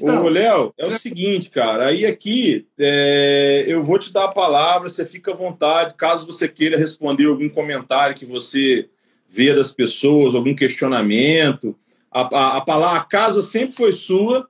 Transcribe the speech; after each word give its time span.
Então, 0.00 0.24
Ô, 0.24 0.28
Léo, 0.28 0.72
é 0.78 0.86
o 0.86 0.98
seguinte, 0.98 1.50
cara. 1.50 1.86
Aí 1.86 2.06
aqui 2.06 2.66
é, 2.78 3.64
eu 3.66 3.82
vou 3.82 3.98
te 3.98 4.12
dar 4.12 4.24
a 4.24 4.32
palavra, 4.32 4.88
você 4.88 5.04
fica 5.04 5.32
à 5.32 5.34
vontade, 5.34 5.94
caso 5.94 6.24
você 6.24 6.48
queira 6.48 6.78
responder 6.78 7.26
algum 7.26 7.48
comentário 7.48 8.14
que 8.14 8.24
você 8.24 8.88
vê 9.28 9.52
das 9.54 9.74
pessoas, 9.74 10.34
algum 10.34 10.54
questionamento. 10.54 11.76
A, 12.10 12.20
a, 12.20 12.56
a 12.58 12.60
palavra, 12.60 13.00
a 13.00 13.04
casa 13.04 13.42
sempre 13.42 13.74
foi 13.74 13.92
sua 13.92 14.48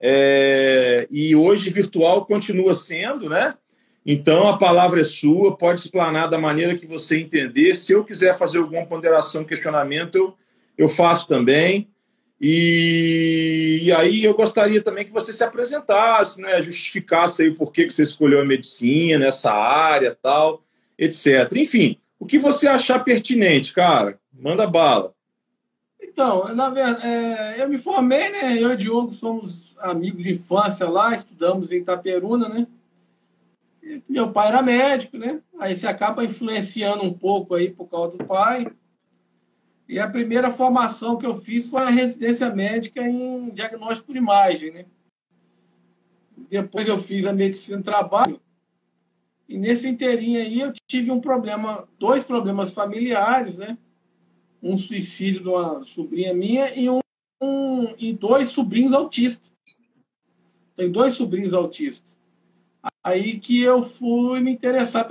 é, 0.00 1.06
e 1.10 1.34
hoje 1.34 1.70
virtual 1.70 2.26
continua 2.26 2.74
sendo, 2.74 3.28
né? 3.28 3.54
Então 4.04 4.46
a 4.48 4.56
palavra 4.56 5.00
é 5.00 5.04
sua, 5.04 5.56
pode 5.56 5.80
explanar 5.80 6.28
da 6.28 6.38
maneira 6.38 6.76
que 6.76 6.86
você 6.86 7.20
entender. 7.20 7.76
Se 7.76 7.92
eu 7.92 8.04
quiser 8.04 8.36
fazer 8.38 8.58
alguma 8.58 8.86
ponderação, 8.86 9.44
questionamento, 9.44 10.16
eu, 10.16 10.34
eu 10.76 10.88
faço 10.88 11.28
também. 11.28 11.88
E, 12.40 13.80
e, 13.82 13.92
aí 13.92 14.22
eu 14.22 14.32
gostaria 14.32 14.80
também 14.80 15.04
que 15.04 15.12
você 15.12 15.32
se 15.32 15.42
apresentasse, 15.42 16.40
né, 16.40 16.62
justificasse 16.62 17.42
aí 17.42 17.50
por 17.50 17.72
que, 17.72 17.90
você 17.90 18.04
escolheu 18.04 18.40
a 18.40 18.44
medicina, 18.44 19.26
essa 19.26 19.52
área, 19.52 20.16
tal, 20.22 20.62
etc. 20.96 21.50
Enfim, 21.56 21.98
o 22.18 22.24
que 22.24 22.38
você 22.38 22.68
achar 22.68 23.02
pertinente, 23.02 23.72
cara, 23.72 24.20
manda 24.32 24.66
bala. 24.68 25.12
Então, 26.00 26.54
na 26.54 26.70
verdade, 26.70 27.06
é, 27.06 27.62
eu 27.62 27.68
me 27.68 27.78
formei, 27.78 28.30
né? 28.30 28.54
Eu 28.54 28.70
e 28.70 28.74
o 28.74 28.76
Diogo 28.76 29.12
somos 29.12 29.76
amigos 29.78 30.22
de 30.22 30.32
infância 30.32 30.88
lá, 30.88 31.14
estudamos 31.14 31.70
em 31.72 31.78
Itaperuna, 31.78 32.48
né? 32.48 32.66
E 33.82 34.02
meu 34.08 34.30
pai 34.30 34.48
era 34.48 34.62
médico, 34.62 35.16
né? 35.16 35.40
Aí 35.58 35.74
você 35.74 35.86
acaba 35.86 36.24
influenciando 36.24 37.02
um 37.02 37.12
pouco 37.12 37.54
aí 37.54 37.70
por 37.70 37.86
causa 37.86 38.16
do 38.16 38.24
pai. 38.24 38.66
E 39.88 39.98
a 39.98 40.08
primeira 40.08 40.50
formação 40.50 41.16
que 41.16 41.24
eu 41.24 41.34
fiz 41.34 41.66
foi 41.66 41.82
a 41.82 41.88
residência 41.88 42.54
médica 42.54 43.00
em 43.00 43.48
diagnóstico 43.48 44.08
por 44.08 44.16
imagem, 44.16 44.70
né? 44.70 44.84
Depois 46.50 46.86
eu 46.86 47.00
fiz 47.00 47.24
a 47.24 47.32
medicina 47.32 47.78
do 47.78 47.84
trabalho. 47.84 48.38
E 49.48 49.56
nesse 49.56 49.88
inteirinho 49.88 50.42
aí 50.42 50.60
eu 50.60 50.74
tive 50.86 51.10
um 51.10 51.20
problema, 51.20 51.88
dois 51.98 52.22
problemas 52.22 52.70
familiares, 52.70 53.56
né? 53.56 53.78
Um 54.62 54.76
suicídio 54.76 55.40
de 55.40 55.48
uma 55.48 55.82
sobrinha 55.84 56.34
minha 56.34 56.74
e 56.78 56.90
um, 56.90 56.98
um 57.40 57.94
e 57.98 58.12
dois 58.12 58.50
sobrinhos 58.50 58.92
autistas. 58.92 59.50
Tem 60.76 60.92
dois 60.92 61.14
sobrinhos 61.14 61.54
autistas. 61.54 62.14
Aí 63.02 63.40
que 63.40 63.62
eu 63.62 63.82
fui 63.82 64.40
me 64.40 64.52
interessar. 64.52 65.08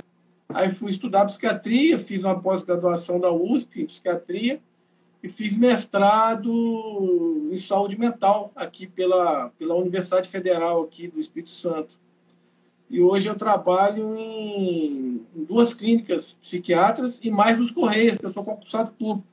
Aí 0.50 0.70
fui 0.70 0.92
estudar 0.92 1.26
psiquiatria, 1.26 1.98
fiz 1.98 2.22
uma 2.22 2.40
pós-graduação 2.40 3.18
da 3.18 3.30
USP 3.32 3.82
em 3.82 3.86
psiquiatria 3.86 4.62
e 5.22 5.28
fiz 5.28 5.56
mestrado 5.56 7.48
em 7.50 7.56
saúde 7.56 7.98
mental 7.98 8.52
aqui 8.54 8.86
pela, 8.86 9.50
pela 9.58 9.74
Universidade 9.74 10.28
Federal 10.28 10.82
aqui 10.82 11.08
do 11.08 11.18
Espírito 11.18 11.50
Santo. 11.50 11.98
E 12.88 13.00
hoje 13.00 13.28
eu 13.28 13.34
trabalho 13.34 14.16
em, 14.16 15.26
em 15.34 15.44
duas 15.44 15.74
clínicas 15.74 16.34
psiquiatras 16.34 17.20
e 17.22 17.30
mais 17.30 17.58
nos 17.58 17.70
Correios, 17.70 18.16
que 18.16 18.24
eu 18.24 18.32
sou 18.32 18.44
concursado 18.44 18.92
público. 18.92 19.28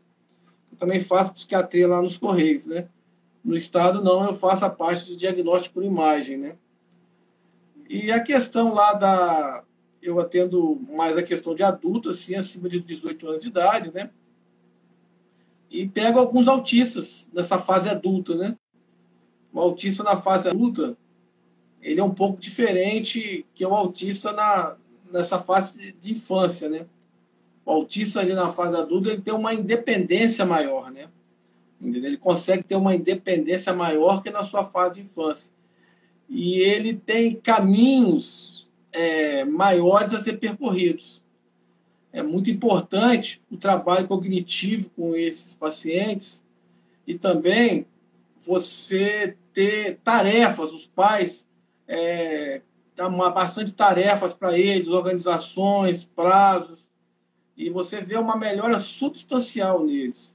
Eu 0.71 0.77
também 0.77 0.99
faço 0.99 1.33
psiquiatria 1.33 1.87
lá 1.87 2.01
nos 2.01 2.17
Correios, 2.17 2.65
né? 2.65 2.87
No 3.43 3.55
estado 3.55 4.03
não, 4.03 4.25
eu 4.25 4.35
faço 4.35 4.65
a 4.65 4.69
parte 4.69 5.05
de 5.05 5.15
diagnóstico 5.15 5.75
por 5.75 5.83
imagem, 5.83 6.37
né? 6.37 6.55
E 7.87 8.11
a 8.11 8.19
questão 8.19 8.73
lá 8.73 8.93
da 8.93 9.63
eu 10.01 10.19
atendo 10.19 10.79
mais 10.89 11.17
a 11.17 11.23
questão 11.23 11.55
de 11.55 11.63
adultos, 11.63 12.15
assim, 12.19 12.35
acima 12.35 12.69
de 12.69 12.79
18 12.79 13.27
anos 13.27 13.43
de 13.43 13.49
idade, 13.49 13.91
né? 13.91 14.11
E 15.69 15.87
pego 15.87 16.19
alguns 16.19 16.47
autistas 16.47 17.29
nessa 17.33 17.57
fase 17.57 17.89
adulta, 17.89 18.35
né? 18.35 18.55
O 19.51 19.59
autista 19.59 20.03
na 20.03 20.17
fase 20.17 20.49
adulta, 20.49 20.97
ele 21.81 21.99
é 21.99 22.03
um 22.03 22.13
pouco 22.13 22.39
diferente 22.39 23.45
que 23.53 23.65
o 23.65 23.73
autista 23.73 24.31
na, 24.31 24.75
nessa 25.11 25.39
fase 25.39 25.93
de 25.99 26.13
infância, 26.13 26.69
né? 26.69 26.85
O 27.65 27.71
autista 27.71 28.19
ali 28.19 28.33
na 28.33 28.49
fase 28.49 28.75
adulta, 28.75 29.09
ele 29.09 29.21
tem 29.21 29.33
uma 29.33 29.53
independência 29.53 30.45
maior, 30.45 30.91
né? 30.91 31.09
Entendeu? 31.79 32.05
Ele 32.05 32.17
consegue 32.17 32.63
ter 32.63 32.75
uma 32.75 32.95
independência 32.95 33.73
maior 33.73 34.21
que 34.21 34.29
na 34.29 34.43
sua 34.43 34.65
fase 34.65 34.95
de 34.95 35.01
infância. 35.01 35.53
E 36.29 36.59
ele 36.59 36.93
tem 36.95 37.35
caminhos 37.35 38.67
é, 38.91 39.43
maiores 39.43 40.13
a 40.13 40.19
ser 40.19 40.39
percorridos 40.39 41.24
é 42.15 42.23
muito 42.23 42.49
importante 42.49 43.41
o 43.51 43.57
trabalho 43.57 44.07
cognitivo 44.07 44.89
com 44.91 45.13
esses 45.17 45.53
pacientes 45.53 46.45
e 47.05 47.19
também 47.19 47.85
você 48.41 49.35
ter 49.53 49.99
tarefas, 50.01 50.71
os 50.71 50.87
pais 50.87 51.45
é, 51.85 52.61
uma, 52.99 53.29
bastante 53.29 53.73
tarefas 53.73 54.33
para 54.33 54.57
eles, 54.57 54.87
organizações, 54.87 56.05
prazos, 56.05 56.87
e 57.57 57.69
você 57.69 57.99
vê 57.99 58.15
uma 58.15 58.37
melhora 58.37 58.79
substancial 58.79 59.83
neles. 59.83 60.33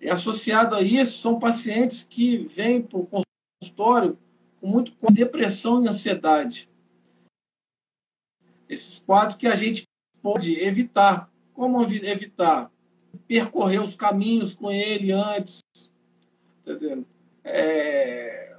E 0.00 0.08
associado 0.08 0.76
a 0.76 0.80
isso, 0.80 1.18
são 1.18 1.40
pacientes 1.40 2.04
que 2.04 2.36
vêm 2.36 2.80
para 2.80 2.98
o 3.00 3.26
consultório 3.60 4.16
com 4.60 4.68
muito 4.68 4.92
com 4.92 5.12
depressão 5.12 5.84
e 5.84 5.88
ansiedade. 5.88 6.70
Esses 8.68 9.00
quadros 9.00 9.36
que 9.36 9.48
a 9.48 9.56
gente 9.56 9.88
pode 10.24 10.58
evitar. 10.58 11.30
Como 11.52 11.84
evitar? 11.84 12.70
Percorrer 13.28 13.82
os 13.82 13.94
caminhos 13.94 14.54
com 14.54 14.72
ele 14.72 15.12
antes. 15.12 15.60
Entendeu? 16.60 17.04
É... 17.44 18.56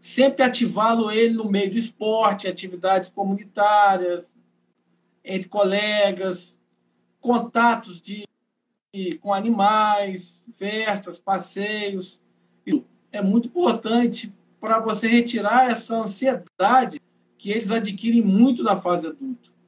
Sempre 0.00 0.42
ativá-lo 0.42 1.10
ele 1.10 1.34
no 1.34 1.50
meio 1.50 1.70
do 1.70 1.78
esporte, 1.78 2.48
atividades 2.48 3.10
comunitárias, 3.10 4.34
entre 5.22 5.50
colegas, 5.50 6.58
contatos 7.20 8.00
de, 8.00 8.26
com 9.20 9.34
animais, 9.34 10.48
festas, 10.56 11.18
passeios. 11.18 12.18
Isso 12.64 12.86
é 13.12 13.20
muito 13.20 13.48
importante 13.48 14.32
para 14.58 14.78
você 14.78 15.06
retirar 15.06 15.70
essa 15.70 15.96
ansiedade 15.96 17.02
que 17.36 17.50
eles 17.50 17.70
adquirem 17.70 18.22
muito 18.22 18.62
na 18.62 18.80
fase 18.80 19.06
adulta 19.06 19.59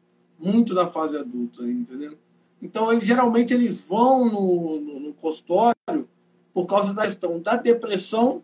muito 0.43 0.75
da 0.75 0.87
fase 0.87 1.17
adulta, 1.17 1.63
entendeu? 1.63 2.19
Então, 2.61 2.91
eles 2.91 3.05
geralmente 3.05 3.55
eles 3.55 3.87
vão 3.87 4.25
no, 4.25 4.81
no, 4.81 5.01
no 5.01 5.15
consultório 5.15 6.09
por 6.53 6.67
causa 6.67 6.93
da 6.93 7.05
questão 7.05 7.41
da 7.41 7.57
depressão 7.57 8.43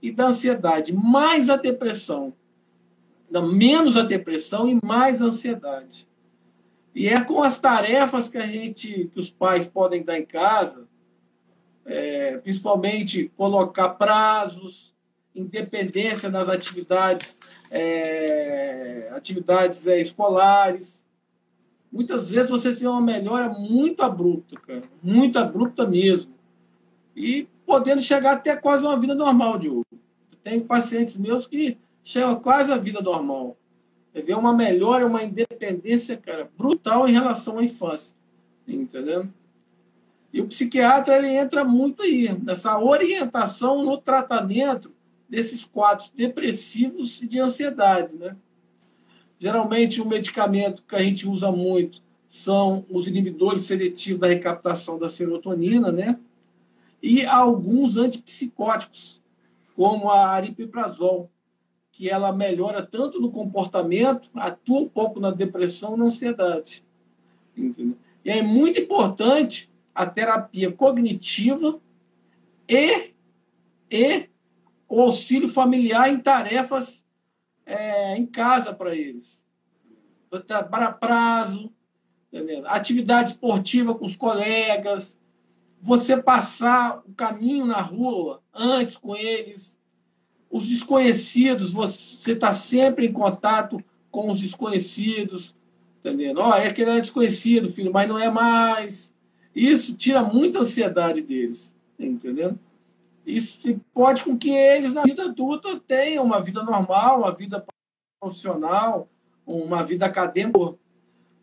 e 0.00 0.10
da 0.10 0.28
ansiedade. 0.28 0.92
Mais 0.92 1.50
a 1.50 1.56
depressão. 1.56 2.32
Menos 3.30 3.96
a 3.96 4.02
depressão 4.02 4.68
e 4.68 4.78
mais 4.84 5.20
a 5.20 5.26
ansiedade. 5.26 6.08
E 6.94 7.08
é 7.08 7.22
com 7.22 7.42
as 7.42 7.58
tarefas 7.58 8.28
que 8.28 8.38
a 8.38 8.46
gente, 8.46 9.08
que 9.12 9.20
os 9.20 9.30
pais 9.30 9.66
podem 9.66 10.02
dar 10.02 10.18
em 10.18 10.26
casa, 10.26 10.88
é, 11.84 12.36
principalmente 12.38 13.30
colocar 13.36 13.90
prazos, 13.90 14.92
independência 15.34 16.28
nas 16.28 16.48
atividades, 16.48 17.36
é, 17.70 19.08
atividades 19.12 19.86
é, 19.86 20.00
escolares, 20.00 21.06
muitas 21.90 22.30
vezes 22.30 22.50
você 22.50 22.72
tem 22.72 22.86
uma 22.86 23.00
melhora 23.00 23.48
muito 23.48 24.02
abrupta, 24.02 24.56
cara. 24.56 24.84
Muito 25.02 25.38
abrupta 25.38 25.86
mesmo. 25.86 26.32
E 27.16 27.48
podendo 27.66 28.02
chegar 28.02 28.32
até 28.32 28.56
quase 28.56 28.84
uma 28.84 28.98
vida 28.98 29.14
normal, 29.14 29.58
Diogo. 29.58 29.86
Tem 30.42 30.60
pacientes 30.60 31.16
meus 31.16 31.46
que 31.46 31.76
chegam 32.02 32.36
quase 32.36 32.72
à 32.72 32.76
vida 32.76 33.00
normal. 33.00 33.56
Você 34.12 34.22
vê 34.22 34.34
uma 34.34 34.52
melhora, 34.52 35.06
uma 35.06 35.22
independência, 35.22 36.16
cara, 36.16 36.50
brutal 36.56 37.08
em 37.08 37.12
relação 37.12 37.58
à 37.58 37.64
infância. 37.64 38.16
Entendeu? 38.66 39.28
E 40.32 40.40
o 40.40 40.46
psiquiatra 40.46 41.18
ele 41.18 41.28
entra 41.28 41.64
muito 41.64 42.02
aí, 42.02 42.32
nessa 42.42 42.78
orientação 42.78 43.84
no 43.84 43.98
tratamento 43.98 44.92
desses 45.28 45.64
quadros 45.64 46.10
depressivos 46.10 47.20
e 47.20 47.26
de 47.26 47.40
ansiedade, 47.40 48.14
né? 48.14 48.36
Geralmente, 49.40 50.02
o 50.02 50.06
medicamento 50.06 50.84
que 50.84 50.94
a 50.94 51.02
gente 51.02 51.26
usa 51.26 51.50
muito 51.50 52.02
são 52.28 52.84
os 52.90 53.08
inibidores 53.08 53.62
seletivos 53.62 54.20
da 54.20 54.26
recaptação 54.26 54.98
da 54.98 55.08
serotonina, 55.08 55.90
né? 55.90 56.20
E 57.02 57.24
alguns 57.24 57.96
antipsicóticos, 57.96 59.22
como 59.74 60.10
a 60.10 60.28
aripiprazol, 60.28 61.30
que 61.90 62.10
ela 62.10 62.30
melhora 62.32 62.82
tanto 62.82 63.18
no 63.18 63.32
comportamento, 63.32 64.28
atua 64.34 64.80
um 64.80 64.88
pouco 64.88 65.18
na 65.18 65.30
depressão 65.30 65.94
e 65.94 65.98
na 65.98 66.04
ansiedade. 66.04 66.84
Entendeu? 67.56 67.96
E 68.22 68.30
é 68.30 68.42
muito 68.42 68.78
importante 68.78 69.70
a 69.94 70.04
terapia 70.04 70.70
cognitiva 70.70 71.80
e, 72.68 73.14
e 73.90 74.28
o 74.86 75.00
auxílio 75.00 75.48
familiar 75.48 76.12
em 76.12 76.18
tarefas 76.18 77.06
é, 77.70 78.16
em 78.16 78.26
casa 78.26 78.74
para 78.74 78.94
eles. 78.94 79.44
Para 80.70 80.92
prazo, 80.92 81.72
entendeu? 82.32 82.66
atividade 82.66 83.30
esportiva 83.30 83.94
com 83.94 84.04
os 84.04 84.16
colegas, 84.16 85.18
você 85.80 86.20
passar 86.20 87.02
o 87.06 87.12
caminho 87.12 87.64
na 87.66 87.80
rua 87.80 88.42
antes 88.52 88.96
com 88.96 89.16
eles, 89.16 89.78
Os 90.52 90.66
desconhecidos, 90.66 91.72
você 91.72 92.32
está 92.32 92.52
sempre 92.52 93.06
em 93.06 93.12
contato 93.12 93.80
com 94.10 94.28
os 94.28 94.40
desconhecidos, 94.40 95.54
entendendo? 96.00 96.40
Ó, 96.40 96.50
oh, 96.50 96.54
é 96.54 96.66
aquele 96.66 96.90
é 96.90 97.00
desconhecido, 97.00 97.70
filho, 97.70 97.92
mas 97.92 98.08
não 98.08 98.18
é 98.18 98.28
mais. 98.28 99.14
Isso 99.54 99.94
tira 99.94 100.24
muita 100.24 100.58
ansiedade 100.58 101.22
deles, 101.22 101.72
entendendo? 101.96 102.58
Isso 103.26 103.58
pode 103.92 104.24
com 104.24 104.36
que 104.36 104.50
eles, 104.50 104.92
na 104.92 105.02
vida 105.02 105.24
adulta, 105.24 105.78
tenham 105.80 106.24
uma 106.24 106.40
vida 106.40 106.62
normal, 106.62 107.20
uma 107.20 107.32
vida 107.32 107.64
profissional, 108.20 109.08
uma 109.46 109.82
vida 109.82 110.06
acadêmica. 110.06 110.74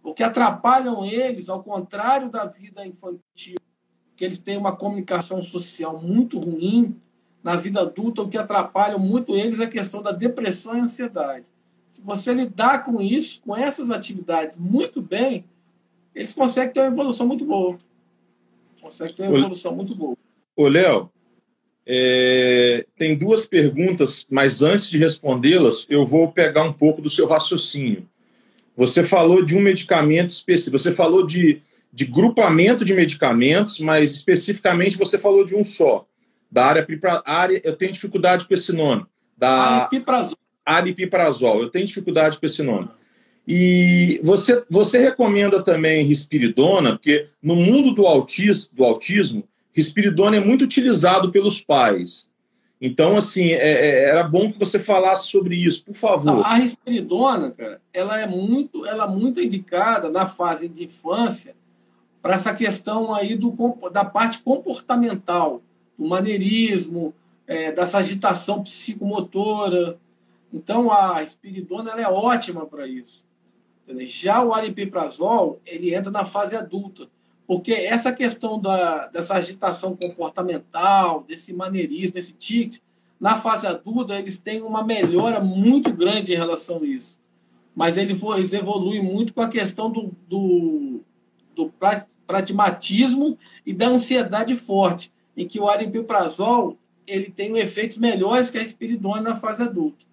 O 0.03 0.13
que 0.13 0.24
atrapalham 0.24 1.06
eles, 1.06 1.50
ao 1.50 1.62
contrário 1.62 2.29
da 2.29 2.45
vida 2.45 2.85
infantil, 2.85 3.57
que 4.15 4.25
eles 4.25 4.39
têm 4.39 4.57
uma 4.57 4.75
comunicação 4.75 5.44
social 5.44 6.01
muito 6.01 6.39
ruim, 6.39 7.00
na 7.44 7.56
vida 7.56 7.81
adulta, 7.81 8.23
o 8.23 8.30
que 8.30 8.38
atrapalha 8.38 8.97
muito 8.97 9.35
eles 9.35 9.59
é 9.59 9.65
a 9.65 9.69
questão 9.69 10.01
da 10.01 10.12
depressão 10.12 10.75
e 10.75 10.81
ansiedade. 10.81 11.45
Se 11.89 12.01
você 12.01 12.33
lidar 12.33 12.83
com 12.83 13.01
isso, 13.01 13.41
com 13.41 13.56
essas 13.56 13.89
atividades 13.89 14.57
muito 14.57 15.01
bem, 15.01 15.45
eles 16.13 16.33
conseguem 16.33 16.73
ter 16.73 16.81
uma 16.81 16.88
evolução 16.88 17.25
muito 17.25 17.45
boa. 17.45 17.80
Conseguem 18.81 19.15
ter 19.15 19.27
uma 19.30 19.38
evolução 19.38 19.73
muito 19.73 19.95
boa. 19.95 20.18
Ô, 20.56 20.68
Léo, 20.68 21.09
é, 21.89 22.85
tem 22.97 23.17
duas 23.17 23.47
perguntas, 23.47 24.27
mas 24.29 24.61
antes 24.61 24.89
de 24.89 24.97
respondê-las, 24.97 25.87
eu 25.89 26.05
vou 26.05 26.29
pegar 26.29 26.63
um 26.63 26.73
pouco 26.73 27.01
do 27.01 27.09
seu 27.09 27.25
raciocínio. 27.25 28.05
Você 28.75 29.05
falou 29.05 29.43
de 29.43 29.55
um 29.55 29.61
medicamento 29.61 30.31
específico, 30.31 30.77
você 30.77 30.91
falou 30.91 31.25
de, 31.25 31.61
de 31.93 32.05
grupamento 32.05 32.83
de 32.83 32.93
medicamentos, 32.93 33.79
mas 33.79 34.11
especificamente 34.11 34.97
você 34.97 35.17
falou 35.17 35.45
de 35.45 35.55
um 35.55 35.63
só, 35.63 36.05
da 36.51 36.65
área, 36.65 36.85
área 37.25 37.61
eu 37.63 37.73
tenho 37.73 37.93
dificuldade 37.93 38.45
com 38.45 38.53
esse 38.53 38.73
nome, 38.73 39.05
da 39.37 39.49
aripiprazol. 39.83 40.37
aripiprazol, 40.65 41.61
eu 41.61 41.69
tenho 41.69 41.87
dificuldade 41.87 42.37
com 42.37 42.45
esse 42.45 42.61
nome. 42.61 42.89
E 43.47 44.19
você, 44.21 44.61
você 44.69 44.99
recomenda 44.99 45.63
também 45.63 46.03
risperidona, 46.03 46.97
porque 46.97 47.27
no 47.41 47.55
mundo 47.55 47.91
do 47.91 48.05
autismo, 48.05 48.75
do 48.75 48.83
autismo 48.83 49.47
risperidona 49.77 50.38
é 50.38 50.39
muito 50.39 50.63
utilizado 50.63 51.31
pelos 51.31 51.62
pais. 51.62 52.27
Então, 52.81 53.15
assim, 53.15 53.51
é, 53.51 53.57
é, 53.57 54.03
era 54.09 54.24
bom 54.24 54.51
que 54.51 54.57
você 54.57 54.79
falasse 54.79 55.27
sobre 55.27 55.56
isso, 55.56 55.85
por 55.85 55.95
favor. 55.95 56.44
A 56.44 56.56
risperidona, 56.56 57.51
cara, 57.51 57.79
ela 57.94 58.19
é 58.19 58.25
muito, 58.25 58.85
ela 58.88 59.06
é 59.06 59.07
muito 59.07 59.39
indicada 59.39 60.09
na 60.09 60.25
fase 60.25 60.68
de 60.68 60.85
infância 60.85 61.56
para 62.21 62.33
essa 62.33 62.53
questão 62.53 63.13
aí 63.13 63.35
do, 63.35 63.56
da 63.91 64.03
parte 64.03 64.39
comportamental, 64.39 65.62
do 65.97 66.07
maneirismo, 66.07 67.13
é, 67.45 67.71
dessa 67.71 68.00
agitação 68.00 68.63
psicomotora. 68.63 70.00
Então, 70.51 70.91
a 70.91 71.19
risperidona 71.19 71.91
ela 71.91 72.01
é 72.01 72.07
ótima 72.07 72.65
para 72.65 72.88
isso. 72.88 73.23
Já 74.07 74.44
o 74.44 74.53
aripiprazol, 74.53 75.62
ele 75.65 75.94
entra 75.94 76.12
na 76.12 76.25
fase 76.25 76.56
adulta. 76.56 77.07
Porque 77.47 77.71
essa 77.71 78.11
questão 78.11 78.59
da, 78.59 79.07
dessa 79.07 79.35
agitação 79.35 79.95
comportamental, 79.95 81.23
desse 81.23 81.53
maneirismo, 81.53 82.17
esse 82.17 82.33
tique, 82.33 82.81
na 83.17 83.38
fase 83.38 83.65
adulta, 83.65 84.19
eles 84.19 84.38
têm 84.38 84.61
uma 84.61 84.83
melhora 84.83 85.39
muito 85.39 85.91
grande 85.91 86.33
em 86.33 86.35
relação 86.35 86.83
a 86.83 86.85
isso. 86.85 87.17
Mas 87.73 87.95
eles 87.95 88.21
evoluem 88.51 89.01
muito 89.01 89.33
com 89.33 89.39
a 89.41 89.47
questão 89.47 89.89
do, 89.89 90.11
do, 90.27 90.99
do 91.55 91.71
pragmatismo 92.27 93.38
e 93.65 93.71
da 93.71 93.88
ansiedade 93.88 94.53
forte, 94.55 95.11
em 95.35 95.47
que 95.47 95.59
o 95.59 95.69
aripiprazol 95.69 96.77
ele 97.07 97.31
tem 97.31 97.57
efeitos 97.57 97.97
melhores 97.97 98.51
que 98.51 98.57
a 98.57 98.61
espiridona 98.61 99.21
na 99.21 99.35
fase 99.38 99.63
adulta. 99.63 100.05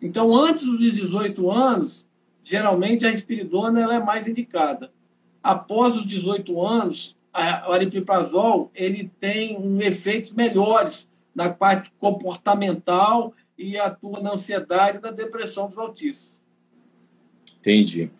Então, 0.00 0.34
antes 0.34 0.64
dos 0.64 0.80
18 0.80 1.50
anos, 1.50 2.06
geralmente 2.42 3.06
a 3.06 3.12
espiridona 3.12 3.78
ela 3.78 3.96
é 3.96 4.00
mais 4.00 4.26
indicada 4.26 4.90
após 5.42 5.96
os 5.96 6.06
18 6.06 6.60
anos, 6.64 7.16
o 7.66 7.72
aripiprazol 7.72 8.70
ele 8.74 9.10
tem 9.18 9.58
um 9.58 9.80
efeitos 9.80 10.32
melhores 10.32 11.08
na 11.34 11.50
parte 11.50 11.90
comportamental 11.98 13.32
e 13.56 13.78
atua 13.78 14.20
na 14.20 14.32
ansiedade 14.32 14.98
e 14.98 15.00
na 15.00 15.10
depressão 15.10 15.66
dos 15.66 15.78
autistas. 15.78 16.42
Entendi. 17.58 18.10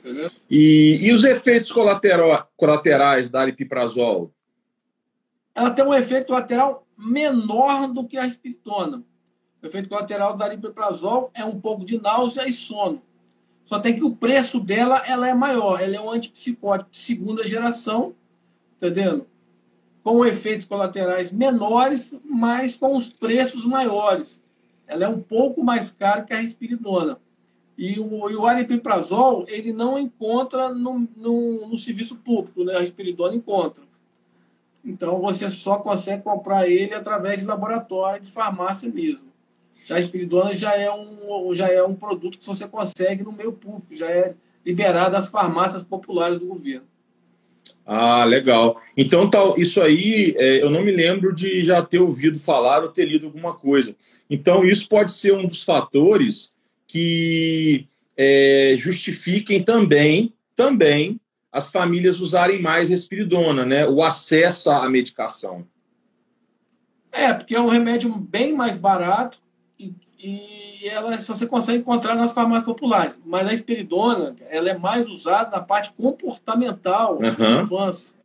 E, 0.49 0.99
e 1.03 1.13
os 1.13 1.25
efeitos 1.25 1.73
colaterais 1.73 3.29
da 3.29 3.41
aripiprazol? 3.41 4.33
Ela 5.55 5.71
tem 5.71 5.85
um 5.85 5.93
efeito 5.93 6.29
colateral 6.29 6.87
menor 6.97 7.89
do 7.89 8.07
que 8.07 8.17
a 8.17 8.27
espiritona. 8.27 9.03
O 9.61 9.67
efeito 9.67 9.89
colateral 9.89 10.37
da 10.37 10.45
aripiprazol 10.47 11.31
é 11.35 11.45
um 11.45 11.61
pouco 11.61 11.85
de 11.85 12.01
náusea 12.01 12.49
e 12.49 12.53
sono. 12.53 13.03
Só 13.65 13.79
tem 13.79 13.95
que 13.97 14.05
o 14.05 14.15
preço 14.15 14.61
dela 14.61 15.03
ela 15.07 15.29
é 15.29 15.35
maior. 15.35 15.81
Ela 15.81 15.97
é 15.97 16.01
um 16.01 16.11
antipsicótico 16.11 16.91
de 16.91 16.99
segunda 16.99 17.47
geração, 17.47 18.15
entendendo? 18.77 19.27
Com 20.03 20.25
efeitos 20.27 20.67
colaterais 20.67 21.31
menores, 21.31 22.15
mas 22.25 22.77
com 22.77 22.97
os 22.97 23.09
preços 23.09 23.65
maiores. 23.65 24.41
Ela 24.87 25.05
é 25.05 25.09
um 25.09 25.21
pouco 25.21 25.63
mais 25.63 25.91
cara 25.91 26.23
que 26.23 26.35
a 26.35 26.41
risperidona. 26.41 27.19
E 27.79 27.99
o, 27.99 28.29
e 28.31 28.37
o 28.37 28.47
aripiprazol, 28.47 29.45
ele 29.49 29.73
não 29.73 29.99
encontra 29.99 30.69
no, 30.69 31.09
no, 31.17 31.69
no 31.69 31.79
serviço 31.79 32.17
público, 32.17 32.65
né? 32.65 32.77
A 32.77 32.81
risperidona 32.81 33.35
encontra. 33.35 33.83
Então, 34.85 35.21
você 35.21 35.49
só 35.49 35.79
consegue 35.79 36.23
comprar 36.23 36.69
ele 36.69 36.95
através 36.95 37.41
de 37.41 37.47
laboratório 37.47 38.21
de 38.21 38.31
farmácia 38.31 38.91
mesmo. 38.91 39.32
Já 39.93 39.97
a 39.97 40.01
espiridona 40.01 40.55
já 40.55 40.75
é, 40.75 40.91
um, 40.91 41.53
já 41.53 41.69
é 41.69 41.83
um 41.83 41.95
produto 41.95 42.39
que 42.39 42.47
você 42.47 42.67
consegue 42.67 43.23
no 43.23 43.31
meio 43.31 43.53
público, 43.53 43.95
já 43.95 44.09
é 44.09 44.35
liberado 44.65 45.17
às 45.17 45.29
farmácias 45.29 45.83
populares 45.83 46.39
do 46.39 46.47
governo. 46.47 46.87
Ah, 47.85 48.25
legal. 48.25 48.81
Então, 48.97 49.29
tal, 49.29 49.59
isso 49.61 49.83
aí, 49.83 50.35
é, 50.39 50.63
eu 50.63 50.71
não 50.71 50.83
me 50.83 50.93
lembro 50.93 51.35
de 51.35 51.63
já 51.63 51.83
ter 51.83 51.99
ouvido 51.99 52.39
falar 52.39 52.83
ou 52.83 52.89
ter 52.89 53.05
lido 53.05 53.27
alguma 53.27 53.53
coisa. 53.53 53.95
Então, 54.31 54.65
isso 54.65 54.89
pode 54.89 55.13
ser 55.13 55.35
um 55.35 55.47
dos 55.47 55.63
fatores 55.63 56.55
que 56.87 57.87
é, 58.17 58.75
justifiquem 58.79 59.63
também, 59.63 60.33
também 60.57 61.21
as 61.51 61.71
famílias 61.71 62.19
usarem 62.19 62.63
mais 62.63 62.89
respiridona, 62.89 63.67
né? 63.67 63.87
O 63.87 64.03
acesso 64.03 64.71
à 64.71 64.89
medicação. 64.89 65.67
É, 67.11 67.35
porque 67.35 67.55
é 67.55 67.61
um 67.61 67.69
remédio 67.69 68.09
bem 68.17 68.55
mais 68.55 68.79
barato, 68.79 69.42
e 70.23 70.89
ela 70.89 71.21
só 71.21 71.35
você 71.35 71.47
consegue 71.47 71.81
encontrar 71.81 72.15
nas 72.15 72.33
farmácias 72.33 72.65
populares. 72.65 73.21
Mas 73.25 73.49
a 73.49 73.53
esperidona, 73.53 74.37
ela 74.49 74.71
é 74.71 74.79
mais 74.79 75.07
usada 75.09 75.51
na 75.57 75.61
parte 75.61 75.93
comportamental 75.93 77.15
uhum. 77.15 77.35
da 77.35 77.63
infância. 77.63 78.17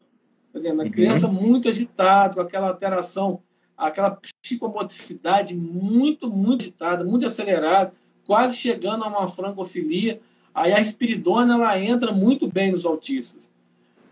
Na 0.54 0.84
uhum. 0.84 0.92
criança 0.92 1.28
muito 1.28 1.68
agitada, 1.68 2.36
com 2.36 2.42
aquela 2.42 2.68
alteração, 2.68 3.42
aquela 3.76 4.20
psicomotricidade 4.42 5.56
muito, 5.56 6.30
muito 6.30 6.62
agitada, 6.62 7.04
muito 7.04 7.26
acelerada, 7.26 7.94
quase 8.26 8.56
chegando 8.56 9.04
a 9.04 9.08
uma 9.08 9.28
francofilia. 9.28 10.20
Aí 10.54 10.74
a 10.74 10.82
espiridona 10.82 11.56
ela 11.56 11.80
entra 11.80 12.12
muito 12.12 12.48
bem 12.48 12.72
nos 12.72 12.86
autistas. 12.86 13.52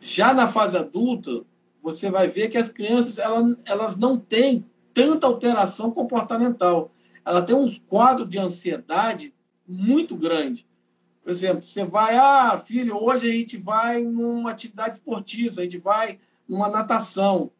Já 0.01 0.33
na 0.33 0.47
fase 0.47 0.75
adulta, 0.75 1.41
você 1.83 2.09
vai 2.09 2.27
ver 2.27 2.49
que 2.49 2.57
as 2.57 2.69
crianças 2.69 3.19
elas 3.65 3.95
não 3.95 4.17
têm 4.17 4.65
tanta 4.93 5.27
alteração 5.27 5.91
comportamental 5.91 6.89
ela 7.25 7.41
tem 7.41 7.55
uns 7.55 7.79
quadros 7.79 8.29
de 8.29 8.37
ansiedade 8.37 9.33
muito 9.67 10.15
grande. 10.15 10.67
Por 11.23 11.31
exemplo, 11.31 11.63
você 11.63 11.83
vai, 11.83 12.15
ah, 12.15 12.57
filho, 12.59 13.03
hoje 13.03 13.27
a 13.27 13.33
gente 13.33 13.57
vai 13.57 14.03
numa 14.03 14.51
atividade 14.51 14.93
esportiva, 14.93 15.59
a 15.59 15.63
gente 15.63 15.79
vai 15.79 16.19
numa 16.47 16.69
natação. 16.69 17.51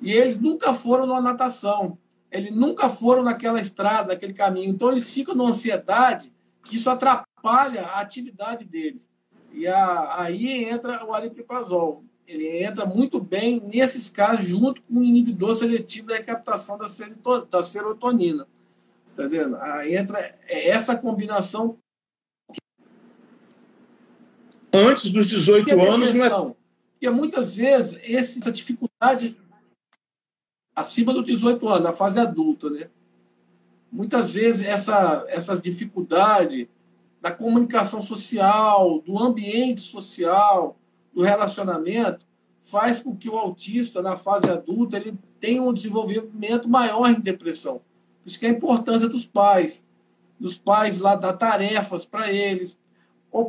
E 0.00 0.12
eles 0.12 0.38
nunca 0.38 0.72
foram 0.72 1.04
numa 1.04 1.20
natação. 1.20 1.98
Eles 2.30 2.52
nunca 2.52 2.88
foram 2.88 3.24
naquela 3.24 3.60
estrada, 3.60 4.14
naquele 4.14 4.32
caminho. 4.32 4.70
Então 4.70 4.90
eles 4.90 5.12
ficam 5.12 5.34
numa 5.34 5.50
ansiedade 5.50 6.32
que 6.62 6.76
isso 6.76 6.88
atrapalha 6.88 7.82
a 7.82 8.00
atividade 8.00 8.64
deles. 8.64 9.10
E 9.52 9.66
a, 9.66 10.22
aí 10.22 10.64
entra 10.64 11.04
o 11.04 11.12
aripiprazol. 11.12 12.04
Ele 12.26 12.62
entra 12.62 12.86
muito 12.86 13.20
bem 13.20 13.60
nesses 13.60 14.08
casos 14.08 14.46
junto 14.46 14.80
com 14.82 14.94
o 14.94 15.04
inibidor 15.04 15.56
seletivo 15.56 16.06
da 16.06 16.14
recaptação 16.14 16.78
da 16.78 17.62
serotonina. 17.62 18.46
Tá 19.14 19.26
vendo? 19.28 19.56
Aí 19.56 19.94
entra 19.94 20.38
essa 20.48 20.96
combinação. 20.96 21.78
Antes 24.72 25.10
dos 25.10 25.28
18 25.28 25.70
anos, 25.80 26.14
não 26.14 26.24
é... 26.24 26.54
Porque 26.92 27.10
muitas 27.10 27.56
vezes 27.56 27.98
essa 28.02 28.50
dificuldade 28.50 29.36
acima 30.74 31.12
dos 31.12 31.26
18 31.26 31.68
anos, 31.68 31.82
na 31.82 31.92
fase 31.92 32.18
adulta, 32.18 32.70
né? 32.70 32.88
Muitas 33.90 34.34
vezes 34.34 34.66
essa, 34.66 35.26
essas 35.28 35.60
dificuldades 35.60 36.66
da 37.20 37.30
comunicação 37.30 38.00
social, 38.00 39.00
do 39.00 39.18
ambiente 39.18 39.82
social, 39.82 40.78
do 41.12 41.22
relacionamento, 41.22 42.26
faz 42.62 43.00
com 43.00 43.14
que 43.14 43.28
o 43.28 43.36
autista, 43.36 44.00
na 44.00 44.16
fase 44.16 44.48
adulta, 44.48 44.96
ele 44.96 45.18
tenha 45.38 45.62
um 45.62 45.74
desenvolvimento 45.74 46.68
maior 46.68 47.10
em 47.10 47.20
depressão 47.20 47.82
Por 48.22 48.28
isso 48.28 48.38
que 48.38 48.46
é 48.46 48.50
a 48.50 48.52
importância 48.52 49.08
dos 49.08 49.26
pais, 49.26 49.84
dos 50.38 50.56
pais 50.56 50.98
lá 50.98 51.16
dar 51.16 51.32
tarefas 51.34 52.06
para 52.06 52.32
eles, 52.32 52.78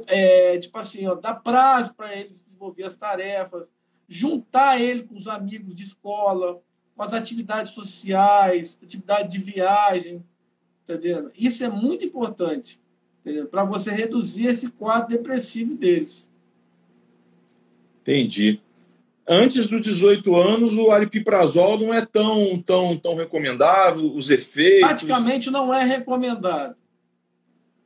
é, 0.08 0.58
tipo 0.58 0.78
assim, 0.78 1.06
ó, 1.06 1.16
dar 1.16 1.36
prazo 1.36 1.94
para 1.94 2.16
eles 2.16 2.42
desenvolver 2.42 2.84
as 2.84 2.96
tarefas, 2.96 3.70
juntar 4.08 4.82
ele 4.82 5.04
com 5.04 5.16
os 5.16 5.28
amigos 5.28 5.76
de 5.76 5.84
escola, 5.84 6.62
com 6.96 7.04
as 7.04 7.14
atividades 7.14 7.74
sociais, 7.74 8.80
atividade 8.82 9.32
de 9.32 9.40
viagem, 9.40 10.24
entendeu? 10.84 11.32
Isso 11.36 11.64
é 11.64 11.70
muito 11.70 12.06
importante, 12.06 12.80
para 13.52 13.64
você 13.64 13.92
reduzir 13.92 14.48
esse 14.48 14.70
quadro 14.70 15.10
depressivo 15.10 15.76
deles. 15.76 16.32
Entendi. 18.02 18.62
Antes 19.28 19.68
dos 19.68 19.82
18 19.82 20.36
anos, 20.36 20.76
o 20.76 20.92
aripiprazol 20.92 21.78
não 21.80 21.94
é 21.94 22.06
tão, 22.06 22.62
tão, 22.62 22.98
tão 22.98 23.16
recomendável, 23.16 24.14
os 24.14 24.30
efeitos... 24.30 24.82
Praticamente 24.82 25.50
não 25.50 25.74
é 25.74 25.84
recomendado. 25.84 26.76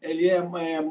Ele 0.01 0.27
é, 0.27 0.37
é 0.37 0.81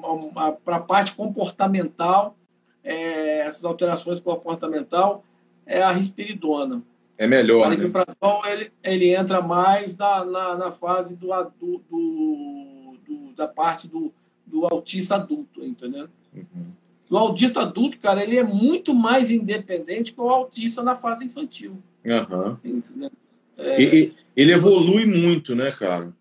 para 0.64 0.76
a 0.76 0.80
parte 0.80 1.14
comportamental, 1.14 2.36
é, 2.84 3.40
essas 3.40 3.64
alterações 3.64 4.20
comportamental, 4.20 5.24
é 5.66 5.82
a 5.82 5.90
risperidona. 5.90 6.80
É 7.18 7.26
melhor, 7.26 7.62
o 7.62 7.64
aripiprazol, 7.64 8.42
né? 8.44 8.52
ele, 8.52 8.72
ele 8.84 9.14
entra 9.14 9.40
mais 9.40 9.96
na, 9.96 10.24
na, 10.24 10.54
na 10.56 10.70
fase 10.70 11.16
do, 11.16 11.28
do, 11.58 11.82
do, 11.90 12.98
do, 13.04 13.32
da 13.34 13.48
parte 13.48 13.88
do, 13.88 14.12
do 14.46 14.64
autista 14.66 15.16
adulto, 15.16 15.64
entendeu? 15.64 16.08
Uhum. 16.32 16.66
O 17.08 17.16
autista 17.16 17.60
adulto, 17.60 17.98
cara, 17.98 18.22
ele 18.22 18.36
é 18.36 18.42
muito 18.42 18.94
mais 18.94 19.30
independente 19.30 20.12
que 20.12 20.20
o 20.20 20.28
autista 20.28 20.82
na 20.82 20.96
fase 20.96 21.24
infantil. 21.24 21.78
Uhum. 22.04 23.10
É, 23.56 23.82
e, 23.82 24.12
ele 24.36 24.52
evolui 24.52 25.04
você, 25.04 25.18
muito, 25.18 25.54
né, 25.54 25.70
cara? 25.70 26.12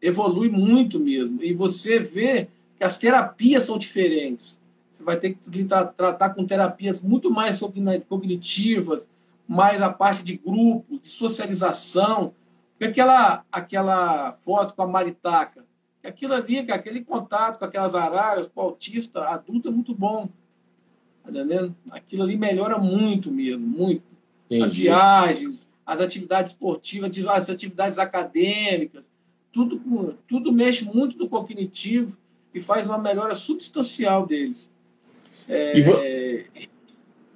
Evolui 0.00 0.48
muito 0.48 1.00
mesmo. 1.00 1.42
E 1.42 1.52
você 1.54 1.98
vê 1.98 2.48
que 2.76 2.84
as 2.84 2.98
terapias 2.98 3.64
são 3.64 3.78
diferentes. 3.78 4.60
Você 4.92 5.02
vai 5.02 5.16
ter 5.16 5.34
que 5.34 5.64
tratar 5.64 6.30
com 6.30 6.44
terapias 6.44 7.00
muito 7.00 7.30
mais 7.30 7.60
cognitivas, 8.08 9.08
mais 9.46 9.80
a 9.80 9.90
parte 9.90 10.22
de 10.22 10.36
grupos, 10.36 11.00
de 11.00 11.08
socialização. 11.08 12.34
Porque 12.72 12.90
aquela, 12.90 13.44
aquela 13.50 14.32
foto 14.32 14.74
com 14.74 14.82
a 14.82 14.86
Maritaca, 14.86 15.64
aquilo 16.08 16.34
ali, 16.34 16.58
aquele 16.58 17.04
contato 17.04 17.58
com 17.58 17.64
aquelas 17.64 17.94
araras, 17.94 18.46
com 18.46 18.60
o 18.60 18.64
autista 18.64 19.24
adulto 19.28 19.68
é 19.68 19.70
muito 19.70 19.94
bom. 19.94 20.28
Tá 21.22 21.30
entendendo? 21.30 21.76
Aquilo 21.90 22.22
ali 22.22 22.36
melhora 22.36 22.78
muito 22.78 23.30
mesmo, 23.30 23.66
muito. 23.66 24.02
Entendi. 24.46 24.64
As 24.64 24.74
viagens, 24.74 25.68
as 25.84 26.00
atividades 26.00 26.52
esportivas, 26.52 27.10
as 27.28 27.50
atividades 27.50 27.98
acadêmicas, 27.98 29.10
tudo, 29.52 30.18
tudo 30.26 30.52
mexe 30.52 30.84
muito 30.84 31.18
no 31.18 31.28
cognitivo 31.28 32.16
e 32.54 32.60
faz 32.60 32.86
uma 32.86 32.98
melhora 32.98 33.34
substancial 33.34 34.26
deles. 34.26 34.70
É, 35.48 35.78
e, 35.78 35.82
vo... 35.82 35.92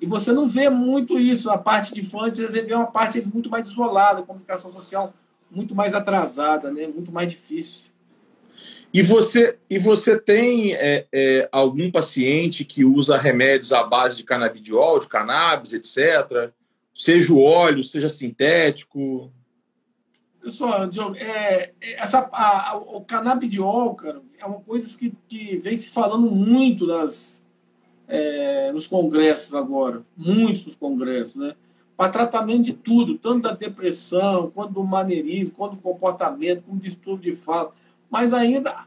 e, 0.00 0.07
você 0.07 0.33
não 0.33 0.47
vê 0.47 0.69
muito 0.69 1.19
isso, 1.19 1.50
a 1.50 1.59
parte 1.59 1.95
de 1.95 2.00
infantes, 2.00 2.41
você 2.45 2.62
vê 2.62 2.75
uma 2.75 2.87
parte 2.87 3.23
muito 3.33 3.49
mais 3.49 3.69
isolada, 3.69 4.21
a 4.21 4.23
comunicação 4.23 4.71
social 4.71 5.14
muito 5.50 5.75
mais 5.75 5.95
atrasada, 5.95 6.71
né? 6.71 6.87
muito 6.87 7.12
mais 7.12 7.31
difícil. 7.31 7.91
E 8.92 9.00
você, 9.00 9.58
e 9.70 9.78
você 9.78 10.18
tem 10.20 10.75
é, 10.75 11.06
é, 11.11 11.49
algum 11.50 11.90
paciente 11.90 12.62
que 12.62 12.84
usa 12.84 13.16
remédios 13.16 13.72
à 13.72 13.82
base 13.82 14.18
de 14.18 14.25
canabidiol, 14.25 15.00
de 15.00 15.08
cannabis, 15.08 15.72
etc., 15.72 16.52
seja 16.94 17.32
o 17.32 17.42
óleo, 17.42 17.82
seja 17.82 18.11
sintético? 18.11 19.32
Pessoal, 20.42 20.87
Diogo, 20.87 21.16
é, 21.16 21.72
é, 21.80 21.92
essa, 21.94 22.28
a, 22.32 22.70
a, 22.70 22.76
o 22.76 23.00
canabidiol, 23.00 23.94
cara, 23.94 24.20
é 24.38 24.44
uma 24.44 24.61
coisa 24.61 24.99
que, 24.99 25.14
que 25.26 25.56
vem 25.56 25.75
se 25.75 25.88
falando 25.88 26.30
muito 26.30 26.87
nas, 26.87 27.42
é, 28.06 28.70
nos 28.72 28.87
congressos 28.87 29.54
agora, 29.54 30.02
muitos 30.14 30.64
dos 30.64 30.76
congressos, 30.76 31.37
né? 31.37 31.54
Para 31.96 32.11
tratamento 32.11 32.64
de 32.64 32.72
tudo, 32.75 33.16
tanto 33.16 33.42
da 33.42 33.52
depressão, 33.52 34.50
quanto 34.50 34.75
do 34.75 34.82
maneirismo, 34.82 35.54
quanto 35.54 35.76
do 35.76 35.82
comportamento, 35.82 36.62
como 36.62 36.80
distúrbio 36.80 37.32
de 37.32 37.40
fala 37.40 37.72
mas 38.12 38.35
ainda 38.35 38.87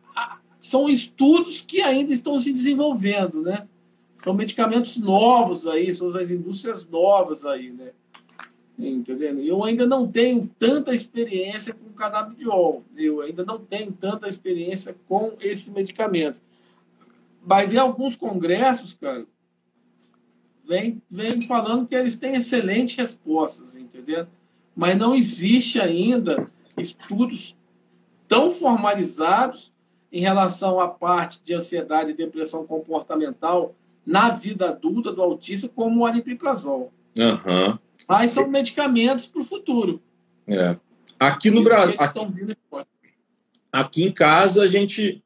são 0.60 0.88
estudos 0.88 1.60
que 1.60 1.82
ainda 1.82 2.14
estão 2.14 2.40
se 2.40 2.54
desenvolvendo, 2.54 3.42
né? 3.42 3.68
São 4.20 4.36
medicamentos 4.36 4.98
novos 4.98 5.66
aí, 5.66 5.92
são 5.92 6.10
as 6.10 6.30
indústrias 6.30 6.88
novas 6.88 7.44
aí, 7.44 7.72
né? 7.72 7.92
Entendendo? 8.78 9.42
Eu 9.42 9.64
ainda 9.64 9.88
não 9.88 10.08
tenho 10.08 10.48
tanta 10.60 10.94
experiência 10.94 11.74
com 11.74 11.90
canabidiol, 11.94 12.84
eu 12.96 13.22
ainda 13.22 13.44
não 13.44 13.58
tenho 13.58 13.92
tanta 13.92 14.30
experiência 14.30 14.96
com 15.08 15.34
esse 15.40 15.72
medicamento. 15.72 16.40
Mas 17.44 17.74
em 17.74 17.78
alguns 17.78 18.16
congressos, 18.16 18.94
cara, 18.94 19.26
vem, 20.68 21.02
vem 21.10 21.42
falando 21.42 21.88
que 21.88 21.96
eles 21.96 22.16
têm 22.16 22.36
excelentes 22.36 22.96
respostas, 22.96 23.76
entendeu? 23.76 24.28
Mas 24.76 24.96
não 24.98 25.16
existe 25.16 25.80
ainda 25.80 26.48
estudos 26.78 27.56
tão 28.28 28.52
formalizados 28.52 29.72
em 30.12 30.22
relação 30.22 30.80
à 30.80 30.88
parte 30.88 31.42
de 31.44 31.54
ansiedade 31.54 32.12
e 32.12 32.16
depressão 32.16 32.66
comportamental 32.66 33.76
na 34.06 34.30
vida 34.30 34.70
adulta 34.70 35.12
do 35.12 35.22
autista 35.22 35.68
como 35.68 36.02
o 36.02 36.06
aripiprazol. 36.06 36.94
Uhum. 37.18 37.78
Mas 38.08 38.32
são 38.32 38.48
medicamentos 38.48 39.26
para 39.26 39.42
o 39.42 39.46
futuro. 39.46 40.02
É. 40.48 40.78
Aqui 41.20 41.50
no 41.50 41.64
Brasil, 41.64 41.96
aqui, 41.98 42.20
aqui 43.72 44.04
em 44.04 44.12
casa 44.12 44.64
a 44.64 44.68
gente 44.68 45.24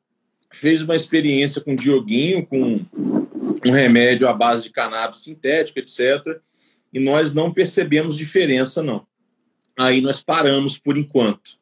fez 0.51 0.82
uma 0.82 0.96
experiência 0.96 1.62
com 1.62 1.75
Dioguinho, 1.75 2.46
com 2.46 2.79
um 2.94 3.72
remédio 3.72 4.27
à 4.27 4.34
base 4.34 4.63
de 4.63 4.72
cannabis 4.72 5.20
sintético, 5.20 5.79
etc. 5.79 6.39
E 6.94 7.00
nós 7.00 7.34
não 7.34 7.53
percebemos 7.53 8.18
diferença, 8.18 8.82
não. 8.82 9.06
Aí 9.77 10.01
nós 10.01 10.24
paramos 10.24 10.77
por 10.77 10.98
enquanto. 10.98 11.59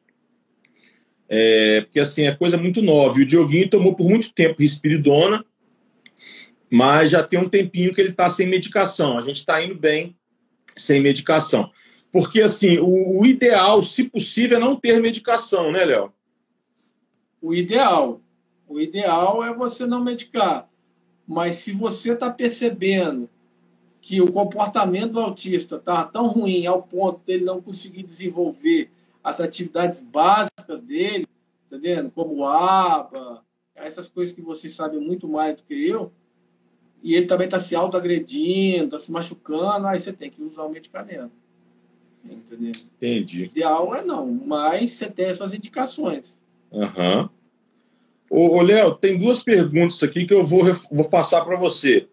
É, 1.28 1.82
porque 1.82 2.00
assim, 2.00 2.26
é 2.26 2.34
coisa 2.34 2.56
muito 2.56 2.80
nova. 2.80 3.18
E 3.18 3.22
o 3.22 3.26
Dioguinho 3.26 3.68
tomou 3.68 3.94
por 3.94 4.08
muito 4.08 4.32
tempo 4.32 4.62
risperidona, 4.62 5.44
mas 6.70 7.10
já 7.10 7.22
tem 7.22 7.38
um 7.38 7.48
tempinho 7.48 7.94
que 7.94 8.00
ele 8.00 8.10
está 8.10 8.30
sem 8.30 8.46
medicação. 8.46 9.18
A 9.18 9.20
gente 9.20 9.36
está 9.36 9.62
indo 9.62 9.74
bem 9.74 10.16
sem 10.76 11.00
medicação. 11.00 11.70
Porque 12.10 12.40
assim, 12.40 12.78
o, 12.78 13.20
o, 13.20 13.26
ideal, 13.26 13.82
se 13.82 14.04
possível, 14.04 14.56
é 14.56 14.60
não 14.60 14.76
ter 14.76 15.00
medicação, 15.00 15.70
né, 15.70 15.84
Léo? 15.84 16.12
O 17.40 17.54
ideal. 17.54 18.20
O 18.66 18.80
ideal 18.80 19.44
é 19.44 19.52
você 19.52 19.86
não 19.86 20.02
medicar. 20.02 20.68
Mas 21.26 21.56
se 21.56 21.72
você 21.72 22.14
está 22.14 22.30
percebendo 22.30 23.28
que 24.00 24.22
o 24.22 24.32
comportamento 24.32 25.12
do 25.12 25.20
autista 25.20 25.76
está 25.76 26.04
tão 26.04 26.28
ruim 26.28 26.64
ao 26.64 26.82
ponto 26.82 27.20
dele 27.26 27.44
não 27.44 27.60
conseguir 27.60 28.02
desenvolver 28.02 28.90
as 29.28 29.40
atividades 29.40 30.00
básicas 30.00 30.80
dele, 30.80 31.26
entendendo? 31.66 32.10
Como 32.10 32.34
o 32.34 32.46
ABA, 32.46 33.42
essas 33.74 34.08
coisas 34.08 34.34
que 34.34 34.40
vocês 34.40 34.72
sabem 34.74 34.98
muito 34.98 35.28
mais 35.28 35.56
do 35.56 35.62
que 35.64 35.86
eu, 35.86 36.10
e 37.02 37.14
ele 37.14 37.26
também 37.26 37.44
está 37.44 37.58
se 37.58 37.76
autoagredindo, 37.76 38.86
está 38.86 38.98
se 38.98 39.12
machucando, 39.12 39.86
aí 39.86 40.00
você 40.00 40.12
tem 40.12 40.30
que 40.30 40.42
usar 40.42 40.64
o 40.64 40.70
medicamento. 40.70 41.30
Entendeu? 42.24 42.72
Entendi. 42.96 43.42
O 43.42 43.46
ideal 43.46 43.94
é 43.94 44.02
não, 44.02 44.26
mas 44.26 44.92
você 44.92 45.08
tem 45.10 45.26
as 45.26 45.36
suas 45.36 45.54
indicações. 45.54 46.38
Aham. 46.72 47.30
Uhum. 48.30 48.58
Ô, 48.58 48.60
Léo, 48.60 48.94
tem 48.94 49.18
duas 49.18 49.42
perguntas 49.42 50.02
aqui 50.02 50.26
que 50.26 50.34
eu 50.34 50.44
vou, 50.44 50.64
vou 50.90 51.08
passar 51.08 51.44
para 51.44 51.56
você. 51.56 52.08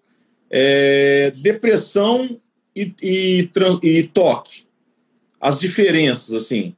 É, 0.50 1.31
depressão 1.31 2.39
e, 2.74 2.93
e, 3.01 3.50
e 3.84 4.03
toque. 4.03 4.65
As 5.41 5.60
diferenças, 5.60 6.34
assim 6.34 6.74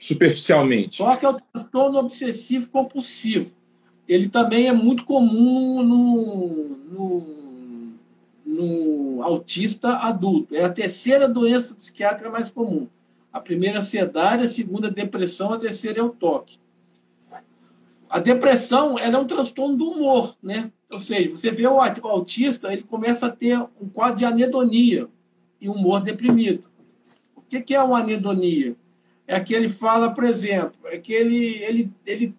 superficialmente. 0.00 0.96
Só 0.96 1.14
que 1.14 1.26
é 1.26 1.28
o 1.28 1.38
transtorno 1.52 1.98
obsessivo 1.98 2.70
compulsivo. 2.70 3.54
Ele 4.08 4.28
também 4.28 4.66
é 4.66 4.72
muito 4.72 5.04
comum 5.04 5.82
no, 5.82 6.68
no, 6.90 7.94
no 8.44 9.22
autista 9.22 9.98
adulto. 9.98 10.56
É 10.56 10.64
a 10.64 10.70
terceira 10.70 11.28
doença 11.28 11.74
psiquiátrica 11.74 12.30
mais 12.30 12.50
comum. 12.50 12.88
A 13.32 13.38
primeira 13.38 13.76
é 13.76 13.80
ansiedade, 13.80 14.44
a 14.44 14.48
segunda 14.48 14.88
é 14.88 14.90
depressão, 14.90 15.52
a 15.52 15.58
terceira 15.58 16.00
é 16.00 16.02
o 16.02 16.08
toque. 16.08 16.58
A 18.08 18.18
depressão 18.18 18.98
é 18.98 19.16
um 19.16 19.26
transtorno 19.26 19.76
do 19.76 19.88
humor, 19.88 20.34
né? 20.42 20.72
Ou 20.90 20.98
seja, 20.98 21.30
você 21.30 21.52
vê 21.52 21.64
o 21.68 21.78
autista, 22.08 22.72
ele 22.72 22.82
começa 22.82 23.26
a 23.26 23.30
ter 23.30 23.56
um 23.80 23.88
quadro 23.88 24.16
de 24.16 24.24
anedonia 24.24 25.06
e 25.60 25.68
humor 25.68 26.00
deprimido. 26.00 26.68
O 27.36 27.42
que 27.42 27.72
é 27.72 27.80
uma 27.80 28.00
anedonia? 28.00 28.74
É 29.30 29.38
que 29.38 29.54
ele 29.54 29.68
fala, 29.68 30.10
por 30.10 30.24
exemplo, 30.24 30.80
é 30.86 30.98
que 30.98 31.12
ele, 31.12 31.62
ele, 31.62 31.92
ele 32.04 32.34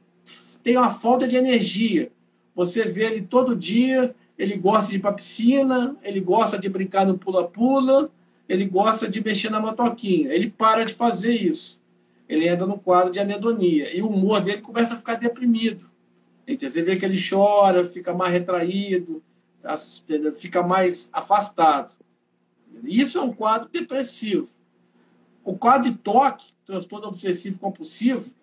tem 0.62 0.76
uma 0.76 0.92
falta 0.92 1.26
de 1.26 1.38
energia. 1.38 2.12
Você 2.54 2.84
vê 2.84 3.06
ele 3.06 3.22
todo 3.22 3.56
dia, 3.56 4.14
ele 4.38 4.58
gosta 4.58 4.92
de 4.92 4.98
ir 4.98 5.00
para 5.00 5.14
piscina, 5.14 5.96
ele 6.04 6.20
gosta 6.20 6.60
de 6.60 6.68
brincar 6.68 7.06
no 7.06 7.18
pula-pula, 7.18 8.12
ele 8.48 8.66
gosta 8.66 9.08
de 9.08 9.24
mexer 9.24 9.50
na 9.50 9.62
motoquinha. 9.62 10.34
Ele 10.34 10.50
para 10.50 10.84
de 10.84 10.94
fazer 10.94 11.34
isso. 11.34 11.80
ele 12.28 12.46
entra 12.46 12.68
no 12.68 12.78
quadro 12.78 13.10
de 13.10 13.22
anedonia. 13.22 13.96
E 13.96 14.02
o 14.02 14.10
humor 14.10 14.42
dele 14.42 14.62
começa 14.62 14.94
a 14.94 14.98
ficar 14.98 15.16
deprimido. 15.16 15.90
Você 16.46 16.82
vê 16.82 16.98
que 16.98 17.06
ele 17.06 17.18
chora, 17.18 17.86
fica 17.86 18.14
mais 18.14 18.34
retraído, 18.34 19.24
fica 20.38 20.62
mais 20.62 21.10
afastado. 21.14 21.94
Isso 22.84 23.18
é 23.18 23.22
um 23.22 23.32
quadro 23.32 23.70
depressivo. 23.70 24.50
O 25.44 25.58
quadro 25.58 25.92
de 25.92 25.98
toque, 25.98 26.54
transtorno 26.66 27.08
obsessivo 27.08 27.60
compulsivo, 27.60 28.34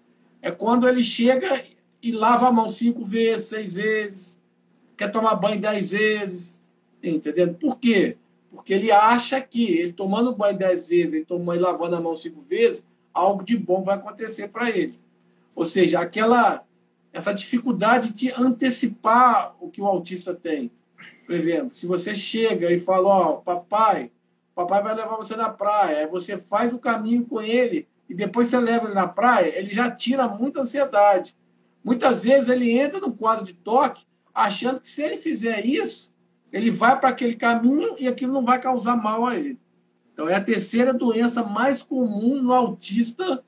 é 0.42 0.50
quando 0.50 0.88
ele 0.88 1.02
chega 1.02 1.64
e 2.02 2.12
lava 2.12 2.48
a 2.48 2.52
mão 2.52 2.68
cinco 2.68 3.02
vezes, 3.02 3.48
seis 3.48 3.74
vezes, 3.74 4.40
quer 4.96 5.10
tomar 5.10 5.34
banho 5.36 5.60
dez 5.60 5.90
vezes, 5.90 6.62
entendendo? 7.02 7.54
Por 7.54 7.78
quê? 7.78 8.16
Porque 8.50 8.72
ele 8.72 8.90
acha 8.90 9.40
que 9.40 9.64
ele 9.64 9.92
tomando 9.92 10.34
banho 10.34 10.58
dez 10.58 10.88
vezes, 10.88 11.12
ele 11.12 11.24
tomando 11.24 11.58
e 11.58 11.62
lavando 11.62 11.96
a 11.96 12.00
mão 12.00 12.16
cinco 12.16 12.40
vezes, 12.42 12.88
algo 13.12 13.44
de 13.44 13.56
bom 13.56 13.82
vai 13.82 13.96
acontecer 13.96 14.48
para 14.48 14.70
ele. 14.70 14.98
Ou 15.54 15.64
seja, 15.64 16.00
aquela 16.00 16.64
essa 17.12 17.32
dificuldade 17.32 18.12
de 18.12 18.30
antecipar 18.32 19.56
o 19.60 19.70
que 19.70 19.80
o 19.80 19.86
autista 19.86 20.34
tem. 20.34 20.70
Por 21.26 21.34
exemplo, 21.34 21.74
se 21.74 21.86
você 21.86 22.14
chega 22.14 22.70
e 22.70 22.78
fala, 22.78 23.08
ó, 23.08 23.30
oh, 23.30 23.36
papai, 23.38 24.10
papai 24.66 24.82
vai 24.82 24.94
levar 24.94 25.14
você 25.14 25.36
na 25.36 25.48
praia, 25.48 25.98
aí 25.98 26.06
você 26.08 26.36
faz 26.36 26.72
o 26.72 26.80
caminho 26.80 27.24
com 27.24 27.40
ele 27.40 27.86
e 28.08 28.14
depois 28.14 28.48
você 28.48 28.58
leva 28.58 28.86
ele 28.86 28.94
na 28.94 29.06
praia, 29.06 29.56
ele 29.56 29.70
já 29.72 29.88
tira 29.88 30.26
muita 30.26 30.62
ansiedade. 30.62 31.36
Muitas 31.84 32.24
vezes 32.24 32.48
ele 32.48 32.70
entra 32.72 32.98
no 32.98 33.12
quadro 33.12 33.44
de 33.44 33.52
toque 33.52 34.04
achando 34.34 34.80
que 34.80 34.88
se 34.88 35.00
ele 35.00 35.16
fizer 35.16 35.64
isso, 35.64 36.12
ele 36.52 36.72
vai 36.72 36.98
para 36.98 37.10
aquele 37.10 37.36
caminho 37.36 37.94
e 38.00 38.08
aquilo 38.08 38.32
não 38.32 38.44
vai 38.44 38.60
causar 38.60 38.96
mal 38.96 39.26
a 39.26 39.36
ele. 39.36 39.58
Então 40.12 40.28
é 40.28 40.34
a 40.34 40.40
terceira 40.40 40.92
doença 40.92 41.44
mais 41.44 41.80
comum 41.80 42.42
no 42.42 42.52
autista 42.52 43.44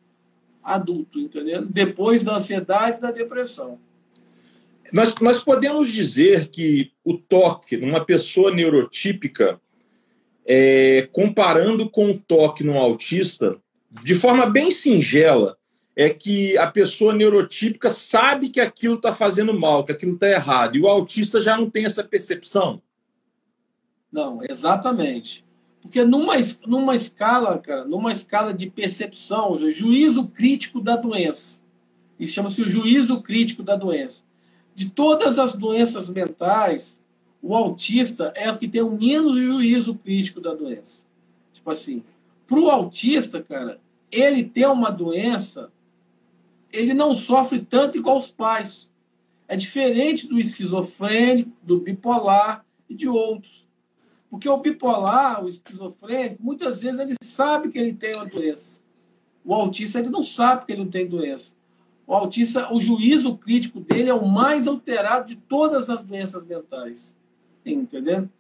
adulto, 0.62 1.19
entendeu? 1.19 1.67
Depois 1.67 2.23
da 2.23 2.37
ansiedade 2.37 2.99
e 2.99 3.00
da 3.00 3.11
depressão. 3.11 3.81
Nós, 4.93 5.14
nós 5.17 5.43
podemos 5.43 5.90
dizer 5.90 6.49
que 6.49 6.93
o 7.05 7.19
toque 7.19 7.76
numa 7.76 8.05
pessoa 8.05 8.55
neurotípica, 8.55 9.61
é, 10.52 11.09
comparando 11.12 11.88
com 11.88 12.11
o 12.11 12.19
toque 12.19 12.64
no 12.64 12.76
autista, 12.76 13.57
de 14.02 14.16
forma 14.16 14.47
bem 14.47 14.73
singela, 14.73 15.57
é 15.95 16.09
que 16.09 16.59
a 16.59 16.66
pessoa 16.66 17.14
neurotípica 17.14 17.88
sabe 17.88 18.49
que 18.49 18.61
aquilo 18.61 18.97
está 18.97 19.12
fazendo 19.12 19.57
mal, 19.57 19.85
que 19.85 19.92
aquilo 19.92 20.14
está 20.14 20.28
errado, 20.28 20.76
e 20.76 20.80
o 20.80 20.88
autista 20.88 21.40
já 21.40 21.57
não 21.57 21.71
tem 21.71 21.85
essa 21.85 22.02
percepção. 22.02 22.83
Não, 24.11 24.40
exatamente. 24.42 25.45
Porque 25.80 26.02
numa, 26.02 26.35
numa 26.66 26.97
escala, 26.97 27.57
cara, 27.59 27.85
numa 27.85 28.11
escala 28.11 28.52
de 28.52 28.69
percepção, 28.69 29.57
juízo 29.71 30.26
crítico 30.26 30.80
da 30.80 30.97
doença, 30.97 31.62
isso 32.19 32.35
chama-se 32.35 32.61
o 32.61 32.69
juízo 32.69 33.23
crítico 33.23 33.62
da 33.62 33.76
doença. 33.76 34.25
De 34.75 34.90
todas 34.90 35.38
as 35.38 35.52
doenças 35.52 36.11
mentais, 36.11 37.00
o 37.42 37.54
autista 37.54 38.32
é 38.37 38.50
o 38.50 38.59
que 38.59 38.68
tem 38.68 38.82
o 38.82 38.90
menos 38.90 39.38
juízo 39.38 39.94
crítico 39.94 40.40
da 40.40 40.54
doença. 40.54 41.04
Tipo 41.52 41.70
assim, 41.70 42.02
para 42.47 42.59
o 42.59 42.68
autista, 42.68 43.42
cara, 43.42 43.80
ele 44.11 44.44
ter 44.44 44.66
uma 44.66 44.90
doença, 44.90 45.70
ele 46.73 46.92
não 46.92 47.14
sofre 47.14 47.61
tanto 47.61 47.97
igual 47.97 48.18
os 48.18 48.28
pais. 48.28 48.90
É 49.49 49.56
diferente 49.56 50.26
do 50.26 50.38
esquizofrênico, 50.38 51.50
do 51.62 51.80
bipolar 51.80 52.64
e 52.88 52.94
de 52.94 53.09
outros. 53.09 53.66
Porque 54.28 54.49
o 54.49 54.56
bipolar, 54.59 55.42
o 55.44 55.49
esquizofrênico, 55.49 56.42
muitas 56.42 56.80
vezes 56.82 57.00
ele 57.00 57.14
sabe 57.23 57.70
que 57.70 57.78
ele 57.78 57.92
tem 57.92 58.14
uma 58.14 58.26
doença. 58.26 58.82
O 59.44 59.54
autista 59.54 59.99
ele 59.99 60.11
não 60.11 60.23
sabe 60.23 60.67
que 60.67 60.73
ele 60.73 60.84
não 60.84 60.91
tem 60.91 61.08
doença. 61.08 61.56
O 62.06 62.15
autista, 62.15 62.73
o 62.73 62.80
juízo 62.80 63.36
crítico 63.36 63.80
dele 63.80 64.10
é 64.10 64.15
o 64.15 64.26
mais 64.26 64.67
alterado 64.67 65.28
de 65.28 65.36
todas 65.36 65.88
as 65.88 66.02
doenças 66.02 66.45
mentais. 66.45 67.17
Entendendo? 67.64 68.30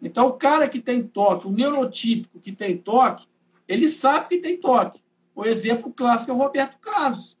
Então, 0.00 0.26
o 0.26 0.32
cara 0.32 0.68
que 0.68 0.80
tem 0.80 1.02
toque, 1.02 1.46
o 1.46 1.52
neurotípico 1.52 2.40
que 2.40 2.52
tem 2.52 2.76
toque, 2.76 3.26
ele 3.68 3.88
sabe 3.88 4.28
que 4.28 4.38
tem 4.38 4.56
toque. 4.56 5.00
O 5.34 5.44
exemplo 5.44 5.92
clássico 5.92 6.32
é 6.32 6.34
o 6.34 6.36
Roberto 6.36 6.78
Carlos. 6.78 7.38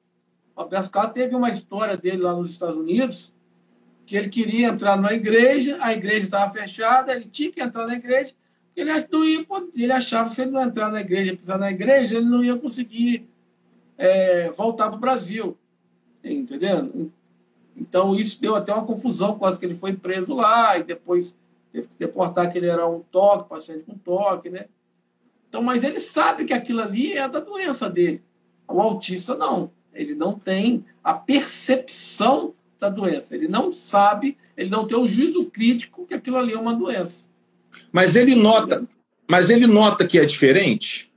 O 0.54 0.62
Roberto 0.62 0.90
Carlos 0.90 1.12
teve 1.12 1.34
uma 1.34 1.50
história 1.50 1.96
dele 1.96 2.22
lá 2.22 2.34
nos 2.34 2.50
Estados 2.50 2.76
Unidos, 2.76 3.34
que 4.06 4.16
ele 4.16 4.28
queria 4.28 4.68
entrar 4.68 4.96
numa 4.96 5.12
igreja, 5.12 5.76
a 5.80 5.92
igreja 5.92 6.26
estava 6.26 6.52
fechada, 6.52 7.14
ele 7.14 7.26
tinha 7.26 7.50
que 7.50 7.60
entrar 7.60 7.86
na 7.86 7.94
igreja, 7.94 8.32
ele, 8.76 8.90
não 9.10 9.24
ia, 9.24 9.46
ele 9.74 9.92
achava 9.92 10.28
que 10.28 10.34
se 10.34 10.42
ele 10.42 10.50
não 10.50 10.62
entrar 10.62 10.90
na 10.90 11.00
igreja, 11.00 11.36
pisar 11.36 11.58
na 11.58 11.70
igreja, 11.70 12.16
ele 12.16 12.26
não 12.26 12.42
ia 12.42 12.56
conseguir 12.56 13.28
é, 13.98 14.50
voltar 14.50 14.88
para 14.88 14.96
o 14.96 15.00
Brasil. 15.00 15.58
Entendendo? 16.24 17.12
Então, 17.76 18.14
isso 18.14 18.40
deu 18.40 18.54
até 18.54 18.72
uma 18.72 18.84
confusão, 18.84 19.38
quase 19.38 19.58
que 19.58 19.66
ele 19.66 19.74
foi 19.74 19.94
preso 19.94 20.34
lá, 20.34 20.78
e 20.78 20.82
depois 20.82 21.34
teve 21.72 21.88
que 21.88 21.96
deportar 21.98 22.50
que 22.50 22.58
ele 22.58 22.66
era 22.66 22.88
um 22.88 23.00
toque, 23.00 23.48
paciente 23.48 23.84
com 23.84 23.94
toque, 23.94 24.50
né? 24.50 24.66
Então, 25.48 25.62
mas 25.62 25.84
ele 25.84 26.00
sabe 26.00 26.44
que 26.44 26.52
aquilo 26.52 26.80
ali 26.80 27.12
é 27.12 27.28
da 27.28 27.40
doença 27.40 27.88
dele. 27.88 28.22
O 28.68 28.80
autista 28.80 29.34
não. 29.34 29.70
Ele 29.92 30.14
não 30.14 30.38
tem 30.38 30.84
a 31.02 31.12
percepção 31.12 32.54
da 32.80 32.88
doença. 32.88 33.34
Ele 33.34 33.48
não 33.48 33.70
sabe, 33.70 34.38
ele 34.56 34.70
não 34.70 34.86
tem 34.86 34.96
o 34.96 35.06
juízo 35.06 35.44
crítico 35.46 36.06
que 36.06 36.14
aquilo 36.14 36.38
ali 36.38 36.52
é 36.52 36.58
uma 36.58 36.74
doença. 36.74 37.28
Mas 37.90 38.16
ele 38.16 38.34
nota, 38.34 38.86
mas 39.28 39.50
ele 39.50 39.66
nota 39.66 40.06
que 40.06 40.18
é 40.18 40.24
diferente? 40.24 41.12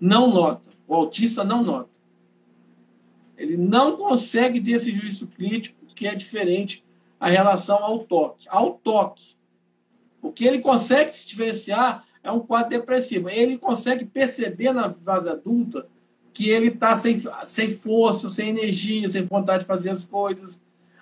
Não 0.00 0.32
nota. 0.32 0.70
O 0.86 0.94
autista 0.94 1.44
não 1.44 1.62
nota. 1.62 1.91
Ele 3.42 3.56
não 3.56 3.96
consegue 3.96 4.60
ter 4.60 4.72
esse 4.72 4.92
juízo 4.92 5.26
crítico 5.26 5.76
que 5.96 6.06
é 6.06 6.14
diferente 6.14 6.84
a 7.18 7.28
relação 7.28 7.76
ao 7.82 7.98
toque. 8.00 8.46
Ao 8.48 8.74
toque. 8.74 9.36
O 10.22 10.30
que 10.30 10.44
ele 10.44 10.60
consegue 10.60 11.12
se 11.12 11.26
diferenciar 11.26 12.04
é 12.22 12.30
um 12.30 12.38
quadro 12.38 12.70
depressivo. 12.70 13.28
Ele 13.28 13.58
consegue 13.58 14.04
perceber 14.04 14.72
na 14.72 14.90
fase 14.90 15.28
adulta 15.28 15.88
que 16.32 16.48
ele 16.48 16.68
está 16.68 16.96
sem, 16.96 17.20
sem 17.44 17.70
força, 17.72 18.28
sem 18.28 18.50
energia, 18.50 19.08
sem 19.08 19.22
vontade 19.22 19.64
de 19.64 19.66
fazer 19.66 19.90
as 19.90 20.04
coisas. 20.04 20.60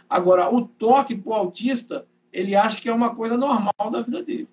Agora, 0.09 0.53
o 0.53 0.63
toque 0.63 1.15
para 1.15 1.31
o 1.31 1.35
autista, 1.35 2.07
ele 2.33 2.57
acha 2.57 2.81
que 2.81 2.89
é 2.89 2.93
uma 2.93 3.15
coisa 3.15 3.37
normal 3.37 3.91
da 3.93 4.01
vida 4.01 4.23
dele. 4.23 4.49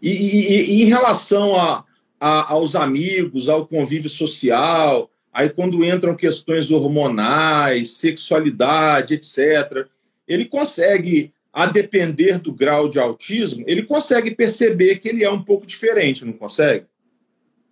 E, 0.00 0.10
e, 0.10 0.70
e 0.70 0.82
em 0.82 0.86
relação 0.86 1.56
a, 1.56 1.84
a, 2.20 2.52
aos 2.52 2.76
amigos, 2.76 3.48
ao 3.48 3.66
convívio 3.66 4.08
social, 4.08 5.10
aí 5.38 5.48
quando 5.48 5.84
entram 5.84 6.16
questões 6.16 6.72
hormonais, 6.72 7.92
sexualidade, 7.92 9.14
etc., 9.14 9.86
ele 10.26 10.44
consegue, 10.44 11.32
a 11.52 11.64
depender 11.64 12.40
do 12.40 12.52
grau 12.52 12.88
de 12.88 12.98
autismo, 12.98 13.62
ele 13.68 13.84
consegue 13.84 14.34
perceber 14.34 14.96
que 14.96 15.08
ele 15.08 15.22
é 15.22 15.30
um 15.30 15.40
pouco 15.40 15.64
diferente, 15.64 16.24
não 16.24 16.32
consegue? 16.32 16.86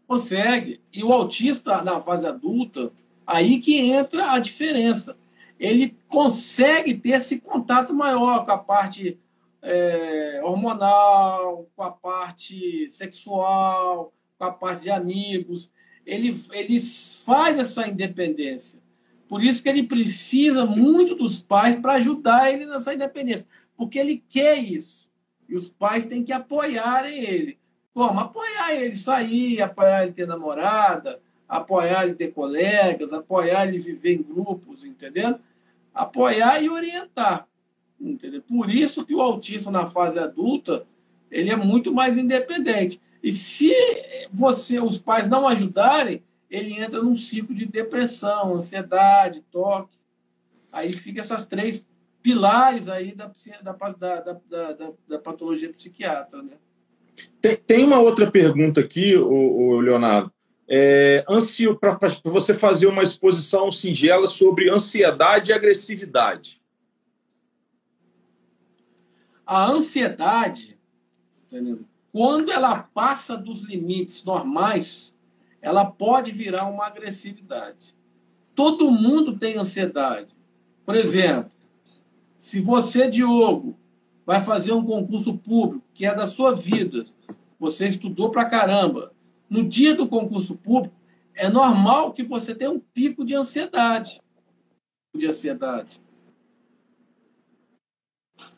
Consegue. 0.06 0.80
E 0.92 1.02
o 1.02 1.12
autista, 1.12 1.82
na 1.82 2.00
fase 2.00 2.24
adulta, 2.24 2.92
aí 3.26 3.58
que 3.58 3.80
entra 3.80 4.30
a 4.30 4.38
diferença. 4.38 5.16
Ele 5.58 5.96
consegue 6.06 6.94
ter 6.94 7.16
esse 7.16 7.40
contato 7.40 7.92
maior 7.92 8.44
com 8.44 8.52
a 8.52 8.58
parte 8.58 9.18
é, 9.60 10.40
hormonal, 10.44 11.68
com 11.74 11.82
a 11.82 11.90
parte 11.90 12.88
sexual, 12.88 14.12
com 14.38 14.44
a 14.44 14.52
parte 14.52 14.82
de 14.82 14.90
amigos. 14.90 15.72
Ele, 16.06 16.40
ele 16.52 16.80
faz 16.80 17.58
essa 17.58 17.86
independência. 17.88 18.78
Por 19.28 19.42
isso 19.42 19.62
que 19.62 19.68
ele 19.68 19.82
precisa 19.82 20.64
muito 20.64 21.16
dos 21.16 21.40
pais 21.40 21.76
para 21.76 21.94
ajudar 21.94 22.52
ele 22.52 22.64
nessa 22.64 22.94
independência. 22.94 23.46
Porque 23.76 23.98
ele 23.98 24.22
quer 24.28 24.56
isso. 24.56 25.10
E 25.48 25.56
os 25.56 25.68
pais 25.68 26.04
têm 26.04 26.22
que 26.22 26.32
apoiarem 26.32 27.18
ele. 27.18 27.58
Como? 27.92 28.20
Apoiar 28.20 28.74
ele 28.74 28.94
sair, 28.94 29.60
apoiar 29.60 30.04
ele 30.04 30.12
ter 30.12 30.26
namorada, 30.26 31.20
apoiar 31.48 32.04
ele 32.04 32.14
ter 32.14 32.32
colegas, 32.32 33.12
apoiar 33.12 33.66
ele 33.66 33.78
viver 33.78 34.14
em 34.14 34.22
grupos, 34.22 34.84
entendeu? 34.84 35.38
Apoiar 35.94 36.62
e 36.62 36.68
orientar. 36.68 37.48
Entendeu? 38.00 38.42
Por 38.42 38.70
isso 38.70 39.04
que 39.04 39.14
o 39.14 39.22
autista 39.22 39.70
na 39.70 39.86
fase 39.86 40.18
adulta, 40.18 40.86
ele 41.30 41.50
é 41.50 41.56
muito 41.56 41.92
mais 41.92 42.18
independente. 42.18 43.00
E 43.22 43.32
se 43.32 43.72
você, 44.32 44.80
os 44.80 44.98
pais 44.98 45.28
não 45.28 45.46
ajudarem, 45.48 46.22
ele 46.50 46.80
entra 46.80 47.02
num 47.02 47.14
ciclo 47.14 47.54
de 47.54 47.66
depressão, 47.66 48.54
ansiedade, 48.54 49.42
toque. 49.50 49.98
Aí 50.70 50.92
fica 50.92 51.20
essas 51.20 51.46
três 51.46 51.84
pilares 52.22 52.88
aí 52.88 53.14
da, 53.14 53.30
da, 53.62 53.72
da, 53.72 54.40
da, 54.48 54.92
da 55.08 55.18
patologia 55.18 55.70
psiquiatra, 55.70 56.42
né? 56.42 56.54
Tem, 57.40 57.56
tem 57.56 57.84
uma 57.84 57.98
outra 57.98 58.30
pergunta 58.30 58.80
aqui, 58.80 59.16
o, 59.16 59.80
Leonardo. 59.80 60.32
É, 60.68 61.24
para 61.80 61.96
você 62.24 62.52
fazer 62.52 62.86
uma 62.88 63.02
exposição 63.02 63.70
singela 63.70 64.26
sobre 64.26 64.68
ansiedade 64.68 65.50
e 65.50 65.54
agressividade. 65.54 66.60
A 69.46 69.70
ansiedade, 69.70 70.76
quando 72.16 72.50
ela 72.50 72.82
passa 72.82 73.36
dos 73.36 73.60
limites 73.60 74.24
normais, 74.24 75.14
ela 75.60 75.84
pode 75.84 76.32
virar 76.32 76.64
uma 76.64 76.86
agressividade. 76.86 77.94
Todo 78.54 78.90
mundo 78.90 79.38
tem 79.38 79.58
ansiedade. 79.58 80.34
Por 80.86 80.96
exemplo, 80.96 81.52
se 82.34 82.58
você, 82.58 83.10
Diogo, 83.10 83.78
vai 84.24 84.40
fazer 84.40 84.72
um 84.72 84.82
concurso 84.82 85.36
público 85.36 85.84
que 85.92 86.06
é 86.06 86.14
da 86.14 86.26
sua 86.26 86.54
vida, 86.54 87.04
você 87.60 87.86
estudou 87.86 88.30
pra 88.30 88.46
caramba, 88.46 89.12
no 89.50 89.62
dia 89.68 89.94
do 89.94 90.08
concurso 90.08 90.56
público, 90.56 90.96
é 91.34 91.50
normal 91.50 92.14
que 92.14 92.22
você 92.22 92.54
tenha 92.54 92.70
um 92.70 92.80
pico 92.80 93.26
de 93.26 93.34
ansiedade. 93.34 94.22
De 95.14 95.26
ansiedade. 95.26 96.00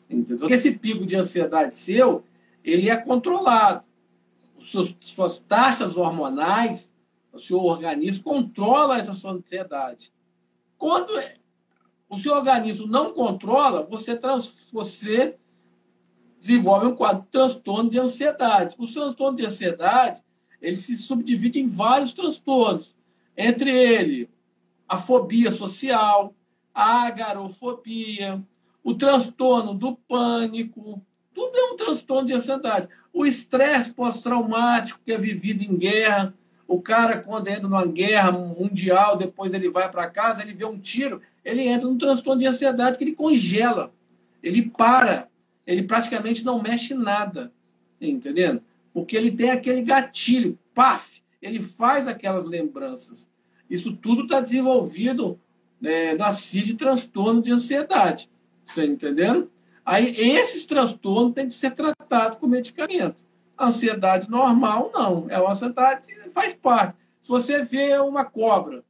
Entendeu? 0.09 0.49
Esse 0.49 0.71
pico 0.71 1.05
de 1.05 1.17
ansiedade 1.17 1.75
seu, 1.75 2.23
ele 2.63 2.89
é 2.89 2.97
controlado. 2.97 3.83
Os 4.57 4.95
suas 4.99 5.39
taxas 5.39 5.95
hormonais, 5.95 6.93
o 7.31 7.39
seu 7.39 7.63
organismo 7.63 8.23
controla 8.23 8.97
essa 8.97 9.13
sua 9.13 9.31
ansiedade. 9.31 10.11
Quando 10.77 11.11
o 12.09 12.17
seu 12.17 12.33
organismo 12.33 12.87
não 12.87 13.13
controla, 13.13 13.83
você, 13.83 14.15
trans, 14.15 14.67
você 14.71 15.37
desenvolve 16.39 16.87
um 16.87 16.95
quadro 16.95 17.23
de 17.23 17.29
transtorno 17.29 17.89
de 17.89 17.99
ansiedade. 17.99 18.75
O 18.77 18.87
transtorno 18.87 19.37
de 19.37 19.45
ansiedade 19.45 20.23
ele 20.61 20.75
se 20.75 20.97
subdivide 20.97 21.59
em 21.59 21.67
vários 21.67 22.13
transtornos. 22.13 22.95
Entre 23.37 23.69
ele, 23.69 24.29
a 24.87 24.97
fobia 24.97 25.51
social, 25.51 26.33
a 26.73 27.07
agarofobia, 27.07 28.43
o 28.83 28.93
transtorno 28.93 29.73
do 29.73 29.95
pânico, 29.95 31.01
tudo 31.39 31.57
é 31.57 31.63
um 31.71 31.77
transtorno 31.77 32.27
de 32.27 32.33
ansiedade. 32.33 32.89
O 33.13 33.25
estresse 33.25 33.93
pós-traumático 33.93 34.99
que 35.05 35.13
é 35.13 35.17
vivido 35.17 35.63
em 35.63 35.77
guerra, 35.77 36.33
o 36.67 36.81
cara 36.81 37.19
quando 37.19 37.47
entra 37.47 37.63
numa 37.63 37.85
guerra 37.85 38.33
mundial, 38.33 39.15
depois 39.15 39.53
ele 39.53 39.69
vai 39.69 39.89
para 39.89 40.09
casa, 40.09 40.41
ele 40.41 40.53
vê 40.53 40.65
um 40.65 40.77
tiro, 40.77 41.21
ele 41.43 41.61
entra 41.61 41.87
num 41.87 41.97
transtorno 41.97 42.41
de 42.41 42.47
ansiedade 42.47 42.97
que 42.97 43.05
ele 43.05 43.15
congela, 43.15 43.93
ele 44.43 44.69
para, 44.69 45.29
ele 45.65 45.83
praticamente 45.83 46.43
não 46.43 46.61
mexe 46.61 46.93
nada, 46.93 47.53
entendendo? 48.01 48.61
Porque 48.93 49.15
ele 49.15 49.31
tem 49.31 49.51
aquele 49.51 49.81
gatilho, 49.81 50.59
paf, 50.73 51.23
ele 51.41 51.61
faz 51.61 52.05
aquelas 52.05 52.47
lembranças. 52.47 53.29
Isso 53.69 53.95
tudo 53.95 54.23
está 54.23 54.41
desenvolvido 54.41 55.39
é, 55.81 56.15
na 56.15 56.33
CID 56.33 56.73
transtorno 56.73 57.41
de 57.41 57.51
ansiedade. 57.51 58.29
Você 58.61 58.85
entendendo? 58.85 59.49
Aí 59.85 60.13
esses 60.17 60.65
transtornos 60.65 61.33
têm 61.33 61.47
que 61.47 61.53
ser 61.53 61.71
tratados 61.71 62.37
com 62.37 62.47
medicamento. 62.47 63.23
A 63.57 63.67
ansiedade 63.67 64.29
normal, 64.29 64.91
não. 64.93 65.27
É 65.29 65.39
uma 65.39 65.51
ansiedade 65.51 66.07
faz 66.31 66.53
parte. 66.55 66.95
Se 67.19 67.27
você 67.27 67.63
vê 67.63 67.97
uma 67.97 68.23
cobra 68.23 68.83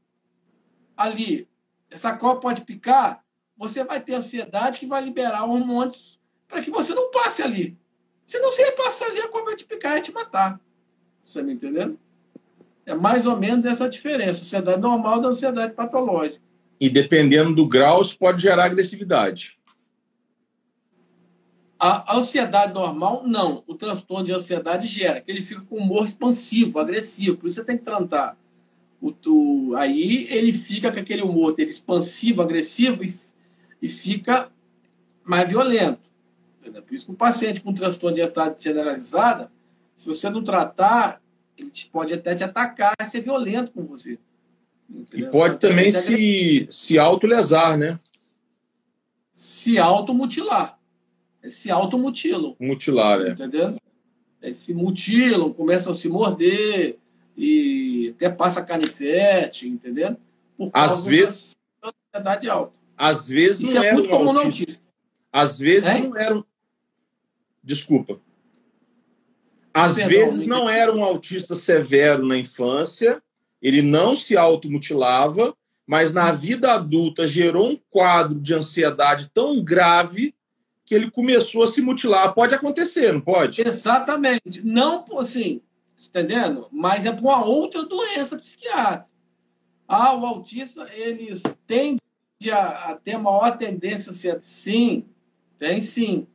ali, 0.95 1.47
essa 1.89 2.15
cobra 2.15 2.41
pode 2.41 2.61
picar, 2.61 3.23
você 3.57 3.83
vai 3.83 3.99
ter 3.99 4.13
ansiedade 4.13 4.79
que 4.79 4.85
vai 4.85 5.03
liberar 5.03 5.43
hormônios 5.45 6.19
para 6.47 6.61
que 6.61 6.69
você 6.69 6.93
não 6.93 7.11
passe 7.11 7.41
ali. 7.41 7.77
Senão 8.25 8.51
você 8.51 8.61
ia 8.61 8.71
passar 8.73 9.07
ali, 9.07 9.19
a 9.19 9.27
cobra 9.27 9.47
vai 9.47 9.55
te 9.55 9.65
picar 9.65 9.97
e 9.97 10.01
te 10.01 10.11
matar. 10.11 10.59
Você 11.25 11.41
me 11.41 11.53
entendendo? 11.53 11.99
É 12.85 12.95
mais 12.95 13.25
ou 13.25 13.37
menos 13.37 13.65
essa 13.65 13.89
diferença. 13.89 14.41
Ansiedade 14.41 14.81
normal 14.81 15.21
da 15.21 15.29
ansiedade 15.29 15.73
patológica. 15.73 16.43
E 16.79 16.89
dependendo 16.89 17.53
do 17.53 17.67
grau, 17.67 18.01
isso 18.01 18.17
pode 18.17 18.41
gerar 18.41 18.65
agressividade. 18.65 19.58
A 21.79 22.17
ansiedade 22.17 22.73
normal, 22.73 23.23
não. 23.25 23.63
O 23.65 23.73
transtorno 23.73 24.25
de 24.25 24.33
ansiedade 24.33 24.85
gera, 24.85 25.21
que 25.21 25.31
ele 25.31 25.41
fica 25.41 25.61
com 25.61 25.77
humor 25.77 26.05
expansivo, 26.05 26.77
agressivo. 26.77 27.37
Por 27.37 27.47
isso 27.47 27.55
você 27.55 27.63
tem 27.63 27.77
que 27.77 27.85
tratar. 27.85 28.37
O, 28.99 29.13
tu, 29.13 29.73
aí 29.77 30.27
ele 30.29 30.51
fica 30.51 30.91
com 30.91 30.99
aquele 30.99 31.21
humor 31.21 31.55
dele 31.55 31.69
expansivo, 31.69 32.41
agressivo 32.41 33.01
e, 33.01 33.17
e 33.81 33.87
fica 33.87 34.51
mais 35.23 35.47
violento. 35.47 36.11
Entendeu? 36.59 36.83
Por 36.83 36.93
isso 36.93 37.05
que 37.05 37.11
um 37.13 37.15
paciente 37.15 37.61
com 37.61 37.73
transtorno 37.73 38.15
de 38.15 38.23
ansiedade 38.23 38.61
generalizada, 38.61 39.49
se 39.95 40.05
você 40.05 40.29
não 40.29 40.43
tratar, 40.43 41.21
ele 41.57 41.71
pode 41.91 42.13
até 42.13 42.35
te 42.35 42.43
atacar 42.43 42.93
e 43.01 43.05
ser 43.05 43.21
violento 43.21 43.71
com 43.71 43.85
você. 43.85 44.19
Entendeu? 44.89 45.29
E 45.29 45.31
pode 45.31 45.59
também 45.59 45.91
se, 45.91 46.67
se 46.69 46.99
autolesar, 46.99 47.77
né? 47.77 47.97
Se 49.33 49.77
automutilar. 49.77 50.78
Eles 51.43 51.57
se 51.57 51.71
automutilam. 51.71 52.55
Mutilar, 52.59 53.21
é. 53.21 53.31
Entendeu? 53.31 53.77
Eles 54.41 54.57
se 54.57 54.73
mutilam, 54.73 55.53
começam 55.53 55.91
a 55.91 55.95
se 55.95 56.07
morder 56.07 56.97
e 57.35 58.13
até 58.15 58.29
passa 58.29 58.63
canivete, 58.63 59.67
entendeu? 59.67 60.17
Por 60.57 60.69
às 60.73 61.05
vezes 61.05 61.55
ansiedade 61.83 62.49
alta. 62.49 62.73
Às 62.97 63.29
vezes 63.29 63.61
Isso 63.61 63.73
não 63.75 63.83
é 63.83 63.93
muito 63.93 64.09
comum 64.09 64.33
no 64.33 64.39
autismo. 64.41 64.81
Às 65.31 65.57
vezes 65.57 65.99
não 66.01 66.17
era. 66.17 66.43
Desculpa. 67.63 68.19
Às 69.73 69.93
Perdão, 69.93 70.09
vezes 70.09 70.45
não 70.45 70.69
era 70.69 70.93
um 70.93 71.03
autista 71.03 71.55
severo 71.55 72.25
na 72.25 72.37
infância, 72.37 73.21
ele 73.61 73.81
não 73.81 74.15
se 74.15 74.35
automutilava, 74.35 75.55
mas 75.87 76.11
na 76.11 76.31
vida 76.31 76.73
adulta 76.73 77.27
gerou 77.27 77.69
um 77.69 77.79
quadro 77.89 78.39
de 78.39 78.53
ansiedade 78.53 79.29
tão 79.33 79.63
grave 79.63 80.33
que 80.89 80.95
ele 80.95 81.11
começou 81.11 81.61
a 81.61 81.67
se 81.67 81.83
mutilar. 81.83 82.33
Pode 82.33 82.55
acontecer, 82.55 83.13
não 83.13 83.21
pode? 83.21 83.61
Exatamente. 83.61 84.65
Não, 84.65 85.05
assim, 85.19 85.61
entendendo? 85.95 86.67
Mas 86.71 87.05
é 87.05 87.11
por 87.11 87.25
uma 87.25 87.45
outra 87.45 87.85
doença 87.85 88.39
psiquiátrica. 88.39 89.07
Ah, 89.87 90.15
o 90.15 90.25
autista, 90.25 90.89
eles 90.91 91.43
tendem 91.67 91.99
a, 92.51 92.89
a 92.89 92.95
ter 92.95 93.19
maior 93.19 93.55
tendência 93.55 94.09
a 94.09 94.15
ser. 94.15 94.39
Sim, 94.41 95.05
tem 95.59 95.79
sim. 95.79 96.25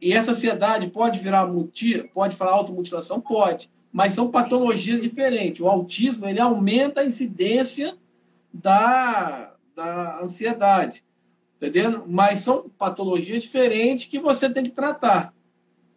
E 0.00 0.12
essa 0.12 0.32
ansiedade 0.32 0.88
pode 0.88 1.20
virar 1.20 1.46
muti, 1.46 2.02
pode 2.12 2.34
falar 2.34 2.54
automutilação? 2.54 3.20
Pode. 3.20 3.70
Mas 3.92 4.12
são 4.12 4.28
patologias 4.28 5.02
diferentes. 5.02 5.60
O 5.60 5.68
autismo 5.68 6.26
ele 6.26 6.40
aumenta 6.40 7.02
a 7.02 7.06
incidência 7.06 7.96
da, 8.52 9.54
da 9.76 10.20
ansiedade 10.20 11.04
entendendo? 11.60 12.04
Mas 12.08 12.40
são 12.40 12.70
patologias 12.78 13.42
diferentes 13.42 14.06
que 14.06 14.18
você 14.18 14.48
tem 14.48 14.64
que 14.64 14.70
tratar. 14.70 15.34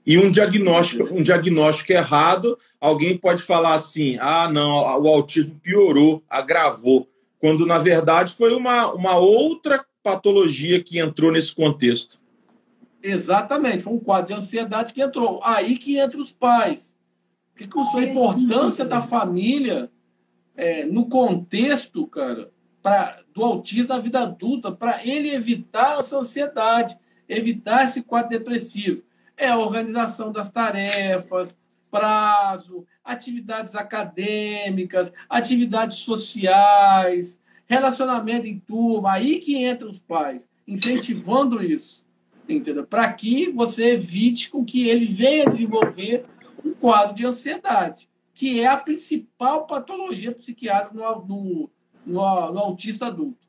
E 0.05 0.17
um 0.17 0.29
diagnóstico, 0.29 1.13
um 1.13 1.23
diagnóstico 1.23 1.93
errado, 1.93 2.59
alguém 2.79 3.17
pode 3.17 3.41
falar 3.41 3.73
assim: 3.73 4.17
ah, 4.19 4.49
não, 4.51 4.71
o 5.01 5.07
autismo 5.07 5.57
piorou, 5.63 6.21
agravou, 6.29 7.07
quando 7.39 7.65
na 7.65 7.79
verdade 7.79 8.33
foi 8.33 8.53
uma, 8.53 8.91
uma 8.91 9.17
outra 9.17 9.85
patologia 10.03 10.83
que 10.83 10.99
entrou 10.99 11.31
nesse 11.31 11.55
contexto. 11.55 12.21
Exatamente, 13.01 13.83
foi 13.83 13.93
um 13.93 13.99
quadro 13.99 14.27
de 14.27 14.39
ansiedade 14.41 14.91
que 14.91 15.01
entrou. 15.01 15.39
Aí 15.43 15.77
que 15.77 15.97
entra 15.97 16.19
os 16.19 16.33
pais. 16.33 16.93
O 17.53 17.57
que, 17.57 17.67
que 17.67 17.79
a 17.79 18.03
importância 18.03 18.83
da 18.83 19.01
família 19.01 19.89
é, 20.55 20.85
no 20.85 21.07
contexto, 21.07 22.05
cara, 22.07 22.51
do 23.33 23.43
autismo 23.43 23.87
na 23.87 23.99
vida 23.99 24.21
adulta 24.21 24.71
para 24.71 25.05
ele 25.05 25.31
evitar 25.31 25.99
essa 25.99 26.17
ansiedade, 26.17 26.97
evitar 27.27 27.85
esse 27.85 28.01
quadro 28.01 28.29
depressivo. 28.29 29.03
É 29.37 29.47
a 29.47 29.57
organização 29.57 30.31
das 30.31 30.49
tarefas, 30.49 31.57
prazo, 31.89 32.85
atividades 33.03 33.75
acadêmicas, 33.75 35.13
atividades 35.29 35.99
sociais, 35.99 37.39
relacionamento 37.65 38.47
em 38.47 38.59
turma, 38.59 39.13
aí 39.13 39.39
que 39.39 39.57
entram 39.57 39.89
os 39.89 39.99
pais, 39.99 40.49
incentivando 40.67 41.63
isso, 41.63 42.05
entendeu? 42.47 42.85
Para 42.85 43.11
que 43.13 43.49
você 43.51 43.93
evite 43.93 44.49
com 44.49 44.65
que 44.65 44.87
ele 44.87 45.05
venha 45.05 45.49
desenvolver 45.49 46.25
um 46.63 46.73
quadro 46.73 47.15
de 47.15 47.25
ansiedade, 47.25 48.09
que 48.33 48.59
é 48.59 48.67
a 48.67 48.77
principal 48.77 49.67
patologia 49.67 50.31
psiquiátrica 50.31 50.95
no, 50.95 51.25
no, 51.25 51.71
no, 52.05 52.51
no 52.51 52.59
autista 52.59 53.07
adulto. 53.07 53.43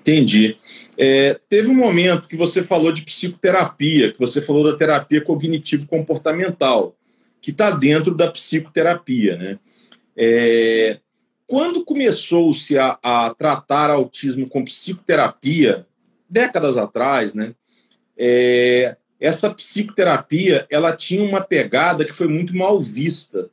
Entendi. 0.00 0.56
É, 0.96 1.38
teve 1.48 1.68
um 1.68 1.74
momento 1.74 2.28
que 2.28 2.36
você 2.36 2.64
falou 2.64 2.90
de 2.92 3.02
psicoterapia, 3.02 4.12
que 4.12 4.18
você 4.18 4.40
falou 4.40 4.64
da 4.64 4.76
terapia 4.76 5.20
cognitivo-comportamental, 5.20 6.96
que 7.40 7.50
está 7.50 7.70
dentro 7.70 8.14
da 8.14 8.30
psicoterapia, 8.30 9.36
né? 9.36 9.58
É, 10.16 10.98
quando 11.46 11.84
começou-se 11.84 12.78
a, 12.78 12.98
a, 13.02 13.34
tratar 13.34 13.90
autismo 13.90 14.48
com 14.48 14.64
psicoterapia, 14.64 15.86
décadas 16.28 16.76
atrás, 16.76 17.34
né? 17.34 17.54
É, 18.16 18.96
essa 19.20 19.50
psicoterapia 19.50 20.66
ela 20.70 20.96
tinha 20.96 21.22
uma 21.22 21.40
pegada 21.40 22.04
que 22.04 22.12
foi 22.12 22.28
muito 22.28 22.56
mal 22.56 22.80
vista 22.80 23.50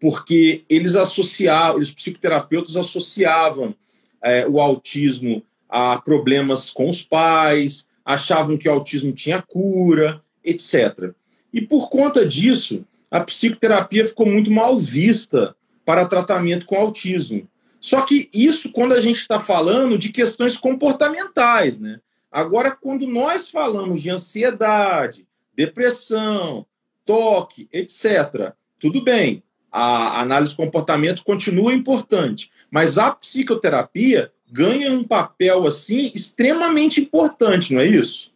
porque 0.00 0.62
eles 0.68 0.94
associavam, 0.94 1.80
os 1.80 1.92
psicoterapeutas 1.92 2.76
associavam 2.76 3.74
é, 4.22 4.46
o 4.46 4.60
autismo 4.60 5.42
a 5.68 5.98
problemas 5.98 6.70
com 6.70 6.88
os 6.88 7.02
pais, 7.02 7.88
achavam 8.04 8.56
que 8.56 8.68
o 8.68 8.72
autismo 8.72 9.12
tinha 9.12 9.42
cura, 9.42 10.22
etc. 10.44 11.12
E 11.52 11.60
por 11.60 11.88
conta 11.88 12.26
disso, 12.26 12.84
a 13.10 13.20
psicoterapia 13.20 14.04
ficou 14.04 14.26
muito 14.26 14.50
mal 14.50 14.78
vista 14.78 15.56
para 15.84 16.06
tratamento 16.06 16.66
com 16.66 16.76
autismo. 16.76 17.48
Só 17.80 18.02
que 18.02 18.28
isso 18.32 18.72
quando 18.72 18.92
a 18.92 19.00
gente 19.00 19.20
está 19.20 19.38
falando 19.38 19.96
de 19.96 20.10
questões 20.10 20.56
comportamentais, 20.56 21.78
né? 21.78 22.00
Agora, 22.30 22.70
quando 22.70 23.06
nós 23.06 23.48
falamos 23.48 24.02
de 24.02 24.10
ansiedade, 24.10 25.26
depressão, 25.54 26.66
toque, 27.04 27.68
etc., 27.72 28.52
tudo 28.78 29.02
bem, 29.02 29.42
a 29.78 30.22
análise 30.22 30.52
de 30.52 30.56
comportamento 30.56 31.22
continua 31.22 31.74
importante, 31.74 32.50
mas 32.70 32.96
a 32.96 33.10
psicoterapia 33.10 34.32
ganha 34.50 34.90
um 34.90 35.04
papel 35.04 35.66
assim 35.66 36.10
extremamente 36.14 36.98
importante, 36.98 37.74
não 37.74 37.82
é 37.82 37.86
isso? 37.86 38.32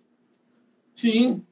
Sim. 0.94 1.42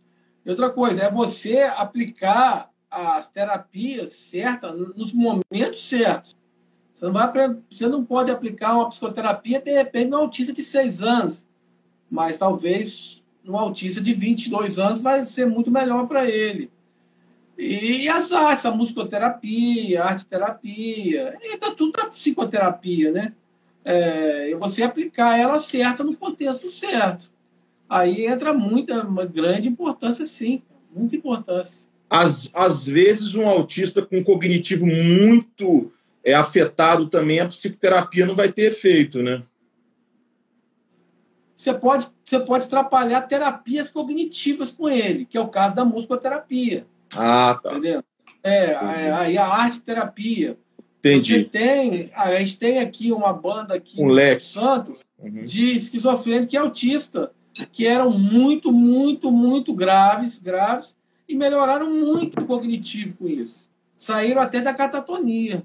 E 0.44 0.51
outra 0.51 0.68
coisa, 0.68 1.05
é 1.05 1.11
você 1.11 1.62
aplicar 1.62 2.70
as 2.90 3.29
terapias 3.29 4.12
certas 4.12 4.79
nos 4.94 5.14
momentos 5.14 5.88
certos. 5.88 6.37
Você 6.92 7.07
não, 7.07 7.12
vai, 7.14 7.57
você 7.70 7.88
não 7.88 8.05
pode 8.05 8.31
aplicar 8.31 8.74
uma 8.74 8.90
psicoterapia, 8.90 9.59
de 9.59 9.72
repente, 9.72 10.11
no 10.11 10.18
autista 10.18 10.53
de 10.53 10.62
6 10.62 11.03
anos, 11.03 11.46
mas 12.11 12.37
talvez 12.37 13.24
no 13.42 13.57
autista 13.57 14.03
de 14.03 14.12
22 14.12 14.79
anos 14.79 15.01
vai 15.01 15.24
ser 15.24 15.46
muito 15.46 15.70
melhor 15.70 16.07
para 16.07 16.29
ele. 16.29 16.70
E 17.59 18.09
as 18.09 18.31
artes, 18.31 18.64
a 18.64 18.71
musicoterapia, 18.71 20.01
a 20.01 20.07
arte-terapia, 20.11 21.37
entra 21.42 21.75
tudo 21.75 21.92
na 21.99 22.07
psicoterapia, 22.07 23.11
né? 23.11 23.35
É, 23.85 24.55
você 24.55 24.85
aplicar 24.85 25.37
ela 25.37 25.59
certa 25.59 26.05
no 26.05 26.16
contexto 26.16 26.71
certo. 26.71 27.33
Aí 27.88 28.27
entra 28.27 28.55
muita, 28.55 29.03
uma 29.05 29.25
grande 29.25 29.68
importância, 29.68 30.25
sim, 30.25 30.62
muita 30.94 31.16
importância. 31.16 31.88
Às, 32.09 32.49
às 32.55 32.87
vezes, 32.87 33.35
um 33.35 33.49
autista 33.49 34.03
com 34.03 34.23
cognitivo 34.23 34.87
muito 34.87 35.90
é 36.23 36.35
afetado 36.35 37.09
também, 37.09 37.40
a 37.40 37.47
psicoterapia 37.47 38.25
não 38.25 38.37
vai 38.37 38.53
ter 38.53 38.62
efeito, 38.62 39.21
né? 39.21 39.42
Você 41.57 41.75
pode, 41.75 42.07
você 42.25 42.38
pode 42.38 42.66
atrapalhar 42.66 43.23
terapias 43.23 43.90
cognitivas 43.90 44.71
com 44.71 44.88
ele, 44.88 45.25
que 45.25 45.37
é 45.37 45.40
o 45.40 45.49
caso 45.49 45.75
da 45.75 45.85
musicoterapia. 45.85 46.87
Ah, 47.16 47.59
tá. 47.62 47.73
Entendeu? 47.73 48.03
É, 48.42 48.75
aí 48.75 49.37
a, 49.37 49.44
a 49.44 49.62
arte 49.62 49.81
terapia. 49.81 50.59
Entendi. 50.99 51.35
Você 51.35 51.44
tem, 51.44 52.11
a 52.14 52.35
gente 52.37 52.59
tem 52.59 52.79
aqui 52.79 53.12
uma 53.12 53.33
banda 53.33 53.75
aqui 53.75 54.03
um 54.03 54.09
leque. 54.09 54.42
Santo 54.42 54.97
uhum. 55.18 55.44
de 55.44 55.73
esquizofrênico 55.73 56.55
e 56.55 56.59
autista, 56.59 57.33
que 57.73 57.87
eram 57.87 58.11
muito, 58.11 58.73
muito, 58.73 59.31
muito 59.31 59.73
graves, 59.73 60.38
graves, 60.38 60.97
e 61.29 61.35
melhoraram 61.35 61.92
muito 61.92 62.40
o 62.40 62.47
cognitivo 62.47 63.16
com 63.16 63.29
isso. 63.29 63.68
Saíram 63.97 64.40
até 64.40 64.61
da 64.61 64.73
catatonia. 64.73 65.62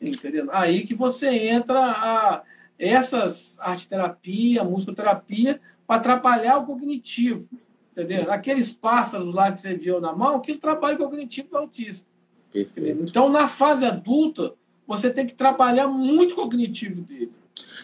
Entendeu? 0.00 0.48
Aí 0.50 0.84
que 0.84 0.94
você 0.94 1.28
entra 1.48 1.78
a 1.78 2.42
essas 2.78 3.58
arte 3.60 3.86
terapia, 3.86 4.64
musicoterapia, 4.64 5.60
para 5.86 5.96
atrapalhar 5.96 6.58
o 6.58 6.66
cognitivo. 6.66 7.48
Entendeu? 7.92 8.32
Aqueles 8.32 8.72
pássaros 8.72 9.34
lá 9.34 9.52
que 9.52 9.60
você 9.60 9.74
viu 9.74 10.00
na 10.00 10.14
mão, 10.14 10.40
que 10.40 10.52
o 10.52 10.58
trabalho 10.58 10.98
cognitivo 10.98 11.50
do 11.50 11.58
autista. 11.58 12.06
Perfeito. 12.50 13.04
Então, 13.04 13.28
na 13.28 13.46
fase 13.46 13.84
adulta, 13.84 14.54
você 14.86 15.10
tem 15.10 15.26
que 15.26 15.34
trabalhar 15.34 15.86
muito 15.88 16.32
o 16.32 16.36
cognitivo 16.36 17.02
dele. 17.02 17.32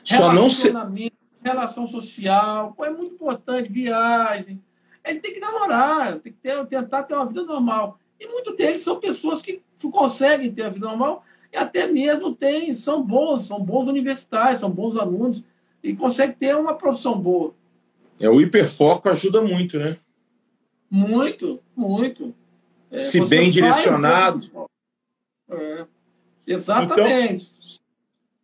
Só 0.03 0.33
não 0.33 0.49
se... 0.49 0.73
relação 1.43 1.87
social, 1.87 2.75
é 2.81 2.91
muito 2.91 3.15
importante, 3.15 3.71
viagem. 3.71 4.63
Ele 5.05 5.21
tem 5.21 5.33
que 5.33 5.41
namorar, 5.41 6.19
tem 6.19 6.33
que 6.33 6.39
ter, 6.39 6.67
tentar 6.67 7.03
ter 7.05 7.15
uma 7.15 7.27
vida 7.27 7.45
normal. 7.45 7.99
E 8.19 8.27
muitos 8.27 8.57
deles 8.57 8.83
são 8.83 8.99
pessoas 8.99 9.41
que 9.41 9.63
conseguem 9.91 10.53
ter 10.53 10.63
a 10.63 10.69
vida 10.71 10.87
normal 10.87 11.23
e 11.53 11.57
até 11.57 11.87
mesmo 11.87 12.35
tem, 12.35 12.75
são 12.75 13.03
bons, 13.03 13.47
são 13.47 13.63
bons 13.63 13.87
universitários, 13.87 14.61
são 14.61 14.71
bons 14.71 14.97
alunos 14.97 15.43
e 15.83 15.95
conseguem 15.95 16.35
ter 16.35 16.57
uma 16.57 16.75
profissão 16.75 17.19
boa. 17.19 17.55
É, 18.21 18.29
o 18.29 18.41
hiperfoco 18.41 19.09
ajuda 19.09 19.41
muito, 19.41 19.79
né? 19.79 19.97
Muito, 20.91 21.61
muito. 21.77 22.35
É, 22.91 22.99
Se 22.99 23.25
bem 23.27 23.51
direcionado. 23.51 24.69
É, 25.51 25.87
exatamente. 26.47 27.47
Então, 27.47 27.79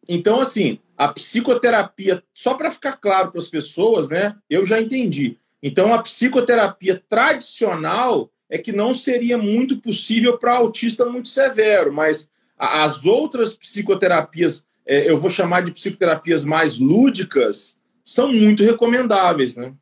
então, 0.07 0.41
assim, 0.41 0.79
a 0.97 1.09
psicoterapia, 1.09 2.23
só 2.33 2.55
para 2.55 2.71
ficar 2.71 2.93
claro 2.93 3.31
para 3.31 3.39
as 3.39 3.49
pessoas, 3.49 4.09
né? 4.09 4.37
Eu 4.49 4.65
já 4.65 4.81
entendi. 4.81 5.39
Então, 5.63 5.95
a 5.95 6.03
psicoterapia 6.03 7.03
tradicional 7.09 8.31
é 8.49 8.59
que 8.59 8.71
não 8.71 8.93
seria 8.93 9.39
muito 9.39 9.79
possível 9.79 10.39
para 10.39 10.57
autista 10.57 11.07
muito 11.07 11.29
severo, 11.29 11.93
mas 11.93 12.31
as 12.57 13.07
outras 13.07 13.57
psicoterapias, 13.57 14.67
é, 14.87 15.11
eu 15.11 15.19
vou 15.19 15.31
chamar 15.31 15.63
de 15.63 15.73
psicoterapias 15.73 16.45
mais 16.45 16.79
lúdicas, 16.79 17.77
são 18.05 18.31
muito 18.31 18.63
recomendáveis, 18.63 19.57
né? 19.57 19.75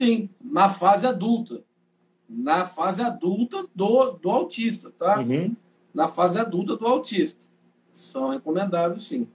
Sim, 0.00 0.30
na 0.40 0.70
fase 0.70 1.06
adulta. 1.06 1.62
Na 2.28 2.64
fase 2.64 3.02
adulta 3.02 3.66
do, 3.74 4.12
do 4.12 4.30
autista, 4.30 4.90
tá? 4.98 5.20
Uhum. 5.20 5.54
Na 5.94 6.08
fase 6.08 6.38
adulta 6.38 6.76
do 6.76 6.86
autista. 6.86 7.46
São 7.92 8.30
recomendáveis, 8.30 9.02
sim. 9.02 9.28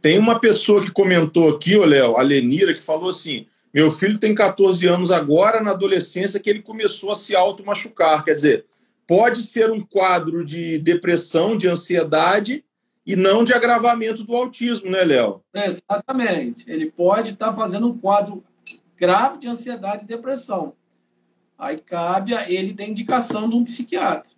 Tem 0.00 0.18
uma 0.18 0.40
pessoa 0.40 0.82
que 0.82 0.90
comentou 0.90 1.48
aqui, 1.48 1.76
ô 1.76 1.84
Léo, 1.84 2.16
a 2.16 2.22
Lenira, 2.22 2.74
que 2.74 2.82
falou 2.82 3.10
assim: 3.10 3.46
meu 3.72 3.90
filho 3.90 4.18
tem 4.18 4.34
14 4.34 4.86
anos 4.86 5.10
agora, 5.10 5.62
na 5.62 5.70
adolescência, 5.70 6.40
que 6.40 6.50
ele 6.50 6.62
começou 6.62 7.10
a 7.10 7.14
se 7.14 7.34
auto-machucar. 7.34 8.24
Quer 8.24 8.34
dizer, 8.34 8.66
pode 9.06 9.42
ser 9.42 9.70
um 9.70 9.80
quadro 9.80 10.44
de 10.44 10.78
depressão, 10.78 11.56
de 11.56 11.68
ansiedade, 11.68 12.64
e 13.04 13.16
não 13.16 13.42
de 13.42 13.52
agravamento 13.52 14.24
do 14.24 14.34
autismo, 14.36 14.90
né, 14.90 15.02
Léo? 15.02 15.42
Exatamente. 15.52 16.70
Ele 16.70 16.90
pode 16.90 17.32
estar 17.32 17.48
tá 17.48 17.52
fazendo 17.52 17.88
um 17.88 17.98
quadro 17.98 18.44
grave 18.96 19.38
de 19.38 19.48
ansiedade 19.48 20.04
e 20.04 20.08
depressão. 20.08 20.74
Aí 21.58 21.78
cabe 21.78 22.34
a 22.34 22.50
ele 22.50 22.72
da 22.72 22.84
indicação 22.84 23.48
de 23.48 23.56
um 23.56 23.64
psiquiatra. 23.64 24.30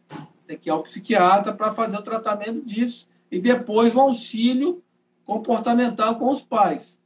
Tem 0.47 0.59
que 0.59 0.69
ir 0.69 0.73
ao 0.73 0.83
psiquiatra 0.83 1.53
para 1.53 1.73
fazer 1.73 1.97
o 1.97 2.03
tratamento 2.03 2.63
disso 2.65 3.07
e 3.31 3.39
depois 3.39 3.95
o 3.95 4.01
auxílio 4.01 4.83
comportamental 5.25 6.19
com 6.19 6.31
os 6.31 6.43
pais. 6.43 7.01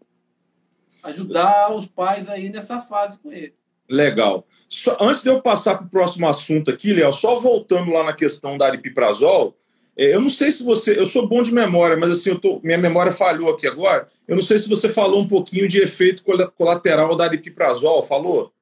Ajudar 1.03 1.73
os 1.75 1.87
pais 1.87 2.29
aí 2.29 2.49
nessa 2.49 2.81
fase 2.81 3.18
com 3.18 3.31
ele. 3.31 3.55
Legal. 3.88 4.47
Só, 4.68 4.97
antes 5.01 5.23
de 5.23 5.31
eu 5.31 5.40
passar 5.40 5.77
para 5.77 5.87
o 5.87 5.90
próximo 5.90 6.29
assunto 6.29 6.71
aqui, 6.71 6.92
Léo, 6.92 7.12
só 7.12 7.37
voltando 7.37 7.90
lá 7.90 8.05
na 8.05 8.12
questão 8.12 8.59
da 8.59 8.66
aripiprazol, 8.66 9.57
é, 9.57 9.57
eu 9.98 10.20
não 10.20 10.30
sei 10.30 10.52
se 10.52 10.62
você. 10.62 10.96
Eu 10.96 11.04
sou 11.04 11.26
bom 11.26 11.42
de 11.42 11.52
memória, 11.52 11.96
mas 11.96 12.11
assim, 12.11 12.30
eu 12.30 12.40
tô, 12.40 12.61
minha 12.62 12.78
memória 12.78 13.11
falhou 13.11 13.50
aqui 13.50 13.66
agora. 13.66 14.08
Eu 14.28 14.37
não 14.37 14.42
sei 14.42 14.56
se 14.56 14.68
você 14.68 14.88
falou 14.88 15.20
um 15.20 15.26
pouquinho 15.26 15.66
de 15.66 15.80
efeito 15.80 16.22
colateral 16.56 17.16
da 17.16 17.24
aripiprazol, 17.24 18.02
falou? 18.02 18.52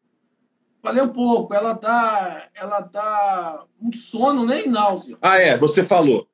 Falei 0.83 1.03
um 1.03 1.13
pouco. 1.13 1.53
Ela 1.53 1.75
dá, 1.75 2.49
ela 2.55 2.81
dá 2.81 3.65
um 3.83 3.93
sono 3.93 4.47
nem 4.47 4.67
náusea. 4.67 5.19
Ah, 5.21 5.39
é, 5.39 5.59
você 5.59 5.83
falou. 5.83 6.27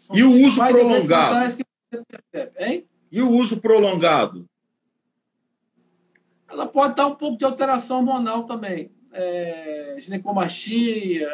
São 0.00 0.16
e 0.16 0.24
o 0.24 0.32
uso 0.32 0.66
prolongado? 0.66 1.54
Percebe, 2.32 2.88
e 3.12 3.22
o 3.22 3.30
uso 3.30 3.60
prolongado? 3.60 4.48
Ela 6.48 6.66
pode 6.66 6.96
dar 6.96 7.06
um 7.06 7.14
pouco 7.14 7.38
de 7.38 7.44
alteração 7.44 7.98
hormonal 7.98 8.42
também. 8.44 8.90
É, 9.12 9.96
ginecomastia, 9.98 11.28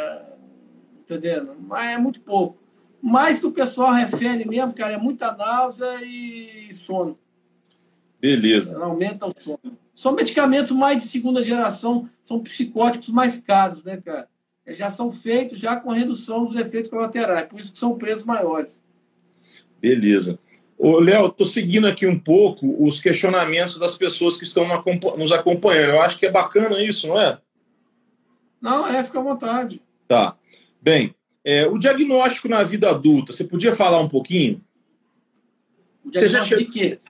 entendendo? 1.06 1.56
Mas 1.60 1.92
é 1.92 1.98
muito 1.98 2.20
pouco. 2.20 2.58
Mais 3.00 3.38
que 3.38 3.46
o 3.46 3.52
pessoal 3.52 3.92
refere 3.92 4.46
mesmo, 4.46 4.74
cara, 4.74 4.94
é 4.94 4.98
muita 4.98 5.32
náusea 5.32 6.02
e 6.02 6.72
sono. 6.72 7.16
Beleza. 8.20 8.78
Aumenta 8.82 9.26
o 9.26 9.32
sono. 9.36 9.78
São 9.94 10.12
medicamentos 10.12 10.72
mais 10.72 11.02
de 11.02 11.08
segunda 11.08 11.42
geração, 11.42 12.08
são 12.22 12.40
psicóticos 12.40 13.08
mais 13.08 13.38
caros, 13.38 13.82
né, 13.82 13.96
cara? 13.98 14.28
Eles 14.66 14.78
já 14.78 14.90
são 14.90 15.10
feitos 15.10 15.58
já 15.58 15.76
com 15.76 15.90
redução 15.90 16.44
dos 16.44 16.56
efeitos 16.56 16.90
colaterais, 16.90 17.48
por 17.48 17.60
isso 17.60 17.72
que 17.72 17.78
são 17.78 17.96
preços 17.96 18.24
maiores. 18.24 18.82
Beleza. 19.80 20.38
Ô, 20.76 20.98
Léo, 20.98 21.28
estou 21.28 21.46
seguindo 21.46 21.86
aqui 21.86 22.06
um 22.06 22.18
pouco 22.18 22.84
os 22.84 23.00
questionamentos 23.00 23.78
das 23.78 23.96
pessoas 23.96 24.36
que 24.36 24.44
estão 24.44 24.66
nos 25.16 25.32
acompanhando. 25.32 25.90
Eu 25.90 26.00
acho 26.00 26.18
que 26.18 26.26
é 26.26 26.30
bacana 26.30 26.82
isso, 26.82 27.08
não 27.08 27.20
é? 27.20 27.38
Não, 28.60 28.86
é, 28.86 29.02
fica 29.02 29.20
à 29.20 29.22
vontade. 29.22 29.80
Tá. 30.08 30.36
Bem, 30.86 31.16
é, 31.44 31.66
o 31.66 31.78
diagnóstico 31.78 32.48
na 32.48 32.62
vida 32.62 32.88
adulta, 32.88 33.32
você 33.32 33.42
podia 33.42 33.72
falar 33.72 33.98
um 33.98 34.08
pouquinho? 34.08 34.64
O 36.04 36.12
diagnóstico 36.12 36.48
já... 36.48 36.56
de 36.58 36.64
quê? 36.66 37.00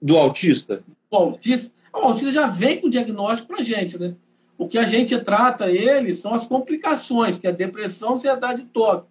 Do 0.00 0.16
autista? 0.16 0.82
O 1.10 1.16
autista, 1.16 1.70
o 1.92 1.98
autista 1.98 2.32
já 2.32 2.46
vem 2.46 2.80
com 2.80 2.88
diagnóstico 2.88 3.48
para 3.48 3.62
gente, 3.62 3.98
né? 3.98 4.14
O 4.56 4.66
que 4.66 4.78
a 4.78 4.86
gente 4.86 5.18
trata 5.18 5.70
ele 5.70 6.14
são 6.14 6.32
as 6.32 6.46
complicações, 6.46 7.36
que 7.36 7.46
é 7.46 7.50
a 7.50 7.52
depressão, 7.52 8.14
ansiedade 8.14 8.62
e 8.62 8.64
toque. 8.64 9.06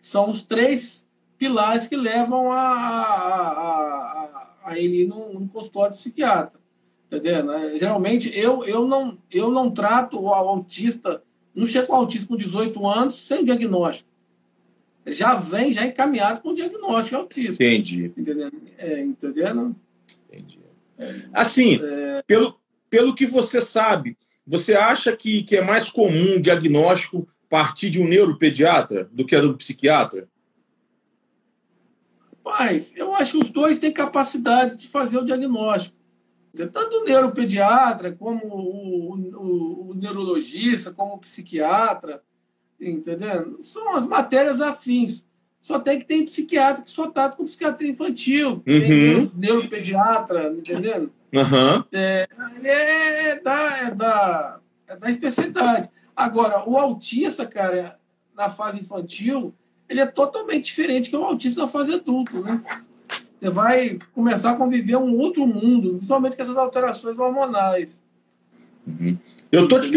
São 0.00 0.30
os 0.30 0.42
três 0.42 1.04
pilares 1.36 1.88
que 1.88 1.96
levam 1.96 2.52
a, 2.52 2.60
a, 2.60 3.48
a, 3.50 4.54
a 4.64 4.78
ele 4.78 5.02
ir 5.02 5.08
num, 5.08 5.32
num 5.32 5.48
consultório 5.48 5.90
de 5.90 5.98
psiquiatra. 5.98 6.60
Entendeu? 7.06 7.50
É, 7.50 7.76
geralmente, 7.76 8.30
eu, 8.32 8.62
eu, 8.62 8.86
não, 8.86 9.18
eu 9.28 9.50
não 9.50 9.72
trato 9.72 10.20
o 10.22 10.28
autista 10.28 11.20
não 11.56 11.66
chega 11.66 11.86
com 11.86 11.94
autismo 11.94 12.28
com 12.28 12.36
18 12.36 12.86
anos 12.86 13.26
sem 13.26 13.42
diagnóstico. 13.42 14.08
já 15.06 15.34
vem 15.34 15.72
já 15.72 15.86
encaminhado 15.86 16.42
com 16.42 16.50
o 16.50 16.54
diagnóstico 16.54 17.16
autismo. 17.16 17.54
Entendi. 17.54 18.12
Entendendo? 18.16 18.62
É, 18.76 19.00
entendendo? 19.00 19.74
Entendi. 20.28 20.60
Assim, 21.32 21.80
é... 21.82 22.22
pelo, 22.26 22.60
pelo 22.90 23.14
que 23.14 23.24
você 23.24 23.60
sabe, 23.60 24.16
você 24.46 24.74
acha 24.74 25.16
que, 25.16 25.42
que 25.42 25.56
é 25.56 25.62
mais 25.62 25.88
comum 25.88 26.36
o 26.36 26.42
diagnóstico 26.42 27.26
partir 27.48 27.90
de 27.90 28.00
um 28.00 28.06
neuropediatra 28.06 29.08
do 29.10 29.24
que 29.24 29.38
do 29.40 29.56
psiquiatra? 29.56 30.28
Rapaz, 32.44 32.92
eu 32.94 33.14
acho 33.14 33.32
que 33.32 33.44
os 33.44 33.50
dois 33.50 33.78
têm 33.78 33.90
capacidade 33.90 34.76
de 34.76 34.88
fazer 34.88 35.18
o 35.18 35.24
diagnóstico. 35.24 35.95
Tanto 36.56 36.98
o 36.98 37.04
neuropediatra, 37.04 38.12
como 38.12 38.46
o, 38.46 39.14
o, 39.14 39.90
o 39.90 39.94
neurologista, 39.94 40.92
como 40.92 41.14
o 41.14 41.18
psiquiatra, 41.18 42.22
entendendo? 42.80 43.58
São 43.60 43.94
as 43.94 44.06
matérias 44.06 44.60
afins. 44.60 45.24
Só 45.60 45.80
tem 45.80 45.98
que 45.98 46.04
ter 46.04 46.24
psiquiatra 46.24 46.82
que 46.82 46.90
só 46.90 47.10
trata 47.10 47.36
com 47.36 47.44
psiquiatria 47.44 47.90
infantil, 47.90 48.50
uhum. 48.50 48.62
tem 48.62 49.32
neuropediatra, 49.34 50.52
entendendo? 50.56 51.12
Uhum. 51.32 51.84
É, 51.92 52.28
é, 52.62 53.28
é, 53.30 53.40
da, 53.40 53.78
é, 53.78 53.90
da, 53.90 54.60
é 54.86 54.96
da 54.96 55.10
especialidade. 55.10 55.90
Agora, 56.14 56.68
o 56.68 56.76
autista, 56.78 57.44
cara, 57.44 57.98
na 58.34 58.48
fase 58.48 58.80
infantil, 58.80 59.54
ele 59.88 60.00
é 60.00 60.06
totalmente 60.06 60.64
diferente 60.64 61.10
que 61.10 61.16
o 61.16 61.24
autista 61.24 61.62
na 61.62 61.68
fase 61.68 61.94
adulta, 61.94 62.40
né? 62.40 62.62
Você 63.40 63.50
vai 63.50 63.98
começar 64.14 64.52
a 64.52 64.56
conviver 64.56 64.96
um 64.96 65.16
outro 65.18 65.46
mundo, 65.46 65.94
principalmente 65.94 66.36
com 66.36 66.42
essas 66.42 66.56
alterações 66.56 67.18
hormonais. 67.18 68.02
Uhum. 68.86 69.16
Eu 69.50 69.68
tô 69.68 69.80
te 69.80 69.90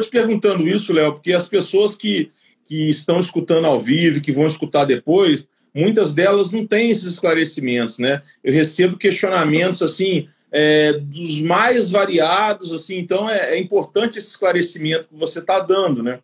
te 0.00 0.08
perguntando 0.08 0.68
isso, 0.68 0.92
Léo, 0.92 1.14
porque 1.14 1.32
as 1.32 1.48
pessoas 1.48 1.94
que, 1.94 2.30
que 2.64 2.90
estão 2.90 3.18
escutando 3.20 3.66
ao 3.66 3.78
vivo, 3.78 4.20
que 4.20 4.32
vão 4.32 4.46
escutar 4.46 4.84
depois, 4.84 5.46
muitas 5.74 6.12
delas 6.12 6.50
não 6.52 6.66
têm 6.66 6.90
esses 6.90 7.12
esclarecimentos, 7.12 7.98
né? 7.98 8.22
Eu 8.42 8.52
recebo 8.52 8.98
questionamentos 8.98 9.80
assim 9.82 10.28
é, 10.50 10.92
dos 10.98 11.40
mais 11.40 11.90
variados, 11.90 12.72
assim, 12.74 12.98
então 12.98 13.28
é, 13.28 13.54
é 13.54 13.58
importante 13.58 14.18
esse 14.18 14.28
esclarecimento 14.28 15.08
que 15.08 15.16
você 15.16 15.38
está 15.38 15.58
dando, 15.60 16.02
né? 16.02 16.20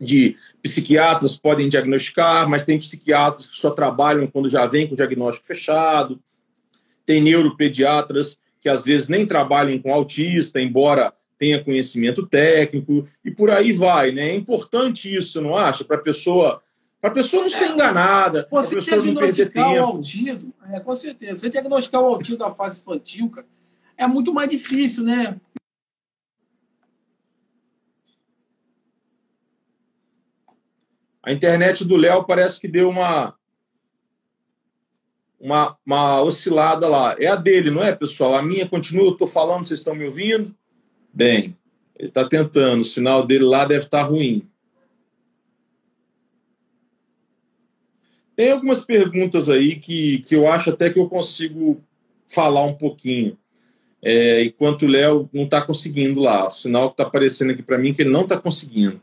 De 0.00 0.36
psiquiatras 0.62 1.36
podem 1.36 1.68
diagnosticar, 1.68 2.48
mas 2.48 2.64
tem 2.64 2.78
psiquiatras 2.78 3.46
que 3.46 3.56
só 3.56 3.70
trabalham 3.70 4.26
quando 4.26 4.48
já 4.48 4.64
vem 4.66 4.86
com 4.86 4.94
o 4.94 4.96
diagnóstico 4.96 5.46
fechado. 5.46 6.20
Tem 7.04 7.20
neuropediatras 7.20 8.38
que 8.60 8.68
às 8.68 8.84
vezes 8.84 9.08
nem 9.08 9.26
trabalham 9.26 9.78
com 9.80 9.92
autista, 9.92 10.60
embora 10.60 11.12
tenha 11.38 11.62
conhecimento 11.62 12.26
técnico 12.26 13.08
e 13.24 13.30
por 13.30 13.50
aí 13.50 13.72
vai, 13.72 14.10
né? 14.10 14.30
É 14.30 14.34
importante 14.34 15.14
isso, 15.14 15.40
não 15.40 15.54
acha? 15.54 15.84
Para 15.84 15.96
a 15.96 16.00
pessoa 16.00 16.62
para 17.00 17.10
a 17.10 17.12
pessoa 17.14 17.42
não 17.42 17.48
ser 17.48 17.64
é, 17.64 17.68
enganada, 17.68 18.44
para 18.50 18.60
a 18.60 18.68
pessoa 18.68 19.04
não 19.04 19.14
perder 19.14 19.52
tempo. 19.52 19.68
O 19.68 19.84
autismo, 19.84 20.52
é, 20.68 20.80
com 20.80 20.96
certeza. 20.96 21.40
Você 21.40 21.48
diagnosticar 21.48 22.02
o 22.02 22.06
autismo 22.06 22.36
da 22.36 22.50
fase 22.50 22.80
infantil, 22.80 23.30
cara, 23.30 23.46
é 23.96 24.04
muito 24.06 24.34
mais 24.34 24.48
difícil, 24.48 25.04
né? 25.04 25.36
A 31.22 31.32
internet 31.32 31.84
do 31.84 31.96
Léo 31.96 32.24
parece 32.24 32.60
que 32.60 32.68
deu 32.68 32.88
uma, 32.88 33.34
uma, 35.38 35.76
uma 35.84 36.22
oscilada 36.22 36.88
lá. 36.88 37.16
É 37.18 37.26
a 37.26 37.36
dele, 37.36 37.70
não 37.70 37.82
é, 37.82 37.94
pessoal? 37.94 38.34
A 38.34 38.42
minha 38.42 38.68
continua, 38.68 39.06
eu 39.06 39.12
estou 39.12 39.26
falando, 39.26 39.64
vocês 39.64 39.80
estão 39.80 39.94
me 39.94 40.06
ouvindo? 40.06 40.54
Bem, 41.12 41.56
ele 41.96 42.08
está 42.08 42.28
tentando, 42.28 42.82
o 42.82 42.84
sinal 42.84 43.26
dele 43.26 43.44
lá 43.44 43.64
deve 43.64 43.84
estar 43.84 44.04
tá 44.04 44.08
ruim. 44.08 44.48
Tem 48.36 48.52
algumas 48.52 48.84
perguntas 48.84 49.48
aí 49.50 49.76
que, 49.76 50.20
que 50.20 50.36
eu 50.36 50.46
acho 50.46 50.70
até 50.70 50.90
que 50.90 50.98
eu 50.98 51.08
consigo 51.08 51.82
falar 52.28 52.64
um 52.64 52.74
pouquinho 52.74 53.36
é, 54.02 54.44
enquanto 54.44 54.82
o 54.82 54.88
Léo 54.88 55.28
não 55.32 55.44
está 55.44 55.60
conseguindo 55.60 56.20
lá. 56.20 56.46
O 56.46 56.50
sinal 56.50 56.88
que 56.88 56.94
está 56.94 57.04
aparecendo 57.04 57.50
aqui 57.50 57.62
para 57.62 57.78
mim 57.78 57.90
é 57.90 57.94
que 57.94 58.02
ele 58.02 58.10
não 58.10 58.22
está 58.22 58.36
conseguindo. 58.36 59.00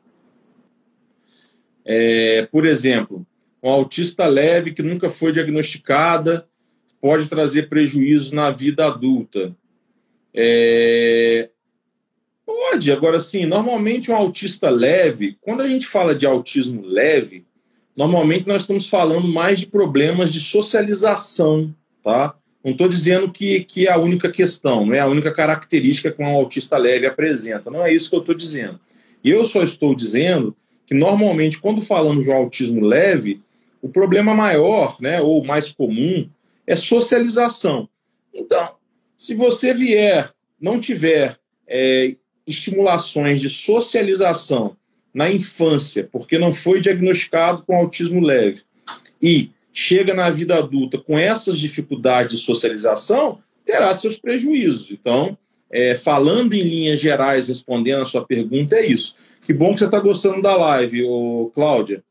É, 1.85 2.47
por 2.51 2.65
exemplo, 2.65 3.25
um 3.61 3.69
autista 3.69 4.25
leve 4.25 4.73
que 4.73 4.81
nunca 4.81 5.09
foi 5.09 5.31
diagnosticada 5.31 6.47
pode 6.99 7.27
trazer 7.29 7.69
prejuízos 7.69 8.31
na 8.31 8.49
vida 8.49 8.87
adulta. 8.87 9.55
É, 10.33 11.49
pode, 12.45 12.91
agora 12.91 13.19
sim, 13.19 13.45
normalmente 13.45 14.11
um 14.11 14.15
autista 14.15 14.69
leve, 14.69 15.37
quando 15.39 15.61
a 15.61 15.67
gente 15.67 15.85
fala 15.85 16.15
de 16.15 16.25
autismo 16.25 16.81
leve, 16.83 17.45
normalmente 17.95 18.47
nós 18.47 18.61
estamos 18.61 18.87
falando 18.87 19.27
mais 19.27 19.59
de 19.59 19.67
problemas 19.67 20.33
de 20.33 20.39
socialização, 20.39 21.73
tá? 22.03 22.35
Não 22.63 22.71
estou 22.71 22.89
dizendo 22.89 23.31
que, 23.31 23.63
que 23.63 23.87
é 23.87 23.91
a 23.91 23.99
única 23.99 24.31
questão, 24.31 24.87
não 24.87 24.95
é 24.95 24.99
a 24.99 25.07
única 25.07 25.31
característica 25.31 26.11
que 26.11 26.21
um 26.23 26.35
autista 26.35 26.77
leve 26.77 27.05
apresenta. 27.05 27.69
Não 27.69 27.85
é 27.85 27.93
isso 27.93 28.09
que 28.09 28.15
eu 28.15 28.21
estou 28.21 28.33
dizendo. 28.33 28.79
Eu 29.23 29.43
só 29.43 29.61
estou 29.61 29.93
dizendo 29.93 30.55
que, 30.85 30.93
normalmente, 30.93 31.59
quando 31.59 31.81
falamos 31.81 32.23
de 32.23 32.29
um 32.29 32.35
autismo 32.35 32.81
leve, 32.81 33.41
o 33.81 33.89
problema 33.89 34.33
maior, 34.33 34.97
né, 34.99 35.21
ou 35.21 35.43
mais 35.43 35.71
comum, 35.71 36.29
é 36.65 36.75
socialização. 36.75 37.87
Então, 38.33 38.71
se 39.15 39.35
você 39.35 39.73
vier, 39.73 40.31
não 40.59 40.79
tiver 40.79 41.37
é, 41.67 42.15
estimulações 42.45 43.41
de 43.41 43.49
socialização 43.49 44.75
na 45.13 45.31
infância, 45.31 46.09
porque 46.11 46.37
não 46.37 46.53
foi 46.53 46.81
diagnosticado 46.81 47.63
com 47.63 47.75
autismo 47.75 48.19
leve, 48.19 48.63
e 49.21 49.51
chega 49.71 50.13
na 50.13 50.29
vida 50.29 50.57
adulta 50.57 50.97
com 50.97 51.17
essas 51.17 51.59
dificuldades 51.59 52.39
de 52.39 52.45
socialização, 52.45 53.39
terá 53.65 53.93
seus 53.95 54.17
prejuízos. 54.17 54.89
Então, 54.91 55.37
é, 55.71 55.95
falando 55.95 56.53
em 56.53 56.61
linhas 56.61 56.99
gerais, 56.99 57.47
respondendo 57.47 58.01
a 58.01 58.05
sua 58.05 58.25
pergunta, 58.25 58.75
é 58.75 58.85
isso. 58.85 59.15
Que 59.41 59.53
bom 59.53 59.73
que 59.73 59.79
você 59.79 59.85
está 59.85 59.99
gostando 59.99 60.41
da 60.41 60.55
live, 60.55 61.03
ô, 61.03 61.51
Cláudia. 61.53 62.03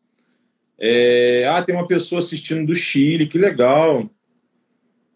É, 0.79 1.47
ah, 1.49 1.63
tem 1.63 1.75
uma 1.75 1.87
pessoa 1.87 2.19
assistindo 2.19 2.67
do 2.67 2.75
Chile, 2.75 3.27
que 3.27 3.39
legal. 3.39 4.09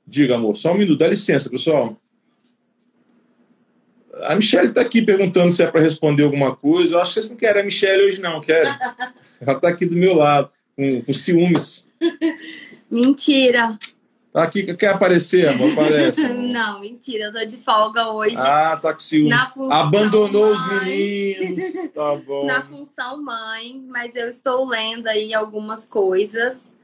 Diga, 0.07 0.37
amor, 0.37 0.57
só 0.57 0.72
um 0.72 0.79
minuto, 0.79 0.98
dá 0.98 1.09
licença, 1.09 1.51
pessoal. 1.51 2.01
A 4.22 4.35
Michelle 4.35 4.68
está 4.68 4.81
aqui 4.81 5.03
perguntando 5.03 5.53
se 5.53 5.62
é 5.62 5.66
para 5.66 5.81
responder 5.81 6.24
alguma 6.24 6.57
coisa. 6.57 6.94
Eu 6.94 7.01
acho 7.01 7.11
que 7.11 7.14
vocês 7.20 7.31
não 7.31 7.37
querem 7.37 7.62
a 7.62 7.64
Michelle 7.64 8.05
hoje, 8.05 8.20
não, 8.20 8.40
querem? 8.40 8.72
Ela 9.40 9.53
está 9.53 9.68
aqui 9.68 9.87
do 9.87 9.94
meu 9.94 10.14
lado, 10.14 10.51
com, 10.74 11.03
com 11.03 11.12
ciúmes. 11.12 11.87
Mentira. 12.90 13.79
Tá 14.38 14.44
aqui, 14.44 14.62
quer 14.77 14.90
aparecer, 14.90 15.48
amor? 15.48 15.72
Aparece. 15.72 16.24
Amor. 16.24 16.37
Não, 16.46 16.79
mentira, 16.79 17.24
eu 17.24 17.33
tô 17.33 17.44
de 17.44 17.57
folga 17.57 18.12
hoje. 18.12 18.37
Ah, 18.37 18.79
tá 18.81 18.94
com 18.94 19.01
ciúme. 19.01 19.33
Abandonou 19.68 20.55
mãe. 20.55 20.55
os 20.55 20.85
meninos. 20.85 21.88
Tá 21.92 22.14
bom. 22.14 22.46
Na 22.46 22.62
função 22.62 23.20
mãe, 23.20 23.83
mas 23.88 24.14
eu 24.14 24.29
estou 24.29 24.64
lendo 24.64 25.09
aí 25.09 25.35
algumas 25.35 25.90
coisas. 25.90 26.77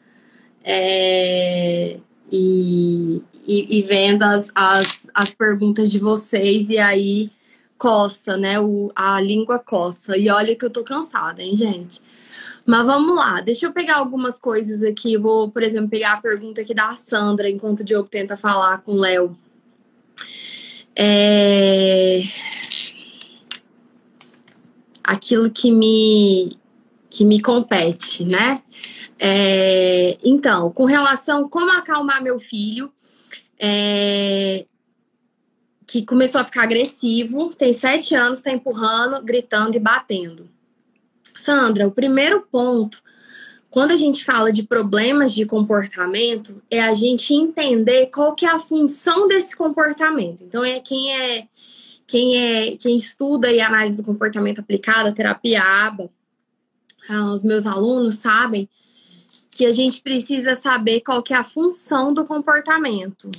É, 0.65 1.99
e, 2.33 3.23
e, 3.47 3.79
e, 3.79 3.83
vendo 3.83 4.25
as, 4.25 4.51
as, 4.53 5.07
as 5.15 5.31
perguntas 5.33 5.93
de 5.93 6.01
vocês, 6.01 6.69
e 6.71 6.79
aí 6.79 7.31
coça, 7.79 8.37
né? 8.37 8.59
O, 8.59 8.91
a 8.97 9.21
língua 9.21 9.61
coça. 9.61 10.19
E 10.19 10.29
olha 10.29 10.57
que 10.57 10.65
eu 10.65 10.71
tô 10.71 10.83
cansada, 10.83 11.41
hein, 11.41 11.55
gente? 11.55 12.03
Mas 12.67 12.87
vamos 12.87 13.15
lá, 13.15 13.43
deixa 13.43 13.67
eu 13.67 13.73
pegar 13.73 13.97
algumas 13.97 14.39
coisas 14.39 14.83
aqui. 14.83 15.19
vou, 15.19 15.51
por 15.51 15.63
exemplo, 15.63 15.91
pegar 15.91 16.15
a 16.15 16.21
pergunta 16.21 16.63
aqui 16.63 16.73
da 16.73 16.93
Sandra, 16.93 17.49
enquanto 17.49 17.81
o 17.81 17.85
Diogo 17.85 18.09
tenta 18.09 18.37
falar 18.37 18.79
com 18.79 18.93
o 18.93 19.01
Léo. 19.01 19.37
É... 20.97 22.23
Aquilo 25.03 25.51
que 25.51 25.71
me, 25.71 26.57
que 27.11 27.25
me 27.25 27.41
compete, 27.43 28.25
né? 28.25 28.63
É... 29.19 30.17
Então, 30.25 30.71
com 30.73 30.87
relação 30.87 31.49
como 31.49 31.71
acalmar 31.71 32.23
meu 32.23 32.39
filho, 32.39 32.91
é... 33.59 34.65
que 35.87 36.03
começou 36.07 36.41
a 36.41 36.45
ficar 36.45 36.63
agressivo, 36.63 37.55
tem 37.55 37.75
sete 37.75 38.15
anos, 38.15 38.39
está 38.39 38.51
empurrando, 38.51 39.23
gritando 39.23 39.77
e 39.77 39.81
batendo. 39.81 40.54
Sandra, 41.45 41.87
o 41.87 41.91
primeiro 41.91 42.47
ponto, 42.51 43.03
quando 43.69 43.91
a 43.91 43.97
gente 43.97 44.25
fala 44.25 44.51
de 44.51 44.63
problemas 44.63 45.35
de 45.35 45.45
comportamento, 45.45 46.63
é 46.71 46.83
a 46.83 46.95
gente 46.95 47.35
entender 47.35 48.07
qual 48.07 48.35
que 48.35 48.47
é 48.47 48.49
a 48.49 48.59
função 48.59 49.29
desse 49.29 49.55
comportamento. 49.55 50.43
Então, 50.43 50.65
é 50.65 50.81
quem 50.81 51.15
é 51.15 51.47
quem 52.07 52.37
é 52.37 52.77
quem 52.77 52.97
estuda 52.97 53.51
e 53.51 53.61
análise 53.61 53.99
do 53.99 54.05
comportamento 54.05 54.61
aplicada, 54.61 55.13
terapia 55.13 55.63
ABA, 55.63 56.11
ah, 57.09 57.33
os 57.33 57.43
meus 57.43 57.67
alunos 57.67 58.17
sabem 58.17 58.69
que 59.51 59.67
a 59.67 59.73
gente 59.73 60.01
precisa 60.01 60.57
saber 60.57 61.01
qual 61.01 61.23
que 61.23 61.35
é 61.35 61.37
a 61.37 61.45
função 61.45 62.15
do 62.15 62.25
comportamento. 62.25 63.31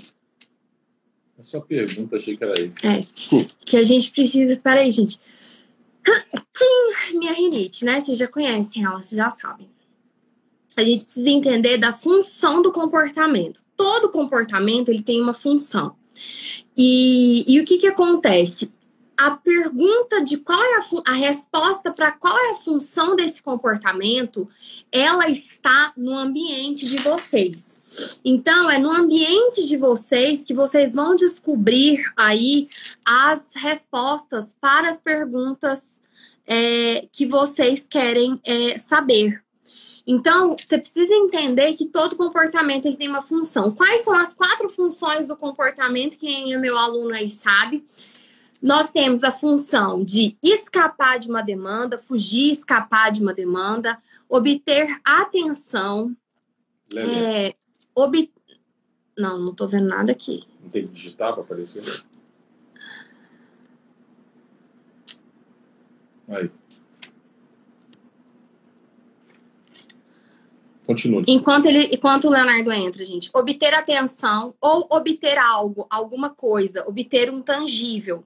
Essa 1.38 1.60
pergunta, 1.60 2.16
achei 2.16 2.38
que 2.38 2.44
era 2.44 2.60
isso. 2.62 2.78
É. 2.84 3.00
Desculpa. 3.00 3.52
Que 3.66 3.78
a 3.78 3.84
gente 3.84 4.12
precisa. 4.12 4.56
Peraí, 4.58 4.92
gente. 4.92 5.20
Minha 7.14 7.34
rinite, 7.34 7.86
né? 7.86 8.00
Vocês 8.00 8.18
já 8.18 8.28
conhecem 8.28 8.84
ela, 8.84 9.02
vocês 9.02 9.18
já 9.18 9.32
sabem. 9.32 9.70
a 10.76 10.84
gente 10.84 11.06
precisa 11.06 11.30
entender 11.30 11.78
da 11.78 11.94
função 11.94 12.62
do 12.62 12.72
comportamento. 12.72 13.62
Todo 13.76 14.10
comportamento 14.10 14.90
ele 14.90 15.02
tem 15.02 15.22
uma 15.22 15.34
função. 15.34 15.96
E, 16.76 17.46
e 17.48 17.60
o 17.60 17.66
que, 17.66 17.78
que 17.78 17.88
acontece? 17.88 18.72
A 19.18 19.32
pergunta 19.32 20.22
de 20.22 20.38
qual 20.38 20.62
é 20.62 20.80
a, 20.80 21.12
a 21.12 21.14
resposta 21.14 21.92
para 21.92 22.12
qual 22.12 22.38
é 22.38 22.52
a 22.52 22.56
função 22.56 23.16
desse 23.16 23.42
comportamento, 23.42 24.48
ela 24.92 25.30
está 25.30 25.94
no 25.96 26.14
ambiente 26.14 26.86
de 26.86 26.98
vocês. 26.98 27.82
Então, 28.26 28.70
é 28.70 28.78
no 28.78 28.90
ambiente 28.90 29.66
de 29.66 29.78
vocês 29.78 30.44
que 30.44 30.54
vocês 30.54 30.94
vão 30.94 31.16
descobrir 31.16 32.04
aí 32.18 32.68
as 33.06 33.42
respostas 33.56 34.54
para 34.60 34.90
as 34.90 35.00
perguntas 35.00 35.95
é, 36.46 37.08
que 37.12 37.26
vocês 37.26 37.86
querem 37.88 38.40
é, 38.44 38.78
saber. 38.78 39.44
Então, 40.08 40.56
você 40.56 40.78
precisa 40.78 41.14
entender 41.14 41.74
que 41.74 41.88
todo 41.88 42.16
comportamento 42.16 42.96
tem 42.96 43.10
uma 43.10 43.24
função. 43.24 43.72
Quais 43.72 44.04
são 44.04 44.14
as 44.14 44.34
quatro 44.34 44.70
funções 44.70 45.28
do 45.28 45.36
comportamento? 45.36 46.20
Quem 46.20 46.54
é 46.54 46.58
meu 46.58 46.78
aluno 46.78 47.16
aí 47.16 47.28
sabe. 47.28 47.84
Nós 48.62 48.92
temos 48.92 49.24
a 49.24 49.32
função 49.32 50.04
de 50.04 50.38
escapar 50.42 51.18
de 51.18 51.30
uma 51.30 51.42
demanda, 51.42 51.98
fugir, 51.98 52.52
escapar 52.52 53.12
de 53.12 53.22
uma 53.22 53.34
demanda, 53.34 53.98
obter 54.30 55.00
atenção, 55.04 56.16
é, 56.96 57.54
ob... 57.94 58.32
Não, 59.18 59.40
não 59.40 59.52
estou 59.52 59.68
vendo 59.68 59.88
nada 59.88 60.12
aqui. 60.12 60.44
Não 60.62 60.70
tem 60.70 60.86
que 60.88 60.94
digitar 60.94 61.34
para 61.34 61.42
aparecer? 61.42 62.04
Aí. 66.28 66.50
Continue. 70.86 71.26
Enquanto, 71.28 71.66
ele, 71.66 71.90
enquanto 71.92 72.26
o 72.26 72.30
Leonardo 72.30 72.72
entra, 72.72 73.04
gente, 73.04 73.30
obter 73.34 73.74
atenção 73.74 74.54
ou 74.62 74.88
obter 74.92 75.38
algo, 75.38 75.88
alguma 75.90 76.30
coisa, 76.30 76.88
obter 76.88 77.32
um 77.32 77.42
tangível. 77.42 78.24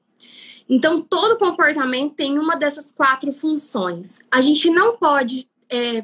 Então, 0.67 1.01
todo 1.01 1.37
comportamento 1.37 2.15
tem 2.15 2.37
uma 2.37 2.55
dessas 2.55 2.91
quatro 2.91 3.31
funções. 3.31 4.19
A 4.29 4.41
gente 4.41 4.69
não 4.69 4.97
pode 4.97 5.47
é, 5.69 6.03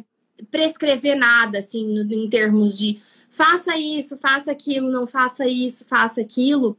prescrever 0.49 1.17
nada, 1.17 1.59
assim, 1.59 1.99
em 1.99 2.29
termos 2.29 2.77
de 2.77 2.99
faça 3.29 3.77
isso, 3.77 4.17
faça 4.17 4.51
aquilo, 4.51 4.89
não 4.89 5.05
faça 5.05 5.45
isso, 5.45 5.85
faça 5.85 6.21
aquilo 6.21 6.77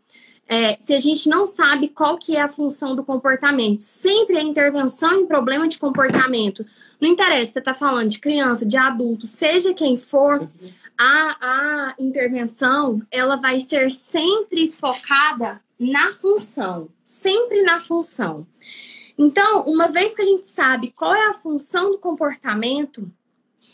é, 0.48 0.76
se 0.80 0.94
a 0.94 0.98
gente 0.98 1.28
não 1.28 1.46
sabe 1.46 1.88
qual 1.88 2.16
que 2.16 2.36
é 2.36 2.40
a 2.40 2.48
função 2.48 2.94
do 2.94 3.04
comportamento. 3.04 3.80
Sempre 3.80 4.38
a 4.38 4.42
intervenção 4.42 5.20
em 5.20 5.26
problema 5.26 5.66
de 5.66 5.78
comportamento. 5.78 6.64
Não 7.00 7.08
interessa 7.08 7.46
se 7.46 7.52
você 7.54 7.58
está 7.58 7.74
falando 7.74 8.10
de 8.10 8.20
criança, 8.20 8.64
de 8.64 8.76
adulto, 8.76 9.26
seja 9.26 9.74
quem 9.74 9.96
for, 9.96 10.48
a, 10.96 11.36
a 11.40 11.94
intervenção 11.98 13.02
ela 13.10 13.36
vai 13.36 13.60
ser 13.60 13.90
sempre 13.90 14.70
focada 14.70 15.60
na 15.78 16.12
função. 16.12 16.88
Sempre 17.04 17.62
na 17.62 17.80
função. 17.80 18.46
Então, 19.18 19.62
uma 19.62 19.88
vez 19.88 20.14
que 20.14 20.22
a 20.22 20.24
gente 20.24 20.46
sabe 20.46 20.92
qual 20.92 21.14
é 21.14 21.26
a 21.26 21.34
função 21.34 21.90
do 21.90 21.98
comportamento, 21.98 23.10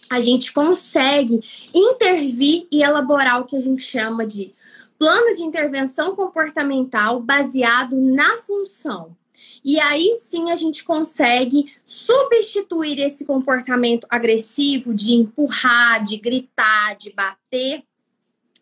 a 0.09 0.21
gente 0.21 0.53
consegue 0.53 1.41
intervir 1.75 2.67
e 2.71 2.83
elaborar 2.83 3.41
o 3.41 3.45
que 3.45 3.57
a 3.57 3.61
gente 3.61 3.83
chama 3.83 4.27
de 4.27 4.55
plano 5.03 5.35
de 5.35 5.43
intervenção 5.43 6.15
comportamental 6.15 7.19
baseado 7.19 7.97
na 7.97 8.37
função. 8.37 9.17
E 9.65 9.81
aí 9.81 10.15
sim 10.23 10.53
a 10.53 10.55
gente 10.55 10.85
consegue 10.85 11.75
substituir 11.85 13.01
esse 13.01 13.25
comportamento 13.25 14.07
agressivo 14.09 14.95
de 14.95 15.15
empurrar, 15.15 16.05
de 16.05 16.17
gritar, 16.19 16.95
de 16.95 17.11
bater, 17.11 17.83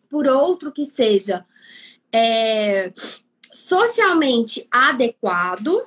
por 0.09 0.25
outro 0.25 0.71
que 0.71 0.85
seja 0.85 1.45
é, 2.11 2.91
socialmente 3.53 4.67
adequado 4.71 5.85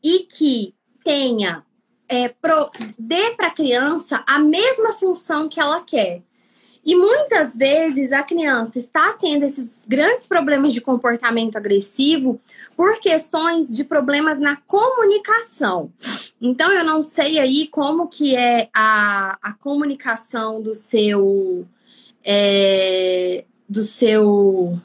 e 0.00 0.20
que 0.20 0.72
tenha 1.02 1.66
é, 2.08 2.28
pro, 2.28 2.70
dê 2.96 3.32
para 3.32 3.48
a 3.48 3.54
criança 3.54 4.22
a 4.24 4.38
mesma 4.38 4.92
função 4.92 5.48
que 5.48 5.58
ela 5.58 5.80
quer. 5.80 6.22
E 6.86 6.94
muitas 6.94 7.56
vezes 7.56 8.12
a 8.12 8.22
criança 8.22 8.78
está 8.78 9.12
tendo 9.14 9.44
esses 9.44 9.82
grandes 9.88 10.28
problemas 10.28 10.72
de 10.72 10.80
comportamento 10.80 11.56
agressivo 11.56 12.40
por 12.76 13.00
questões 13.00 13.74
de 13.74 13.82
problemas 13.82 14.38
na 14.38 14.54
comunicação. 14.54 15.90
Então 16.40 16.70
eu 16.70 16.84
não 16.84 17.02
sei 17.02 17.40
aí 17.40 17.66
como 17.66 18.06
que 18.06 18.36
é 18.36 18.68
a, 18.72 19.36
a 19.42 19.52
comunicação 19.54 20.62
do 20.62 20.74
seu 20.74 21.66
é, 22.24 23.44
do 23.68 23.82
seu 23.82 24.80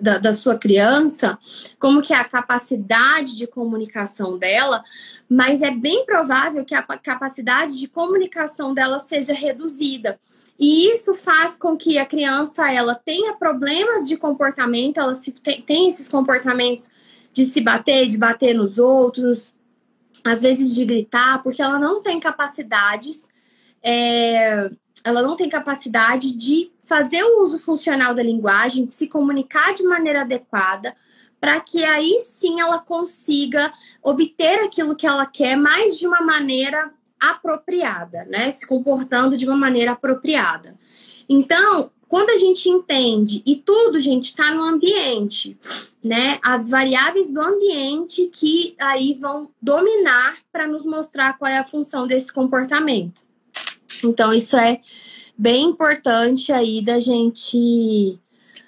da, 0.00 0.16
da, 0.16 0.32
sua 0.32 0.56
criança, 0.56 1.38
como 1.78 2.00
que 2.00 2.14
é 2.14 2.16
a 2.16 2.24
capacidade 2.24 3.36
de 3.36 3.46
comunicação 3.46 4.38
dela, 4.38 4.82
mas 5.28 5.60
é 5.60 5.70
bem 5.70 6.06
provável 6.06 6.64
que 6.64 6.74
a 6.74 6.82
capacidade 6.82 7.78
de 7.78 7.88
comunicação 7.88 8.72
dela 8.72 9.00
seja 9.00 9.34
reduzida. 9.34 10.18
E 10.58 10.90
isso 10.92 11.14
faz 11.14 11.56
com 11.56 11.76
que 11.76 11.98
a 11.98 12.06
criança 12.06 12.70
ela 12.70 12.94
tenha 12.94 13.34
problemas 13.34 14.06
de 14.06 14.16
comportamento, 14.16 14.98
ela 14.98 15.14
se, 15.14 15.32
tem, 15.32 15.62
tem 15.62 15.88
esses 15.88 16.08
comportamentos 16.08 16.90
de 17.32 17.44
se 17.44 17.60
bater, 17.60 18.06
de 18.08 18.18
bater 18.18 18.54
nos 18.54 18.78
outros, 18.78 19.54
às 20.24 20.40
vezes 20.40 20.74
de 20.74 20.84
gritar, 20.84 21.42
porque 21.42 21.62
ela 21.62 21.78
não 21.78 22.02
tem 22.02 22.20
capacidades, 22.20 23.28
é, 23.82 24.70
ela 25.02 25.22
não 25.22 25.36
tem 25.36 25.48
capacidade 25.48 26.36
de 26.36 26.70
fazer 26.84 27.22
o 27.24 27.42
uso 27.42 27.58
funcional 27.58 28.14
da 28.14 28.22
linguagem, 28.22 28.84
de 28.84 28.92
se 28.92 29.06
comunicar 29.08 29.74
de 29.74 29.82
maneira 29.82 30.20
adequada, 30.20 30.94
para 31.40 31.60
que 31.60 31.84
aí 31.84 32.20
sim 32.38 32.60
ela 32.60 32.78
consiga 32.78 33.72
obter 34.02 34.60
aquilo 34.60 34.94
que 34.94 35.06
ela 35.06 35.26
quer, 35.26 35.56
mais 35.56 35.98
de 35.98 36.06
uma 36.06 36.20
maneira 36.20 36.92
apropriada, 37.30 38.24
né? 38.24 38.50
Se 38.52 38.66
comportando 38.66 39.36
de 39.36 39.46
uma 39.46 39.56
maneira 39.56 39.92
apropriada. 39.92 40.76
Então, 41.28 41.90
quando 42.08 42.28
a 42.28 42.36
gente 42.36 42.68
entende, 42.68 43.42
e 43.46 43.56
tudo, 43.56 43.98
gente, 43.98 44.26
está 44.26 44.52
no 44.52 44.62
ambiente, 44.62 45.56
né? 46.04 46.38
As 46.42 46.68
variáveis 46.68 47.32
do 47.32 47.40
ambiente 47.40 48.26
que 48.26 48.74
aí 48.78 49.14
vão 49.14 49.48
dominar 49.60 50.36
para 50.52 50.66
nos 50.66 50.84
mostrar 50.84 51.38
qual 51.38 51.50
é 51.50 51.56
a 51.56 51.64
função 51.64 52.06
desse 52.06 52.30
comportamento. 52.30 53.22
Então, 54.04 54.32
isso 54.34 54.56
é 54.56 54.80
bem 55.38 55.64
importante 55.70 56.52
aí 56.52 56.82
da 56.82 57.00
gente 57.00 58.18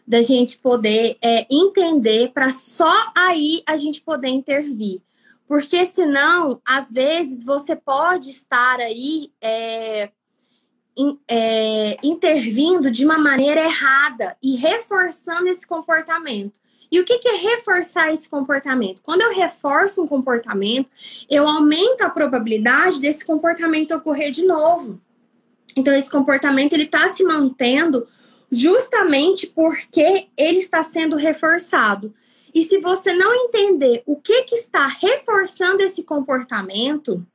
da 0.06 0.20
gente 0.20 0.58
poder 0.58 1.16
é, 1.22 1.46
entender 1.50 2.30
para 2.32 2.50
só 2.50 2.92
aí 3.14 3.62
a 3.66 3.76
gente 3.76 4.00
poder 4.02 4.28
intervir. 4.28 5.00
Porque 5.46 5.86
senão, 5.86 6.60
às 6.64 6.90
vezes, 6.90 7.44
você 7.44 7.76
pode 7.76 8.30
estar 8.30 8.80
aí 8.80 9.30
é, 9.40 10.10
in, 10.96 11.18
é, 11.28 11.96
intervindo 12.02 12.90
de 12.90 13.04
uma 13.04 13.18
maneira 13.18 13.62
errada 13.62 14.36
e 14.42 14.56
reforçando 14.56 15.48
esse 15.48 15.66
comportamento. 15.66 16.58
E 16.90 17.00
o 17.00 17.04
que, 17.04 17.18
que 17.18 17.28
é 17.28 17.36
reforçar 17.36 18.12
esse 18.12 18.28
comportamento? 18.28 19.02
Quando 19.02 19.22
eu 19.22 19.34
reforço 19.34 20.02
um 20.02 20.06
comportamento, 20.06 20.88
eu 21.28 21.48
aumento 21.48 22.02
a 22.02 22.10
probabilidade 22.10 23.00
desse 23.00 23.24
comportamento 23.24 23.94
ocorrer 23.94 24.30
de 24.30 24.46
novo. 24.46 25.00
Então, 25.76 25.92
esse 25.92 26.10
comportamento 26.10 26.72
ele 26.72 26.84
está 26.84 27.08
se 27.08 27.24
mantendo 27.24 28.06
justamente 28.50 29.48
porque 29.48 30.28
ele 30.36 30.58
está 30.58 30.82
sendo 30.84 31.16
reforçado. 31.16 32.14
E 32.54 32.62
se 32.62 32.78
você 32.78 33.12
não 33.12 33.34
entender 33.34 34.04
o 34.06 34.14
que, 34.14 34.44
que 34.44 34.54
está 34.54 34.86
reforçando 34.86 35.82
esse 35.82 36.04
comportamento, 36.04 37.26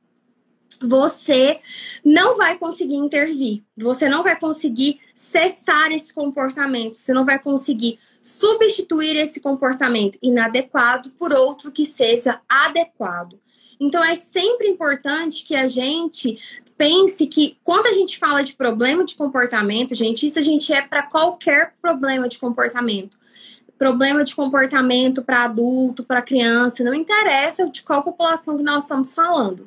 você 0.80 1.60
não 2.02 2.38
vai 2.38 2.56
conseguir 2.56 2.94
intervir, 2.94 3.62
você 3.76 4.08
não 4.08 4.22
vai 4.22 4.38
conseguir 4.38 4.98
cessar 5.14 5.92
esse 5.92 6.14
comportamento, 6.14 6.96
você 6.96 7.12
não 7.12 7.26
vai 7.26 7.38
conseguir 7.38 7.98
substituir 8.22 9.14
esse 9.16 9.40
comportamento 9.40 10.18
inadequado 10.22 11.10
por 11.10 11.34
outro 11.34 11.70
que 11.70 11.84
seja 11.84 12.40
adequado. 12.48 13.38
Então 13.78 14.02
é 14.02 14.14
sempre 14.14 14.68
importante 14.68 15.44
que 15.44 15.54
a 15.54 15.68
gente 15.68 16.38
pense 16.78 17.26
que 17.26 17.58
quando 17.62 17.86
a 17.86 17.92
gente 17.92 18.18
fala 18.18 18.42
de 18.42 18.54
problema 18.54 19.04
de 19.04 19.14
comportamento, 19.16 19.94
gente, 19.94 20.26
isso 20.26 20.38
a 20.38 20.42
gente 20.42 20.72
é 20.72 20.80
para 20.80 21.02
qualquer 21.02 21.74
problema 21.82 22.26
de 22.26 22.38
comportamento 22.38 23.19
problema 23.80 24.22
de 24.22 24.36
comportamento 24.36 25.24
para 25.24 25.44
adulto, 25.44 26.04
para 26.04 26.20
criança, 26.20 26.84
não 26.84 26.92
interessa 26.92 27.66
de 27.66 27.82
qual 27.82 28.02
população 28.02 28.58
que 28.58 28.62
nós 28.62 28.82
estamos 28.82 29.14
falando. 29.14 29.66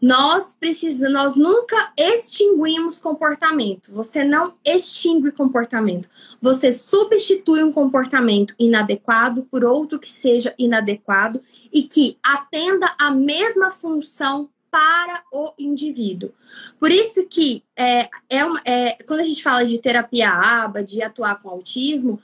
Nós 0.00 0.54
precisamos, 0.54 1.12
nós 1.12 1.34
nunca 1.34 1.92
extinguimos 1.96 3.00
comportamento. 3.00 3.92
Você 3.92 4.22
não 4.22 4.54
extingue 4.64 5.32
comportamento. 5.32 6.08
Você 6.40 6.70
substitui 6.70 7.64
um 7.64 7.72
comportamento 7.72 8.54
inadequado 8.56 9.42
por 9.50 9.64
outro 9.64 9.98
que 9.98 10.08
seja 10.08 10.54
inadequado 10.56 11.40
e 11.72 11.82
que 11.82 12.16
atenda 12.22 12.94
a 12.96 13.10
mesma 13.10 13.72
função 13.72 14.48
para 14.70 15.22
o 15.32 15.52
indivíduo. 15.58 16.32
Por 16.78 16.90
isso 16.90 17.26
que 17.26 17.64
é, 17.76 18.08
é, 18.28 18.40
é, 18.64 18.98
quando 19.06 19.20
a 19.20 19.24
gente 19.24 19.42
fala 19.42 19.64
de 19.64 19.80
terapia 19.80 20.30
ABA, 20.30 20.84
de 20.84 21.00
atuar 21.00 21.40
com 21.40 21.48
autismo, 21.48 22.20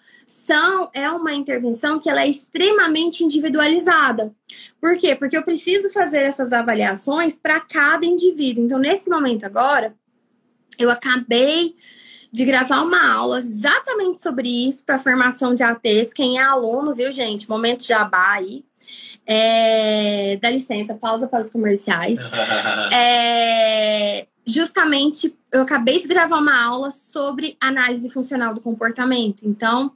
são, 0.51 0.90
é 0.92 1.09
uma 1.09 1.32
intervenção 1.32 2.01
que 2.01 2.11
ela 2.11 2.22
é 2.22 2.28
extremamente 2.28 3.22
individualizada. 3.22 4.34
Por 4.80 4.98
quê? 4.98 5.14
Porque 5.14 5.36
eu 5.36 5.44
preciso 5.44 5.92
fazer 5.92 6.22
essas 6.22 6.53
avaliações 6.53 7.36
para 7.36 7.61
cada 7.61 8.05
indivíduo. 8.05 8.64
Então, 8.64 8.76
nesse 8.76 9.09
momento 9.09 9.44
agora, 9.44 9.94
eu 10.76 10.90
acabei 10.90 11.76
de 12.32 12.44
gravar 12.44 12.82
uma 12.82 13.12
aula 13.12 13.38
exatamente 13.38 14.20
sobre 14.20 14.48
isso 14.48 14.84
para 14.84 14.98
formação 14.98 15.55
de 15.55 15.62
ATs. 15.62 16.12
Quem 16.12 16.38
é 16.38 16.42
aluno, 16.42 16.96
viu, 16.96 17.12
gente? 17.12 17.48
Momento 17.48 17.86
jabá 17.86 18.32
aí. 18.32 18.64
É, 19.24 20.36
dá 20.42 20.51
licença, 20.51 20.96
pausa 20.96 21.28
para 21.28 21.42
os 21.42 21.51
comerciais. 21.51 22.18
é, 22.92 24.26
justamente, 24.44 25.32
eu 25.53 25.62
acabei 25.62 25.98
de 25.98 26.07
gravar 26.07 26.38
uma 26.38 26.62
aula 26.62 26.90
sobre 26.90 27.57
análise 27.61 28.09
funcional 28.11 28.55
do 28.55 28.61
comportamento. 28.61 29.42
Então, 29.44 29.92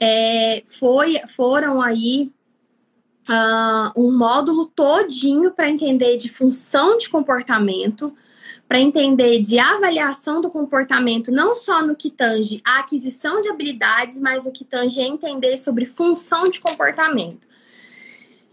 é, 0.00 0.62
foi, 0.66 1.20
foram 1.28 1.82
aí 1.82 2.32
uh, 3.28 4.00
um 4.00 4.16
módulo 4.16 4.66
todinho 4.66 5.50
para 5.50 5.68
entender 5.68 6.16
de 6.16 6.30
função 6.30 6.96
de 6.96 7.08
comportamento, 7.08 8.14
para 8.66 8.80
entender 8.80 9.40
de 9.40 9.58
avaliação 9.58 10.40
do 10.40 10.50
comportamento, 10.50 11.30
não 11.30 11.54
só 11.54 11.86
no 11.86 11.94
que 11.94 12.10
tange 12.10 12.62
a 12.64 12.80
aquisição 12.80 13.40
de 13.40 13.48
habilidades, 13.48 14.18
mas 14.20 14.46
o 14.46 14.50
que 14.50 14.64
tange 14.64 15.00
a 15.00 15.06
entender 15.06 15.56
sobre 15.58 15.84
função 15.84 16.44
de 16.44 16.60
comportamento. 16.60 17.46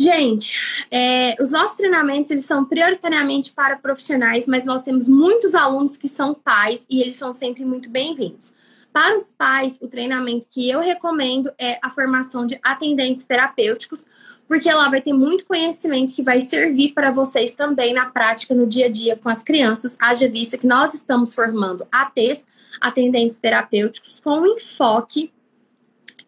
Gente, 0.01 0.57
é, 0.89 1.35
os 1.39 1.51
nossos 1.51 1.77
treinamentos 1.77 2.31
eles 2.31 2.45
são 2.45 2.65
prioritariamente 2.65 3.53
para 3.53 3.77
profissionais, 3.77 4.47
mas 4.47 4.65
nós 4.65 4.81
temos 4.81 5.07
muitos 5.07 5.53
alunos 5.53 5.95
que 5.95 6.07
são 6.07 6.33
pais 6.33 6.87
e 6.89 7.03
eles 7.03 7.17
são 7.17 7.35
sempre 7.35 7.63
muito 7.63 7.87
bem-vindos. 7.87 8.51
Para 8.91 9.15
os 9.15 9.31
pais, 9.31 9.77
o 9.79 9.87
treinamento 9.87 10.47
que 10.49 10.67
eu 10.67 10.79
recomendo 10.79 11.51
é 11.55 11.77
a 11.83 11.91
formação 11.91 12.47
de 12.47 12.59
atendentes 12.63 13.25
terapêuticos, 13.25 14.03
porque 14.47 14.73
lá 14.73 14.89
vai 14.89 15.01
ter 15.01 15.13
muito 15.13 15.45
conhecimento 15.45 16.15
que 16.15 16.23
vai 16.23 16.41
servir 16.41 16.93
para 16.93 17.11
vocês 17.11 17.53
também 17.53 17.93
na 17.93 18.07
prática, 18.07 18.55
no 18.55 18.65
dia 18.65 18.87
a 18.87 18.89
dia 18.89 19.15
com 19.15 19.29
as 19.29 19.43
crianças. 19.43 19.95
Haja 20.01 20.27
vista 20.27 20.57
que 20.57 20.65
nós 20.65 20.95
estamos 20.95 21.35
formando 21.35 21.85
ATs, 21.91 22.47
atendentes 22.81 23.37
terapêuticos, 23.37 24.19
com 24.19 24.47
enfoque 24.47 25.31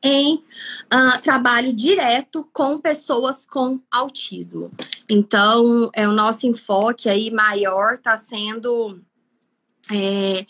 em 0.04 0.36
uh, 0.36 1.22
trabalho 1.22 1.74
direto 1.74 2.48
com 2.52 2.78
pessoas 2.78 3.46
com 3.46 3.80
autismo. 3.90 4.70
Então, 5.10 5.90
é 5.94 6.08
o 6.08 6.12
nosso 6.12 6.46
enfoque 6.46 7.08
aí 7.08 7.32
maior 7.32 7.94
está 7.94 8.18
sendo 8.18 9.00
é, 9.90 10.46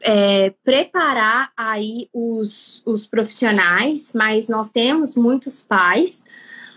é, 0.00 0.50
preparar 0.62 1.52
aí 1.56 2.08
os, 2.12 2.82
os 2.84 3.06
profissionais, 3.06 4.12
mas 4.14 4.48
nós 4.48 4.70
temos 4.70 5.14
muitos 5.14 5.62
pais 5.62 6.24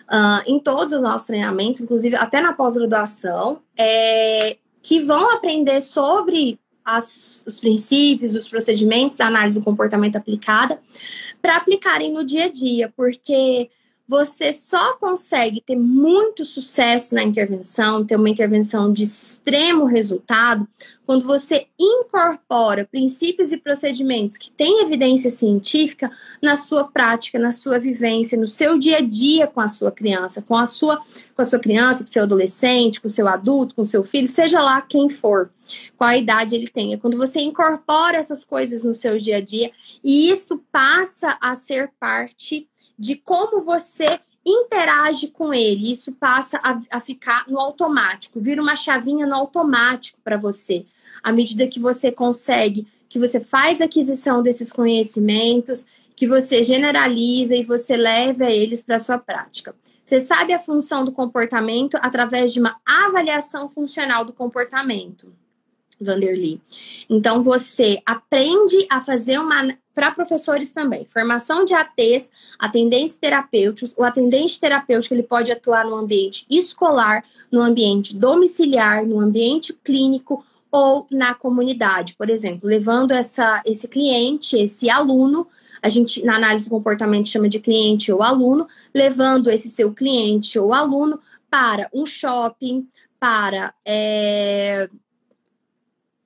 uh, 0.03 0.43
em 0.45 0.59
todos 0.59 0.93
os 0.93 1.01
nossos 1.01 1.27
treinamentos, 1.27 1.79
inclusive 1.79 2.15
até 2.15 2.41
na 2.41 2.53
pós-graduação, 2.53 3.61
é, 3.77 4.57
que 4.81 5.01
vão 5.01 5.31
aprender 5.31 5.81
sobre 5.81 6.59
as, 6.83 7.43
os 7.47 7.59
princípios, 7.59 8.35
os 8.35 8.49
procedimentos 8.49 9.15
da 9.15 9.27
análise 9.27 9.57
do 9.57 9.63
comportamento 9.63 10.17
aplicada, 10.17 10.79
para 11.43 11.57
aplicarem 11.57 12.13
no 12.13 12.23
dia 12.23 12.45
a 12.45 12.49
dia, 12.49 12.87
porque 12.95 13.69
você 14.07 14.51
só 14.51 14.95
consegue 14.97 15.61
ter 15.61 15.77
muito 15.77 16.43
sucesso 16.43 17.15
na 17.15 17.23
intervenção, 17.23 18.05
ter 18.05 18.17
uma 18.17 18.29
intervenção 18.29 18.91
de 18.91 19.03
extremo 19.03 19.85
resultado, 19.85 20.67
quando 21.05 21.25
você 21.25 21.67
incorpora 21.79 22.87
princípios 22.89 23.51
e 23.51 23.57
procedimentos 23.57 24.37
que 24.37 24.51
têm 24.51 24.81
evidência 24.81 25.29
científica 25.29 26.11
na 26.41 26.55
sua 26.55 26.85
prática, 26.85 27.39
na 27.39 27.51
sua 27.51 27.79
vivência, 27.79 28.37
no 28.37 28.47
seu 28.47 28.77
dia 28.77 28.97
a 28.97 29.01
dia 29.01 29.47
com 29.47 29.61
a 29.61 29.67
sua 29.67 29.91
criança, 29.91 30.41
com 30.41 30.55
a 30.55 30.65
sua, 30.65 31.01
com 31.35 31.41
a 31.41 31.45
sua 31.45 31.59
criança, 31.59 32.03
com 32.03 32.09
o 32.09 32.11
seu 32.11 32.23
adolescente, 32.23 32.99
com 32.99 33.07
o 33.07 33.11
seu 33.11 33.27
adulto, 33.27 33.75
com 33.75 33.81
o 33.81 33.85
seu 33.85 34.03
filho, 34.03 34.27
seja 34.27 34.61
lá 34.61 34.81
quem 34.81 35.09
for, 35.09 35.49
qual 35.97 36.09
a 36.09 36.17
idade 36.17 36.55
ele 36.55 36.67
tenha. 36.67 36.97
Quando 36.97 37.17
você 37.17 37.39
incorpora 37.39 38.17
essas 38.17 38.43
coisas 38.43 38.83
no 38.83 38.93
seu 38.93 39.17
dia 39.17 39.37
a 39.37 39.41
dia, 39.41 39.71
e 40.03 40.29
isso 40.29 40.63
passa 40.71 41.37
a 41.41 41.55
ser 41.55 41.91
parte 41.99 42.67
de 42.97 43.15
como 43.15 43.61
você 43.61 44.19
interage 44.45 45.27
com 45.27 45.53
ele. 45.53 45.91
Isso 45.91 46.11
passa 46.13 46.59
a, 46.61 46.81
a 46.91 46.99
ficar 46.99 47.45
no 47.47 47.59
automático, 47.59 48.39
vira 48.39 48.61
uma 48.61 48.75
chavinha 48.75 49.25
no 49.25 49.35
automático 49.35 50.19
para 50.23 50.37
você. 50.37 50.85
À 51.21 51.31
medida 51.31 51.67
que 51.67 51.79
você 51.79 52.11
consegue, 52.11 52.87
que 53.07 53.19
você 53.19 53.39
faz 53.39 53.79
aquisição 53.79 54.41
desses 54.41 54.71
conhecimentos, 54.71 55.85
que 56.15 56.27
você 56.27 56.63
generaliza 56.63 57.55
e 57.55 57.63
você 57.63 57.95
leva 57.95 58.45
eles 58.45 58.83
para 58.83 58.99
sua 58.99 59.17
prática. 59.17 59.75
Você 60.03 60.19
sabe 60.19 60.51
a 60.51 60.59
função 60.59 61.05
do 61.05 61.11
comportamento 61.11 61.95
através 62.01 62.51
de 62.51 62.59
uma 62.59 62.75
avaliação 62.85 63.69
funcional 63.69 64.25
do 64.25 64.33
comportamento. 64.33 65.33
Vanderly. 65.99 66.61
Então, 67.09 67.43
você 67.43 68.01
aprende 68.05 68.85
a 68.89 68.99
fazer 69.01 69.39
uma. 69.39 69.75
Para 69.93 70.09
professores 70.09 70.71
também, 70.71 71.05
formação 71.05 71.63
de 71.63 71.75
ATs, 71.75 72.31
atendentes 72.57 73.15
terapêuticos. 73.15 73.93
O 73.95 74.03
atendente 74.03 74.59
terapêutico 74.59 75.13
ele 75.13 75.21
pode 75.21 75.51
atuar 75.51 75.85
no 75.85 75.95
ambiente 75.95 76.47
escolar, 76.49 77.23
no 77.51 77.61
ambiente 77.61 78.17
domiciliar, 78.17 79.05
no 79.05 79.19
ambiente 79.19 79.71
clínico 79.71 80.43
ou 80.71 81.05
na 81.11 81.35
comunidade. 81.35 82.15
Por 82.15 82.31
exemplo, 82.31 82.67
levando 82.67 83.11
essa, 83.11 83.61
esse 83.63 83.87
cliente, 83.87 84.57
esse 84.57 84.89
aluno, 84.89 85.47
a 85.79 85.87
gente 85.87 86.25
na 86.25 86.37
análise 86.37 86.65
do 86.65 86.71
comportamento 86.71 87.29
chama 87.29 87.47
de 87.47 87.59
cliente 87.59 88.11
ou 88.11 88.23
aluno, 88.23 88.67
levando 88.91 89.51
esse 89.51 89.69
seu 89.69 89.93
cliente 89.93 90.57
ou 90.57 90.73
aluno 90.73 91.19
para 91.51 91.87
um 91.93 92.03
shopping, 92.03 92.87
para 93.19 93.71
é, 93.85 94.89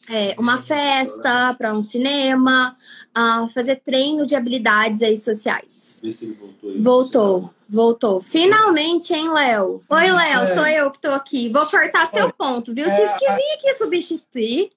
é, 0.10 0.36
uma 0.38 0.62
festa, 0.62 1.54
para 1.56 1.74
um 1.74 1.82
cinema, 1.82 2.76
uh, 3.18 3.48
fazer 3.50 3.78
treino 3.78 4.26
de 4.26 4.36
habilidades 4.36 5.02
aí 5.02 5.18
sociais. 5.18 6.00
Vê 6.02 6.12
se 6.12 6.26
ele 6.26 6.34
voltou. 6.34 6.70
Aí, 6.70 6.82
voltou, 6.82 7.54
voltou. 7.68 8.22
Finalmente, 8.22 9.14
hein, 9.14 9.32
Léo? 9.32 9.84
Oi, 9.90 10.12
Léo, 10.12 10.44
é. 10.44 10.56
sou 10.56 10.68
eu 10.68 10.92
que 10.92 11.02
tô 11.02 11.10
aqui. 11.10 11.50
Vou 11.50 11.66
cortar 11.66 12.08
seu 12.08 12.32
ponto, 12.32 12.74
viu? 12.74 12.88
É, 12.88 12.92
Tive 12.92 13.20
que 13.20 13.32
vir 13.34 13.54
aqui 13.54 13.74
substituir. 13.78 14.72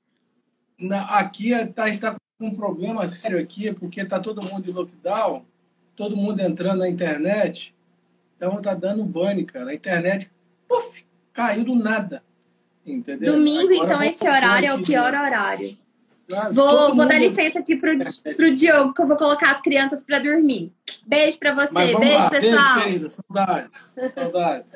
Na, 0.78 1.04
aqui 1.18 1.54
é, 1.54 1.66
tá, 1.66 1.84
a 1.84 1.86
gente 1.86 1.96
está 1.96 2.16
com 2.38 2.46
um 2.46 2.54
problema 2.54 3.06
sério 3.06 3.38
aqui, 3.38 3.72
porque 3.72 4.04
tá 4.04 4.18
todo 4.18 4.42
mundo 4.42 4.68
em 4.68 4.72
lockdown, 4.72 5.44
todo 5.94 6.16
mundo 6.16 6.40
entrando 6.40 6.78
na 6.78 6.88
internet. 6.88 7.74
Então 8.36 8.60
tá 8.60 8.74
dando 8.74 9.04
banho, 9.04 9.44
cara. 9.46 9.70
A 9.70 9.74
internet, 9.74 10.30
puf, 10.66 11.04
caiu 11.32 11.64
do 11.64 11.74
nada. 11.74 12.22
Entendeu? 12.91 13.34
Domingo, 13.34 13.74
Agora 13.74 13.84
então, 13.84 14.03
esse 14.03 14.28
horário 14.28 14.68
é 14.68 14.74
o 14.74 14.82
pior 14.82 15.14
horário. 15.14 15.76
Ah, 16.32 16.49
vou, 16.51 16.95
vou 16.95 17.09
dar 17.09 17.18
licença 17.18 17.59
aqui 17.59 17.76
pro, 17.76 17.91
pro 18.36 18.55
Diogo, 18.55 18.95
que 18.95 19.03
eu 19.03 19.07
vou 19.07 19.16
colocar 19.16 19.51
as 19.51 19.61
crianças 19.61 20.03
para 20.05 20.20
dormir. 20.20 20.72
Beijo 21.07 21.38
para 21.38 21.55
você. 21.55 21.72
Beijo, 21.72 22.18
lá. 22.18 22.30
pessoal. 22.30 22.74
Beijo, 22.74 22.84
querida. 22.84 23.11
Saudades. 23.11 23.95
Saudades. 24.14 24.72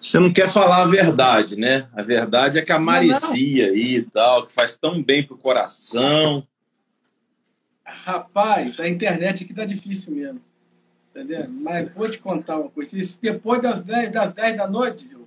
Você 0.00 0.18
não 0.18 0.32
quer 0.32 0.48
falar 0.48 0.82
a 0.82 0.86
verdade, 0.86 1.56
né? 1.56 1.88
A 1.92 2.02
verdade 2.02 2.58
é 2.58 2.62
que 2.62 2.72
a 2.72 2.78
Maricia 2.78 3.66
aí 3.66 3.96
e 3.96 4.02
tal, 4.02 4.46
que 4.46 4.52
faz 4.52 4.76
tão 4.78 5.02
bem 5.02 5.26
pro 5.26 5.36
coração. 5.36 6.46
Rapaz, 7.84 8.78
a 8.78 8.88
internet 8.88 9.44
aqui 9.44 9.52
tá 9.52 9.64
difícil 9.64 10.14
mesmo. 10.14 10.40
Entendeu? 11.18 11.48
Mas 11.48 11.92
vou 11.94 12.08
te 12.08 12.18
contar 12.18 12.58
uma 12.58 12.68
coisa. 12.68 12.96
Isso 12.96 13.18
depois 13.20 13.60
das 13.60 13.80
10, 13.80 14.12
das 14.12 14.32
10 14.32 14.56
da 14.56 14.68
noite, 14.68 15.08
viu? 15.08 15.18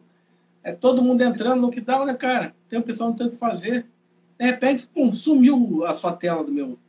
é 0.63 0.71
todo 0.71 1.01
mundo 1.01 1.21
entrando 1.21 1.61
no 1.61 1.71
que 1.71 1.81
dá, 1.81 2.05
né, 2.05 2.13
cara? 2.13 2.53
Tem 2.69 2.79
o 2.79 2.83
pessoal 2.83 3.09
não 3.09 3.17
tem 3.17 3.27
o 3.27 3.31
que 3.31 3.37
fazer. 3.37 3.85
De 4.39 4.45
repente, 4.45 4.87
pum, 4.87 5.11
sumiu 5.11 5.85
a 5.85 5.93
sua 5.93 6.13
tela 6.13 6.43
do 6.43 6.51
meu, 6.51 6.79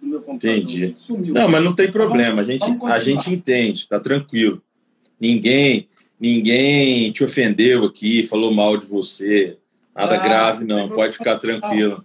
do 0.00 0.06
meu 0.06 0.20
computador. 0.20 0.56
Entendi. 0.56 0.92
Sumiu. 0.96 1.34
Não, 1.34 1.48
mas 1.48 1.62
não 1.62 1.74
tem 1.74 1.90
problema. 1.90 2.42
Vamos, 2.42 2.48
a, 2.48 2.52
gente, 2.52 2.84
a 2.84 2.98
gente 2.98 3.32
entende, 3.32 3.86
tá 3.86 4.00
tranquilo. 4.00 4.62
Ninguém, 5.20 5.88
ninguém 6.18 7.12
te 7.12 7.22
ofendeu 7.22 7.84
aqui, 7.84 8.26
falou 8.26 8.52
mal 8.52 8.76
de 8.76 8.86
você. 8.86 9.58
Nada 9.94 10.16
ah, 10.16 10.18
grave, 10.18 10.64
não. 10.64 10.88
Pode 10.88 11.16
ficar 11.16 11.38
tranquilo. 11.38 12.04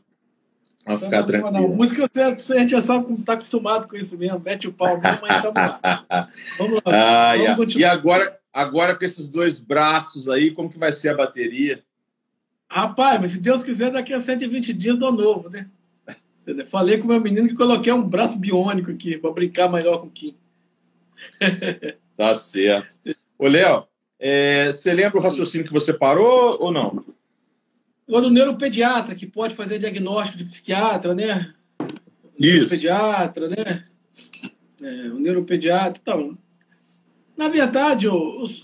Ficar 0.83 1.07
então, 1.07 1.25
tranquilo. 1.25 1.51
Não, 1.51 1.69
música 1.69 2.09
você, 2.37 2.53
a 2.53 2.59
gente 2.59 2.71
já 2.71 2.81
sabe 2.81 3.05
como 3.05 3.19
está 3.19 3.33
acostumado 3.33 3.87
com 3.87 3.95
isso 3.95 4.17
mesmo. 4.17 4.39
Mete 4.39 4.67
o 4.67 4.73
pau 4.73 4.99
mesmo, 4.99 5.19
mas 5.21 5.41
vamos 5.43 5.55
lá. 5.55 6.29
Vamos 6.57 6.73
lá. 6.75 6.81
Ah, 6.85 7.33
vamos 7.37 7.75
E 7.75 7.85
agora, 7.85 8.37
agora 8.51 8.93
com 8.95 9.05
esses 9.05 9.29
dois 9.29 9.59
braços 9.59 10.27
aí, 10.27 10.51
como 10.51 10.69
que 10.69 10.77
vai 10.77 10.91
ser 10.91 11.09
a 11.09 11.15
bateria? 11.15 11.83
Rapaz, 12.69 13.21
mas 13.21 13.31
se 13.31 13.39
Deus 13.39 13.63
quiser, 13.63 13.91
daqui 13.91 14.13
a 14.13 14.19
120 14.19 14.73
dias 14.73 14.97
dou 14.97 15.11
novo, 15.11 15.49
né? 15.49 15.67
Falei 16.65 16.97
com 16.97 17.05
o 17.05 17.07
meu 17.07 17.21
menino 17.21 17.47
que 17.47 17.55
coloquei 17.55 17.93
um 17.93 18.03
braço 18.03 18.37
biônico 18.37 18.91
aqui 18.91 19.17
para 19.17 19.31
brincar 19.31 19.71
melhor 19.71 19.99
com 19.99 20.07
o 20.07 20.11
Kim. 20.11 20.35
tá 22.17 22.35
certo. 22.35 22.97
Ô, 23.37 23.47
Léo, 23.47 23.87
É, 24.19 24.71
você 24.71 24.93
lembra 24.93 25.17
o 25.17 25.21
raciocínio 25.21 25.67
que 25.67 25.73
você 25.73 25.93
parou 25.93 26.57
ou 26.59 26.71
não? 26.71 27.03
O 28.07 28.29
neuropediatra, 28.29 29.15
que 29.15 29.25
pode 29.25 29.55
fazer 29.55 29.79
diagnóstico 29.79 30.37
de 30.37 30.45
psiquiatra, 30.45 31.13
né? 31.15 31.53
Isso. 32.37 32.75
Neuropediatra, 32.75 33.49
né? 33.49 33.83
É, 34.81 35.09
o 35.09 35.19
neuropediatra. 35.19 35.99
Então, 36.01 36.37
na 37.37 37.47
verdade, 37.47 38.07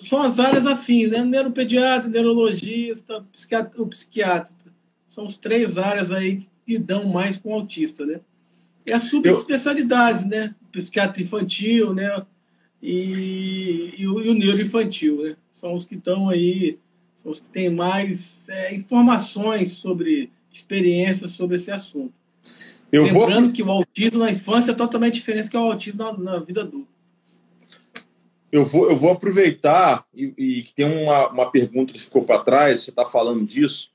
são 0.08 0.22
as 0.22 0.40
áreas 0.40 0.68
afins, 0.68 1.10
né? 1.10 1.24
Neuropediatra, 1.24 2.10
neurologista, 2.10 3.26
psiquiatra, 3.32 3.82
o 3.82 3.88
psiquiatra. 3.88 4.54
São 5.08 5.26
as 5.26 5.36
três 5.38 5.78
áreas 5.78 6.12
aí 6.12 6.44
que 6.66 6.78
dão 6.78 7.06
mais 7.06 7.38
com 7.38 7.50
o 7.50 7.54
autista, 7.54 8.06
né? 8.06 8.22
E 8.86 8.94
as 8.94 9.04
subespecialidades, 9.04 10.24
Eu... 10.24 10.30
né? 10.30 10.56
Psiquiatra 10.72 11.22
infantil, 11.22 11.94
né? 11.94 12.24
E, 12.82 13.94
e, 13.98 14.08
o, 14.08 14.22
e 14.22 14.30
o 14.30 14.34
neuroinfantil, 14.34 15.24
né? 15.24 15.36
São 15.52 15.74
os 15.74 15.84
que 15.84 15.96
estão 15.96 16.30
aí, 16.30 16.78
são 17.22 17.32
os 17.32 17.40
que 17.40 17.50
têm 17.50 17.70
mais 17.70 18.48
é, 18.48 18.74
informações 18.74 19.74
sobre 19.74 20.32
experiências 20.52 21.32
sobre 21.32 21.58
esse 21.58 21.70
assunto. 21.70 22.14
Eu 22.92 23.04
Lembrando 23.04 23.46
vou... 23.46 23.54
que 23.54 23.62
o 23.62 23.70
autismo 23.70 24.20
na 24.20 24.32
infância 24.32 24.72
é 24.72 24.76
totalmente 24.76 25.16
diferente 25.16 25.50
que 25.50 25.58
o 25.58 25.60
autismo 25.60 26.04
na, 26.04 26.18
na 26.18 26.40
vida 26.40 26.62
adulta. 26.62 26.88
Eu 28.52 28.66
vou, 28.66 28.90
eu 28.90 28.98
vou 28.98 29.12
aproveitar 29.12 30.06
e, 30.16 30.34
e 30.38 30.64
que 30.64 30.74
tem 30.74 30.86
uma, 30.86 31.30
uma 31.30 31.52
pergunta 31.52 31.94
que 31.94 32.00
ficou 32.00 32.24
para 32.24 32.40
trás, 32.40 32.80
você 32.80 32.90
está 32.90 33.06
falando 33.06 33.46
disso. 33.46 33.92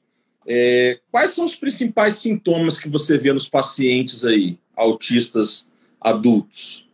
É, 0.46 1.00
quais 1.10 1.32
são 1.32 1.46
os 1.46 1.56
principais 1.56 2.16
sintomas 2.16 2.78
que 2.78 2.88
você 2.88 3.16
vê 3.16 3.32
nos 3.32 3.48
pacientes 3.48 4.24
aí, 4.24 4.58
autistas 4.76 5.68
adultos? 5.98 6.86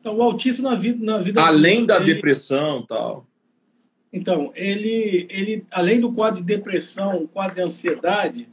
Então, 0.00 0.16
o 0.16 0.22
autista 0.22 0.62
na 0.62 0.74
vida, 0.74 1.04
na 1.04 1.18
vida 1.18 1.40
além 1.40 1.76
adulta, 1.76 1.94
da 1.94 2.04
ele... 2.04 2.14
depressão, 2.14 2.84
tal. 2.84 3.26
Então, 4.16 4.50
ele, 4.54 5.26
ele, 5.28 5.66
além 5.70 6.00
do 6.00 6.10
quadro 6.10 6.40
de 6.40 6.46
depressão, 6.46 7.26
quadro 7.26 7.56
de 7.56 7.60
ansiedade, 7.60 8.48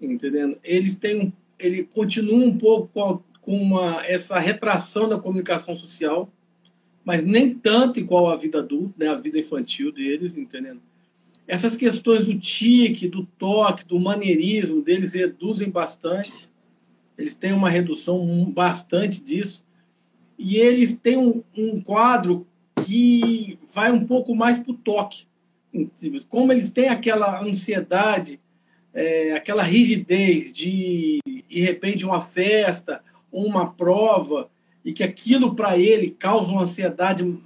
entendendo? 0.00 0.56
Eles 0.62 0.94
têm 0.94 1.32
ele 1.58 1.82
continua 1.82 2.38
um 2.38 2.56
pouco 2.56 2.88
com, 2.94 3.04
a, 3.04 3.18
com 3.40 3.60
uma, 3.60 4.06
essa 4.06 4.38
retração 4.38 5.08
da 5.08 5.18
comunicação 5.18 5.74
social, 5.74 6.32
mas 7.04 7.24
nem 7.24 7.52
tanto 7.52 7.98
igual 7.98 8.30
à 8.30 8.36
vida 8.36 8.60
adulta, 8.60 8.94
né, 8.96 9.08
a 9.08 9.16
vida 9.16 9.38
infantil 9.38 9.92
deles, 9.92 10.36
entendendo? 10.36 10.80
Essas 11.46 11.76
questões 11.76 12.24
do 12.24 12.38
tique, 12.38 13.08
do 13.08 13.26
toque, 13.36 13.84
do 13.84 13.98
maneirismo 13.98 14.80
deles 14.80 15.12
reduzem 15.12 15.68
bastante. 15.68 16.48
Eles 17.18 17.34
têm 17.34 17.52
uma 17.52 17.68
redução 17.68 18.50
bastante 18.50 19.22
disso. 19.22 19.64
E 20.38 20.56
eles 20.56 20.94
têm 20.94 21.18
um, 21.18 21.42
um 21.54 21.82
quadro 21.82 22.46
que 22.84 23.58
vai 23.72 23.90
um 23.92 24.06
pouco 24.06 24.34
mais 24.34 24.58
para 24.58 24.72
o 24.72 24.76
toque. 24.76 25.26
Como 26.28 26.52
eles 26.52 26.70
têm 26.70 26.88
aquela 26.88 27.42
ansiedade, 27.42 28.40
é, 28.92 29.32
aquela 29.32 29.62
rigidez 29.62 30.52
de, 30.52 31.20
de 31.24 31.60
repente, 31.60 32.04
uma 32.04 32.20
festa, 32.20 33.02
uma 33.30 33.70
prova, 33.70 34.50
e 34.84 34.92
que 34.92 35.04
aquilo 35.04 35.54
para 35.54 35.78
ele 35.78 36.10
causa 36.10 36.50
uma 36.50 36.62
ansiedade 36.62 37.38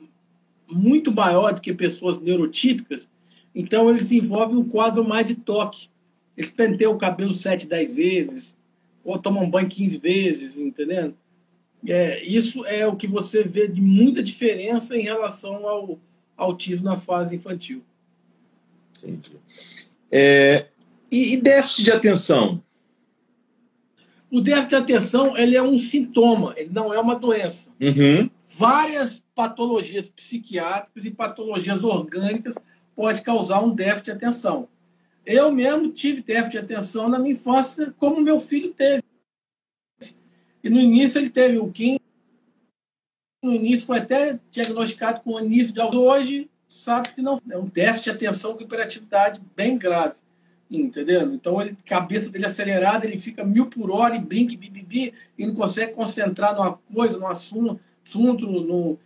muito 0.70 1.12
maior 1.12 1.52
do 1.52 1.60
que 1.60 1.72
pessoas 1.74 2.18
neurotípicas, 2.18 3.08
então, 3.54 3.88
ele 3.88 4.02
se 4.02 4.18
envolve 4.18 4.56
um 4.56 4.68
quadro 4.68 5.06
mais 5.06 5.26
de 5.26 5.36
toque. 5.36 5.88
Eles 6.36 6.50
penteiam 6.50 6.92
o 6.92 6.98
cabelo 6.98 7.32
7, 7.32 7.66
10 7.66 7.96
vezes, 7.96 8.56
ou 9.04 9.16
tomam 9.18 9.48
banho 9.48 9.68
15 9.68 9.96
vezes, 9.98 10.58
entendendo? 10.58 11.14
É, 11.86 12.22
isso 12.24 12.64
é 12.64 12.86
o 12.86 12.96
que 12.96 13.06
você 13.06 13.42
vê 13.42 13.68
de 13.68 13.80
muita 13.80 14.22
diferença 14.22 14.96
em 14.96 15.02
relação 15.02 15.68
ao 15.68 15.98
autismo 16.36 16.84
na 16.84 16.96
fase 16.96 17.36
infantil. 17.36 17.82
Entendi. 18.98 19.36
É, 20.10 20.66
e, 21.10 21.34
e, 21.34 21.36
déficit 21.36 21.84
de 21.84 21.92
atenção? 21.92 22.62
O 24.30 24.40
déficit 24.40 24.70
de 24.70 24.76
atenção 24.76 25.36
ele 25.36 25.56
é 25.56 25.62
um 25.62 25.78
sintoma, 25.78 26.54
ele 26.56 26.70
não 26.72 26.92
é 26.92 26.98
uma 26.98 27.14
doença. 27.14 27.70
Uhum. 27.80 28.30
Várias 28.48 29.22
patologias 29.34 30.08
psiquiátricas 30.08 31.04
e 31.04 31.10
patologias 31.10 31.84
orgânicas 31.84 32.56
pode 32.96 33.22
causar 33.22 33.60
um 33.60 33.74
déficit 33.74 34.06
de 34.06 34.10
atenção. 34.12 34.68
Eu 35.26 35.52
mesmo 35.52 35.90
tive 35.90 36.22
déficit 36.22 36.50
de 36.52 36.58
atenção 36.58 37.08
na 37.08 37.18
minha 37.18 37.34
infância, 37.34 37.94
como 37.98 38.20
meu 38.20 38.40
filho 38.40 38.72
teve. 38.72 39.03
E 40.64 40.70
no 40.70 40.80
início 40.80 41.18
ele 41.20 41.30
teve 41.30 41.58
o 41.58 41.70
Kim. 41.70 42.00
No 43.42 43.52
início 43.52 43.86
foi 43.86 43.98
até 43.98 44.40
diagnosticado 44.50 45.20
com 45.20 45.38
início 45.38 45.72
de 45.72 45.80
Hoje 45.80 46.50
sabe 46.66 47.14
que 47.14 47.22
não 47.22 47.40
é 47.48 47.56
um 47.56 47.66
déficit 47.66 48.04
de 48.04 48.10
atenção 48.10 48.54
com 48.54 48.62
hiperatividade 48.62 49.40
bem 49.54 49.78
grave. 49.78 50.14
Entendeu? 50.68 51.32
Então, 51.32 51.60
ele, 51.60 51.76
cabeça 51.84 52.30
dele 52.30 52.46
acelerada, 52.46 53.06
ele 53.06 53.18
fica 53.18 53.44
mil 53.44 53.66
por 53.66 53.90
hora 53.90 54.16
e 54.16 54.18
brinca, 54.18 54.56
bibibi, 54.56 55.12
e 55.38 55.46
não 55.46 55.54
consegue 55.54 55.92
concentrar 55.92 56.56
numa 56.56 56.72
coisa, 56.72 57.18
num 57.18 57.28
assunto, 57.28 57.78
assunto 58.04 58.46
no, 58.46 58.98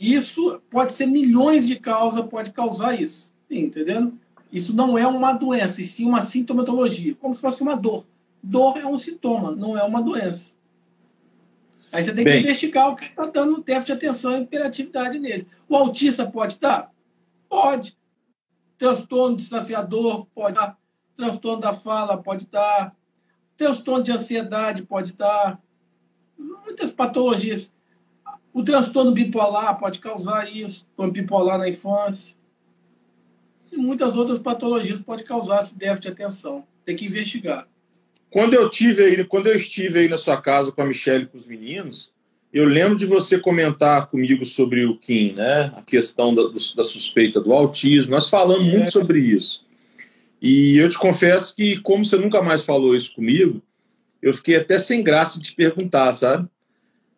isso 0.00 0.60
pode 0.68 0.94
ser 0.94 1.06
milhões 1.06 1.64
de 1.64 1.76
causas, 1.76 2.24
pode 2.26 2.50
causar 2.50 3.00
isso 3.00 3.32
entendendo? 3.60 4.18
Isso 4.52 4.74
não 4.74 4.96
é 4.96 5.06
uma 5.06 5.32
doença, 5.32 5.80
e 5.80 5.86
sim 5.86 6.06
uma 6.06 6.20
sintomatologia, 6.20 7.14
como 7.14 7.34
se 7.34 7.40
fosse 7.40 7.62
uma 7.62 7.74
dor. 7.74 8.06
Dor 8.42 8.78
é 8.78 8.86
um 8.86 8.98
sintoma, 8.98 9.52
não 9.52 9.76
é 9.76 9.82
uma 9.82 10.02
doença. 10.02 10.54
Aí 11.92 12.02
você 12.02 12.14
tem 12.14 12.24
Bem, 12.24 12.42
que 12.42 12.48
investigar 12.48 12.88
o 12.88 12.96
que 12.96 13.04
está 13.04 13.26
dando 13.26 13.62
déficit 13.62 13.86
de 13.86 13.92
atenção 13.92 14.36
e 14.36 14.42
hiperatividade 14.42 15.18
nele. 15.18 15.46
O 15.68 15.76
autista 15.76 16.26
pode 16.26 16.54
estar? 16.54 16.90
Pode. 17.48 17.96
Transtorno 18.78 19.36
desafiador 19.36 20.26
pode 20.34 20.58
estar. 20.58 20.78
Transtorno 21.14 21.60
da 21.60 21.74
fala 21.74 22.16
pode 22.16 22.44
estar. 22.44 22.96
Transtorno 23.56 24.02
de 24.02 24.10
ansiedade 24.10 24.82
pode 24.82 25.10
estar. 25.10 25.60
Muitas 26.38 26.90
patologias. 26.90 27.72
O 28.52 28.62
transtorno 28.64 29.12
bipolar 29.12 29.78
pode 29.78 29.98
causar 29.98 30.50
isso, 30.50 30.86
bipolar 31.12 31.58
na 31.58 31.68
infância 31.68 32.36
e 33.72 33.76
muitas 33.78 34.14
outras 34.14 34.38
patologias 34.38 35.00
pode 35.00 35.24
causar 35.24 35.60
esse 35.60 35.76
déficit 35.76 36.02
de 36.02 36.08
atenção. 36.08 36.66
Tem 36.84 36.94
que 36.94 37.06
investigar. 37.06 37.66
Quando 38.32 38.54
eu 38.54 38.70
tive 38.70 39.04
aí, 39.04 39.24
quando 39.24 39.46
eu 39.48 39.54
estive 39.54 40.00
aí 40.00 40.08
na 40.08 40.16
sua 40.16 40.40
casa 40.40 40.72
com 40.72 40.80
a 40.80 40.86
Michelle 40.86 41.24
e 41.24 41.26
com 41.26 41.36
os 41.36 41.46
meninos, 41.46 42.10
eu 42.50 42.64
lembro 42.64 42.96
de 42.96 43.04
você 43.04 43.38
comentar 43.38 44.06
comigo 44.06 44.46
sobre 44.46 44.86
o 44.86 44.96
Kim, 44.96 45.32
né? 45.32 45.70
A 45.76 45.82
questão 45.82 46.34
da, 46.34 46.42
da 46.44 46.84
suspeita 46.84 47.40
do 47.40 47.52
autismo. 47.52 48.10
Nós 48.10 48.30
falamos 48.30 48.66
muito 48.66 48.88
é. 48.88 48.90
sobre 48.90 49.20
isso. 49.20 49.66
E 50.40 50.78
eu 50.78 50.88
te 50.88 50.98
confesso 50.98 51.54
que, 51.54 51.78
como 51.80 52.04
você 52.04 52.16
nunca 52.16 52.40
mais 52.40 52.62
falou 52.62 52.96
isso 52.96 53.14
comigo, 53.14 53.62
eu 54.22 54.32
fiquei 54.32 54.56
até 54.56 54.78
sem 54.78 55.02
graça 55.02 55.38
de 55.38 55.50
te 55.50 55.54
perguntar, 55.54 56.14
sabe? 56.14 56.48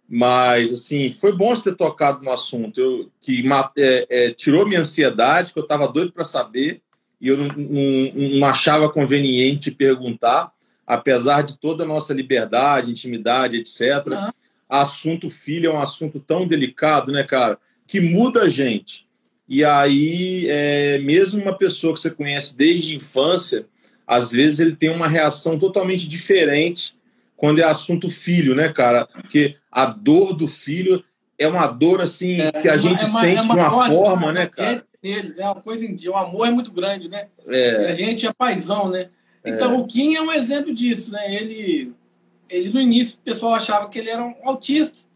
Mas, 0.08 0.72
assim, 0.72 1.12
foi 1.12 1.32
bom 1.32 1.54
você 1.54 1.70
ter 1.70 1.76
tocado 1.76 2.24
no 2.24 2.30
assunto, 2.32 2.80
eu, 2.80 3.10
que 3.20 3.42
é, 3.78 4.06
é, 4.10 4.30
tirou 4.32 4.66
minha 4.66 4.80
ansiedade, 4.80 5.52
que 5.52 5.58
eu 5.58 5.62
estava 5.62 5.86
doido 5.86 6.12
para 6.12 6.24
saber, 6.24 6.82
e 7.20 7.28
eu 7.28 7.38
não, 7.38 7.46
não, 7.46 8.38
não, 8.38 8.46
achava 8.46 8.90
conveniente 8.90 9.70
perguntar, 9.70 10.52
apesar 10.86 11.42
de 11.42 11.58
toda 11.58 11.84
a 11.84 11.86
nossa 11.86 12.12
liberdade, 12.12 12.90
intimidade, 12.90 13.56
etc. 13.56 14.06
Uhum. 14.06 14.30
Assunto 14.68 15.30
filho 15.30 15.70
é 15.70 15.74
um 15.74 15.80
assunto 15.80 16.18
tão 16.20 16.46
delicado, 16.46 17.12
né, 17.12 17.22
cara, 17.22 17.58
que 17.86 18.00
muda 18.00 18.42
a 18.42 18.48
gente. 18.48 19.06
E 19.48 19.64
aí, 19.64 20.46
é, 20.48 20.98
mesmo 20.98 21.42
uma 21.42 21.56
pessoa 21.56 21.92
que 21.92 22.00
você 22.00 22.10
conhece 22.10 22.56
desde 22.56 22.94
a 22.94 22.96
infância, 22.96 23.66
às 24.06 24.32
vezes 24.32 24.60
ele 24.60 24.74
tem 24.74 24.90
uma 24.90 25.08
reação 25.08 25.58
totalmente 25.58 26.08
diferente 26.08 26.94
quando 27.36 27.58
é 27.58 27.64
assunto 27.64 28.08
filho, 28.08 28.54
né, 28.54 28.68
cara? 28.70 29.06
Porque 29.06 29.56
a 29.70 29.86
dor 29.86 30.34
do 30.34 30.46
filho 30.46 31.04
é 31.38 31.46
uma 31.46 31.66
dor 31.66 32.00
assim 32.00 32.40
é, 32.40 32.52
que 32.52 32.68
a 32.68 32.74
é 32.74 32.78
gente 32.78 33.02
é 33.02 33.06
uma, 33.06 33.20
sente 33.20 33.40
é 33.40 33.42
uma 33.42 33.54
de 33.54 33.60
uma 33.60 33.86
forma, 33.86 34.32
né, 34.32 34.46
cara? 34.46 34.84
Deles, 35.02 35.38
é 35.38 35.44
uma 35.44 35.60
coisa 35.60 35.84
em 35.84 35.94
dia. 35.94 36.10
O 36.10 36.16
amor 36.16 36.46
é 36.46 36.50
muito 36.50 36.72
grande, 36.72 37.08
né? 37.08 37.26
É. 37.46 37.90
A 37.90 37.94
gente 37.94 38.26
é 38.26 38.32
paisão, 38.32 38.88
né? 38.88 39.10
Então 39.44 39.78
o 39.78 39.86
Kim 39.86 40.14
é 40.14 40.22
um 40.22 40.32
exemplo 40.32 40.74
disso, 40.74 41.12
né? 41.12 41.34
Ele, 41.34 41.92
ele 42.48 42.70
no 42.70 42.80
início 42.80 43.18
o 43.18 43.22
pessoal 43.22 43.54
achava 43.54 43.88
que 43.88 43.98
ele 43.98 44.08
era 44.08 44.24
um 44.24 44.34
autista, 44.42 45.06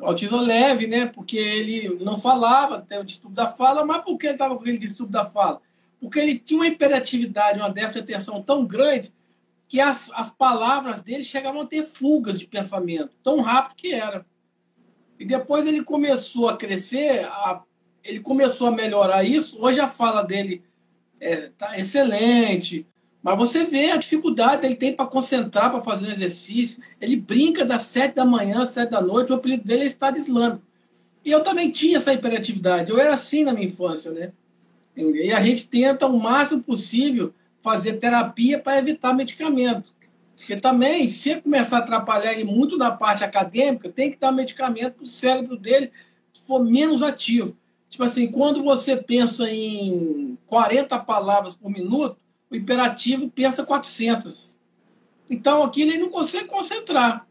um 0.00 0.06
autismo 0.06 0.38
leve, 0.38 0.86
né? 0.86 1.06
Porque 1.06 1.36
ele 1.36 2.02
não 2.02 2.16
falava, 2.16 2.76
até 2.76 2.98
o 2.98 3.04
distúrbio 3.04 3.36
da 3.36 3.46
fala, 3.46 3.84
mas 3.84 4.02
por 4.02 4.16
que 4.16 4.26
ele 4.26 4.34
estava 4.34 4.54
com 4.54 4.62
aquele 4.62 4.78
distúrbio 4.78 5.12
da 5.12 5.24
fala? 5.24 5.60
Porque 6.00 6.18
ele 6.18 6.38
tinha 6.38 6.60
uma 6.60 6.66
hiperatividade, 6.66 7.58
uma 7.58 7.70
déficit 7.70 8.04
de 8.04 8.14
atenção 8.14 8.42
tão 8.42 8.64
grande 8.64 9.12
que 9.68 9.80
as, 9.80 10.10
as 10.14 10.30
palavras 10.30 11.02
dele 11.02 11.24
chegavam 11.24 11.62
a 11.62 11.66
ter 11.66 11.84
fugas 11.84 12.38
de 12.38 12.46
pensamento, 12.46 13.10
tão 13.22 13.40
rápido 13.40 13.76
que 13.76 13.92
era. 13.92 14.24
E 15.18 15.24
depois 15.24 15.66
ele 15.66 15.82
começou 15.82 16.48
a 16.48 16.56
crescer, 16.56 17.24
a, 17.24 17.62
ele 18.04 18.20
começou 18.20 18.68
a 18.68 18.70
melhorar 18.70 19.24
isso. 19.24 19.58
Hoje 19.60 19.80
a 19.80 19.88
fala 19.88 20.22
dele 20.22 20.62
é, 21.18 21.50
tá 21.58 21.78
excelente, 21.78 22.86
mas 23.26 23.36
você 23.36 23.64
vê 23.64 23.90
a 23.90 23.96
dificuldade 23.96 24.60
que 24.60 24.66
ele 24.66 24.76
tem 24.76 24.92
para 24.92 25.04
concentrar, 25.04 25.72
para 25.72 25.82
fazer 25.82 26.06
um 26.06 26.10
exercício. 26.12 26.80
Ele 27.00 27.16
brinca 27.16 27.64
das 27.64 27.82
sete 27.82 28.14
da 28.14 28.24
manhã, 28.24 28.64
sete 28.64 28.90
da 28.90 29.00
noite, 29.00 29.32
o 29.32 29.34
apelido 29.34 29.64
dele 29.64 29.82
é 29.82 29.86
Estado 29.86 30.16
Islâmico. 30.16 30.62
E 31.24 31.32
eu 31.32 31.42
também 31.42 31.72
tinha 31.72 31.96
essa 31.96 32.12
hiperatividade. 32.12 32.88
Eu 32.88 33.00
era 33.00 33.12
assim 33.12 33.42
na 33.42 33.52
minha 33.52 33.66
infância, 33.66 34.12
né? 34.12 34.30
E 34.96 35.32
a 35.32 35.44
gente 35.44 35.68
tenta 35.68 36.06
o 36.06 36.16
máximo 36.16 36.62
possível 36.62 37.34
fazer 37.60 37.94
terapia 37.94 38.60
para 38.60 38.78
evitar 38.78 39.12
medicamento. 39.12 39.92
Porque 40.36 40.54
também, 40.54 41.08
se 41.08 41.34
começar 41.40 41.78
a 41.78 41.80
atrapalhar 41.80 42.32
ele 42.32 42.44
muito 42.44 42.78
na 42.78 42.92
parte 42.92 43.24
acadêmica, 43.24 43.88
tem 43.88 44.08
que 44.08 44.20
dar 44.20 44.30
medicamento 44.30 44.94
para 44.94 45.04
o 45.04 45.08
cérebro 45.08 45.56
dele 45.56 45.90
for 46.46 46.64
menos 46.64 47.02
ativo. 47.02 47.56
Tipo 47.90 48.04
assim, 48.04 48.30
quando 48.30 48.62
você 48.62 48.96
pensa 48.96 49.50
em 49.50 50.38
40 50.46 50.96
palavras 51.00 51.56
por 51.56 51.68
minuto, 51.68 52.24
o 52.50 52.56
hiperativo 52.56 53.28
pensa 53.28 53.64
400. 53.64 54.56
Então, 55.28 55.62
aquilo 55.62 55.90
ele 55.90 56.02
não 56.02 56.10
consegue 56.10 56.46
concentrar. 56.46 57.26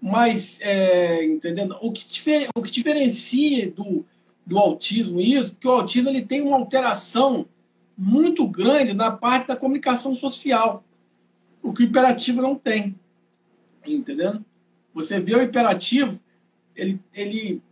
Mas, 0.00 0.58
é, 0.60 1.24
entendendo? 1.24 1.76
O 1.80 1.92
que, 1.92 2.06
o 2.54 2.62
que 2.62 2.70
diferencia 2.70 3.70
do, 3.70 4.04
do 4.46 4.58
autismo 4.58 5.20
isso, 5.20 5.52
porque 5.52 5.68
o 5.68 5.72
autismo 5.72 6.08
ele 6.08 6.22
tem 6.22 6.40
uma 6.40 6.56
alteração 6.56 7.46
muito 7.96 8.46
grande 8.46 8.94
na 8.94 9.10
parte 9.10 9.48
da 9.48 9.56
comunicação 9.56 10.14
social, 10.14 10.82
o 11.62 11.72
que 11.72 11.82
o 11.82 11.86
hiperativo 11.86 12.40
não 12.40 12.54
tem. 12.56 12.98
Entendendo? 13.86 14.44
Você 14.94 15.20
vê 15.20 15.34
o 15.34 15.42
hiperativo, 15.42 16.18
ele, 16.74 16.98
ele 17.12 17.62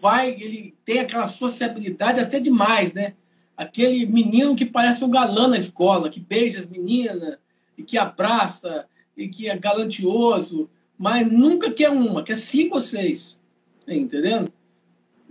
vai, 0.00 0.30
ele 0.30 0.74
tem 0.84 1.00
aquela 1.00 1.26
sociabilidade 1.26 2.20
até 2.20 2.38
demais, 2.38 2.92
né? 2.92 3.14
Aquele 3.60 4.06
menino 4.06 4.56
que 4.56 4.64
parece 4.64 5.04
um 5.04 5.10
galã 5.10 5.46
na 5.46 5.58
escola, 5.58 6.08
que 6.08 6.18
beija 6.18 6.60
as 6.60 6.66
meninas, 6.66 7.36
e 7.76 7.82
que 7.82 7.98
abraça, 7.98 8.86
e 9.14 9.28
que 9.28 9.50
é 9.50 9.58
galantioso, 9.58 10.70
mas 10.96 11.30
nunca 11.30 11.70
quer 11.70 11.90
uma, 11.90 12.22
quer 12.22 12.38
cinco 12.38 12.76
ou 12.76 12.80
seis. 12.80 13.38
Tá 13.84 13.94
entendendo? 13.94 14.50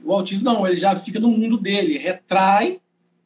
O 0.03 0.13
autismo 0.13 0.45
não, 0.45 0.67
ele 0.67 0.75
já 0.75 0.95
fica 0.95 1.19
no 1.19 1.31
mundo 1.31 1.57
dele, 1.57 1.97
retrai, 1.97 2.79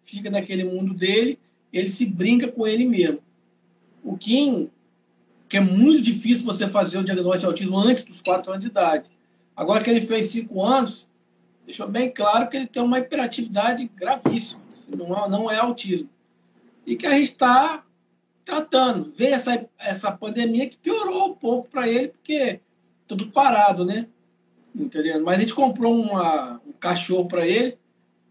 fica 0.04 0.30
naquele 0.30 0.64
mundo 0.64 0.94
dele, 0.94 1.38
ele 1.74 1.90
se 1.90 2.06
brinca 2.06 2.48
com 2.48 2.66
ele 2.66 2.86
mesmo. 2.86 3.20
O 4.02 4.16
Kim, 4.16 4.70
que 5.50 5.58
é 5.58 5.60
muito 5.60 6.02
difícil 6.02 6.46
você 6.46 6.66
fazer 6.66 7.00
o 7.00 7.04
diagnóstico 7.04 7.40
de 7.40 7.46
autismo 7.48 7.78
antes 7.78 8.04
dos 8.04 8.22
quatro 8.22 8.54
anos 8.54 8.64
de 8.64 8.72
idade. 8.72 9.10
Agora 9.54 9.84
que 9.84 9.90
ele 9.90 10.00
fez 10.00 10.28
cinco 10.28 10.64
anos, 10.64 11.10
deixou 11.66 11.90
bem 11.90 12.10
claro 12.10 12.48
que 12.48 12.56
ele 12.56 12.68
tem 12.68 12.82
uma 12.82 13.00
hiperatividade 13.00 13.92
gravíssima, 13.98 14.63
não 14.96 15.26
é, 15.26 15.30
não 15.30 15.52
é 15.52 15.58
autismo. 15.58 16.10
E 16.86 16.96
que 16.96 17.06
a 17.06 17.12
gente 17.12 17.32
está 17.32 17.84
tratando. 18.44 19.14
Veio 19.16 19.36
essa, 19.36 19.66
essa 19.80 20.12
pandemia 20.12 20.68
que 20.68 20.78
piorou 20.78 21.30
um 21.30 21.36
pouco 21.36 21.70
para 21.70 21.88
ele, 21.88 22.10
porque 22.10 22.60
tudo 23.08 23.32
parado, 23.32 23.86
né? 23.86 24.08
Entendeu? 24.76 25.24
Mas 25.24 25.38
a 25.38 25.40
gente 25.40 25.54
comprou 25.54 25.96
uma, 25.96 26.60
um 26.66 26.74
cachorro 26.74 27.28
para 27.28 27.48
ele, 27.48 27.78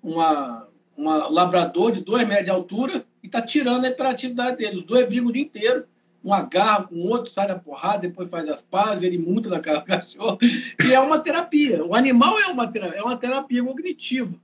uma, 0.03 0.69
uma 0.97 1.29
labrador 1.29 1.93
de 1.93 2.01
2 2.03 2.27
metros 2.27 2.45
de 2.45 2.51
altura, 2.51 3.07
e 3.23 3.29
tá 3.29 3.41
tirando 3.41 3.85
a 3.85 3.89
hiperatividade 3.89 4.57
dele. 4.57 4.79
Os 4.79 4.85
dois 4.85 5.07
brigam 5.07 5.29
o 5.29 5.33
dia 5.33 5.43
inteiro. 5.43 5.85
Um 6.25 6.33
agarra 6.33 6.85
com 6.85 6.95
o 6.95 7.09
outro, 7.09 7.33
sai 7.33 7.49
da 7.49 7.59
porrada, 7.59 8.07
depois 8.07 8.31
faz 8.31 8.49
as 8.49 8.63
pazes, 8.63 9.03
ele 9.03 9.19
multa 9.19 9.49
na 9.49 9.59
cara 9.59 9.81
do 9.81 9.87
cachorro. 9.87 10.39
E 10.41 10.93
é 10.93 11.01
uma 11.01 11.19
terapia. 11.19 11.85
O 11.85 11.97
animal 11.97 12.39
é 12.39 12.47
uma 12.47 12.67
terapia, 12.71 12.99
é 12.99 13.03
uma 13.03 13.17
terapia 13.17 13.65
cognitiva. 13.65 14.35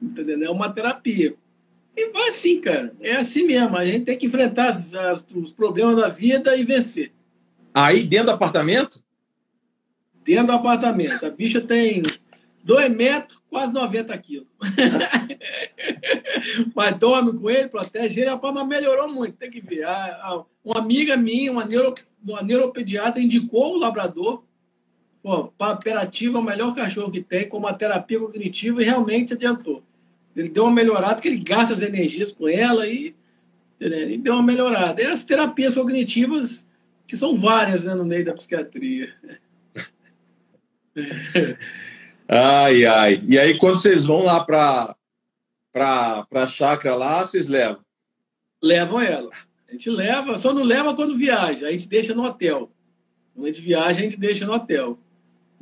Entendeu? 0.00 0.48
É 0.48 0.50
uma 0.50 0.72
terapia. 0.72 1.36
E 1.96 2.10
vai 2.10 2.28
assim, 2.28 2.60
cara. 2.60 2.94
É 3.00 3.16
assim 3.16 3.46
mesmo. 3.46 3.76
A 3.76 3.84
gente 3.84 4.04
tem 4.04 4.16
que 4.16 4.26
enfrentar 4.26 4.68
as, 4.68 4.92
as, 4.94 5.24
os 5.34 5.52
problemas 5.52 5.96
da 5.96 6.08
vida 6.08 6.56
e 6.56 6.64
vencer. 6.64 7.12
Aí 7.72 8.02
dentro 8.02 8.26
do 8.26 8.32
apartamento? 8.32 9.02
Dentro 10.24 10.46
do 10.46 10.52
apartamento. 10.52 11.24
A 11.24 11.30
bicha 11.30 11.60
tem 11.60 12.02
2 12.64 12.90
metros, 12.90 13.40
quase 13.48 13.72
90 13.72 14.16
quilos. 14.18 14.48
mas 16.74 16.98
dorme 16.98 17.38
com 17.38 17.50
ele, 17.50 17.68
protege 17.68 18.20
ele. 18.20 18.30
Mas 18.30 18.66
melhorou 18.66 19.12
muito, 19.12 19.36
tem 19.36 19.50
que 19.50 19.60
ver. 19.60 19.84
A, 19.84 19.92
a, 19.92 20.44
uma 20.64 20.78
amiga 20.78 21.16
minha, 21.16 21.52
uma, 21.52 21.64
neuro, 21.64 21.94
uma 22.24 22.42
neuropediatra, 22.42 23.20
indicou 23.20 23.74
o 23.74 23.78
labrador. 23.78 24.44
Para 25.56 25.74
operativa, 25.74 26.38
é 26.38 26.40
o 26.40 26.44
melhor 26.44 26.74
cachorro 26.74 27.10
que 27.10 27.20
tem, 27.20 27.48
com 27.48 27.56
uma 27.56 27.72
terapia 27.72 28.18
cognitiva, 28.18 28.82
e 28.82 28.84
realmente 28.84 29.34
adiantou. 29.34 29.82
Ele 30.36 30.48
deu 30.48 30.64
uma 30.64 30.72
melhorada, 30.72 31.20
que 31.20 31.28
ele 31.28 31.38
gasta 31.38 31.74
as 31.74 31.82
energias 31.82 32.32
com 32.32 32.48
ela 32.48 32.86
e, 32.86 33.14
e 33.80 34.18
deu 34.18 34.34
uma 34.34 34.42
melhorada. 34.42 35.02
E 35.02 35.06
as 35.06 35.24
terapias 35.24 35.74
cognitivas, 35.74 36.66
que 37.06 37.16
são 37.16 37.36
várias 37.36 37.84
né, 37.84 37.94
no 37.94 38.04
meio 38.04 38.24
da 38.24 38.32
psiquiatria. 38.32 39.14
ai, 42.28 42.86
ai. 42.86 43.22
E 43.26 43.38
aí, 43.38 43.58
quando 43.58 43.76
vocês 43.76 44.04
vão 44.04 44.22
lá 44.24 44.42
para 44.44 44.96
a 46.32 46.46
chácara 46.46 46.96
lá, 46.96 47.24
vocês 47.24 47.48
levam? 47.48 47.82
Levam 48.62 49.00
ela. 49.00 49.30
A 49.68 49.72
gente 49.72 49.90
leva, 49.90 50.38
só 50.38 50.52
não 50.52 50.62
leva 50.62 50.94
quando 50.94 51.16
viaja, 51.16 51.66
a 51.66 51.72
gente 51.72 51.88
deixa 51.88 52.14
no 52.14 52.24
hotel. 52.24 52.70
Quando 53.34 53.46
a 53.46 53.50
gente 53.50 53.62
viaja, 53.62 54.00
a 54.00 54.02
gente 54.04 54.18
deixa 54.18 54.46
no 54.46 54.52
hotel. 54.52 54.98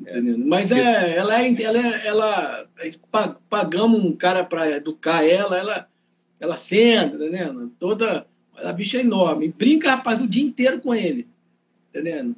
Entendendo? 0.00 0.46
Mas 0.46 0.72
é, 0.72 1.16
ela 1.16 1.42
é, 1.42 1.62
ela, 1.62 1.78
é, 1.78 2.06
ela 2.06 2.68
pagamos 3.50 4.02
um 4.02 4.16
cara 4.16 4.42
para 4.42 4.70
educar 4.70 5.22
ela, 5.24 5.58
ela, 5.58 5.88
ela 6.38 6.56
senta, 6.56 7.16
entendendo? 7.16 7.70
Toda, 7.78 8.26
a 8.56 8.72
bicha 8.72 8.96
é 8.96 9.02
enorme, 9.02 9.54
brinca, 9.56 9.90
rapaz, 9.90 10.20
o 10.20 10.26
dia 10.26 10.42
inteiro 10.42 10.80
com 10.80 10.94
ele, 10.94 11.28
entendendo? 11.90 12.34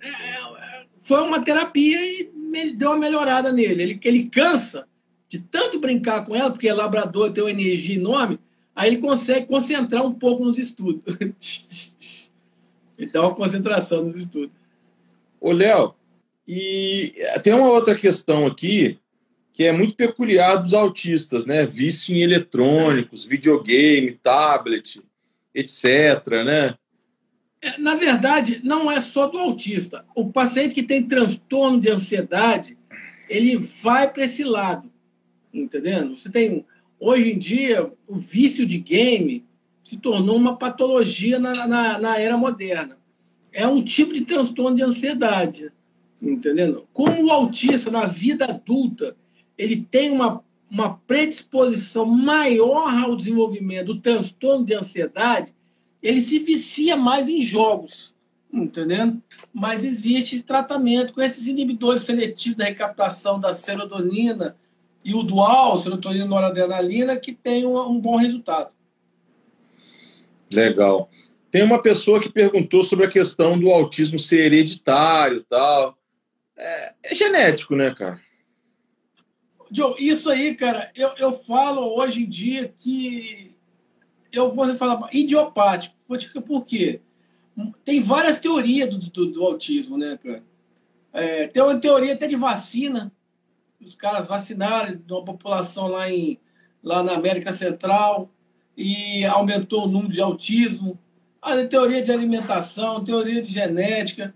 É, 0.00 0.08
é, 0.08 0.84
foi 1.00 1.20
uma 1.22 1.42
terapia 1.42 1.98
e 2.00 2.30
deu 2.76 2.90
uma 2.90 2.98
melhorada 2.98 3.52
nele. 3.52 3.82
Ele, 3.82 4.00
ele 4.04 4.28
cansa 4.28 4.86
de 5.28 5.40
tanto 5.40 5.80
brincar 5.80 6.24
com 6.24 6.34
ela, 6.34 6.50
porque 6.50 6.68
é 6.68 6.74
labrador, 6.74 7.32
tem 7.32 7.42
uma 7.42 7.50
energia 7.50 7.96
enorme, 7.96 8.38
aí 8.74 8.88
ele 8.88 8.98
consegue 8.98 9.46
concentrar 9.46 10.04
um 10.04 10.12
pouco 10.12 10.44
nos 10.44 10.58
estudos. 10.58 11.02
ele 12.96 13.10
dá 13.10 13.22
uma 13.22 13.34
concentração 13.34 14.04
nos 14.04 14.16
estudos. 14.16 14.50
Ô, 15.40 15.52
Léo, 15.52 15.94
e 16.52 17.12
tem 17.44 17.52
uma 17.52 17.70
outra 17.70 17.94
questão 17.94 18.44
aqui 18.44 18.98
que 19.52 19.62
é 19.62 19.70
muito 19.70 19.94
peculiar 19.94 20.56
dos 20.56 20.74
autistas, 20.74 21.46
né? 21.46 21.64
Vício 21.64 22.12
em 22.12 22.22
eletrônicos, 22.22 23.24
videogame, 23.24 24.18
tablet, 24.20 25.00
etc, 25.54 26.26
né? 26.44 26.74
É, 27.62 27.78
na 27.78 27.94
verdade, 27.94 28.60
não 28.64 28.90
é 28.90 29.00
só 29.00 29.26
do 29.26 29.38
autista. 29.38 30.04
O 30.12 30.32
paciente 30.32 30.74
que 30.74 30.82
tem 30.82 31.06
transtorno 31.06 31.78
de 31.78 31.88
ansiedade, 31.88 32.76
ele 33.28 33.56
vai 33.56 34.12
para 34.12 34.24
esse 34.24 34.42
lado, 34.42 34.90
entendendo? 35.54 36.16
Você 36.16 36.28
tem 36.28 36.66
hoje 36.98 37.30
em 37.30 37.38
dia 37.38 37.92
o 38.08 38.16
vício 38.16 38.66
de 38.66 38.78
game 38.78 39.44
se 39.84 39.96
tornou 39.96 40.34
uma 40.34 40.56
patologia 40.56 41.38
na, 41.38 41.68
na, 41.68 41.96
na 41.96 42.18
era 42.18 42.36
moderna. 42.36 42.98
É 43.52 43.68
um 43.68 43.84
tipo 43.84 44.12
de 44.12 44.22
transtorno 44.22 44.74
de 44.74 44.82
ansiedade 44.82 45.70
entendendo? 46.22 46.86
Como 46.92 47.24
o 47.24 47.30
autista 47.30 47.90
na 47.90 48.06
vida 48.06 48.44
adulta 48.46 49.16
ele 49.60 49.86
tem 49.90 50.10
uma, 50.10 50.42
uma 50.70 50.94
predisposição 51.06 52.06
maior 52.06 52.88
ao 52.88 53.14
desenvolvimento 53.14 53.88
do 53.88 54.00
transtorno 54.00 54.64
de 54.64 54.74
ansiedade, 54.74 55.54
ele 56.02 56.20
se 56.22 56.38
vicia 56.38 56.96
mais 56.96 57.28
em 57.28 57.42
jogos, 57.42 58.14
entendendo? 58.50 59.22
Mas 59.52 59.84
existe 59.84 60.42
tratamento 60.42 61.12
com 61.12 61.20
esses 61.20 61.46
inibidores 61.46 62.04
seletivos 62.04 62.56
da 62.56 62.64
recaptação 62.64 63.38
da 63.38 63.52
serotonina 63.52 64.56
e 65.04 65.14
o 65.14 65.22
dual, 65.22 65.78
serotonina 65.78 66.24
e 66.24 66.28
noradrenalina, 66.28 67.18
que 67.18 67.34
tem 67.34 67.66
um, 67.66 67.78
um 67.78 68.00
bom 68.00 68.16
resultado. 68.16 68.70
Legal. 70.50 71.10
Tem 71.50 71.62
uma 71.62 71.82
pessoa 71.82 72.18
que 72.18 72.30
perguntou 72.30 72.82
sobre 72.82 73.04
a 73.04 73.10
questão 73.10 73.58
do 73.58 73.70
autismo 73.70 74.18
ser 74.18 74.46
hereditário 74.46 75.44
tal 75.50 75.99
é, 76.60 76.94
é 77.04 77.14
genético, 77.14 77.74
né, 77.74 77.94
cara? 77.94 78.20
Joe, 79.72 79.94
isso 79.98 80.28
aí, 80.28 80.54
cara, 80.54 80.90
eu, 80.94 81.10
eu 81.16 81.32
falo 81.32 81.80
hoje 81.98 82.22
em 82.22 82.28
dia 82.28 82.68
que 82.68 83.54
eu 84.32 84.54
vou 84.54 84.76
falar 84.76 85.08
idiopático. 85.12 85.94
Por 86.44 86.66
quê? 86.66 87.00
Tem 87.84 88.00
várias 88.00 88.38
teorias 88.38 88.94
do, 88.94 88.98
do, 88.98 89.26
do 89.26 89.44
autismo, 89.44 89.96
né, 89.96 90.18
cara? 90.22 90.44
É, 91.12 91.46
tem 91.46 91.62
uma 91.62 91.78
teoria 91.78 92.14
até 92.14 92.26
de 92.26 92.36
vacina. 92.36 93.12
Os 93.80 93.94
caras 93.94 94.28
vacinaram 94.28 94.96
de 94.96 95.12
uma 95.12 95.24
população 95.24 95.88
lá, 95.88 96.10
em, 96.10 96.38
lá 96.82 97.02
na 97.02 97.14
América 97.14 97.52
Central 97.52 98.30
e 98.76 99.24
aumentou 99.24 99.84
o 99.84 99.88
número 99.88 100.12
de 100.12 100.20
autismo. 100.20 100.98
A 101.40 101.64
teoria 101.64 102.02
de 102.02 102.12
alimentação, 102.12 103.02
teoria 103.02 103.40
de 103.40 103.50
genética. 103.50 104.34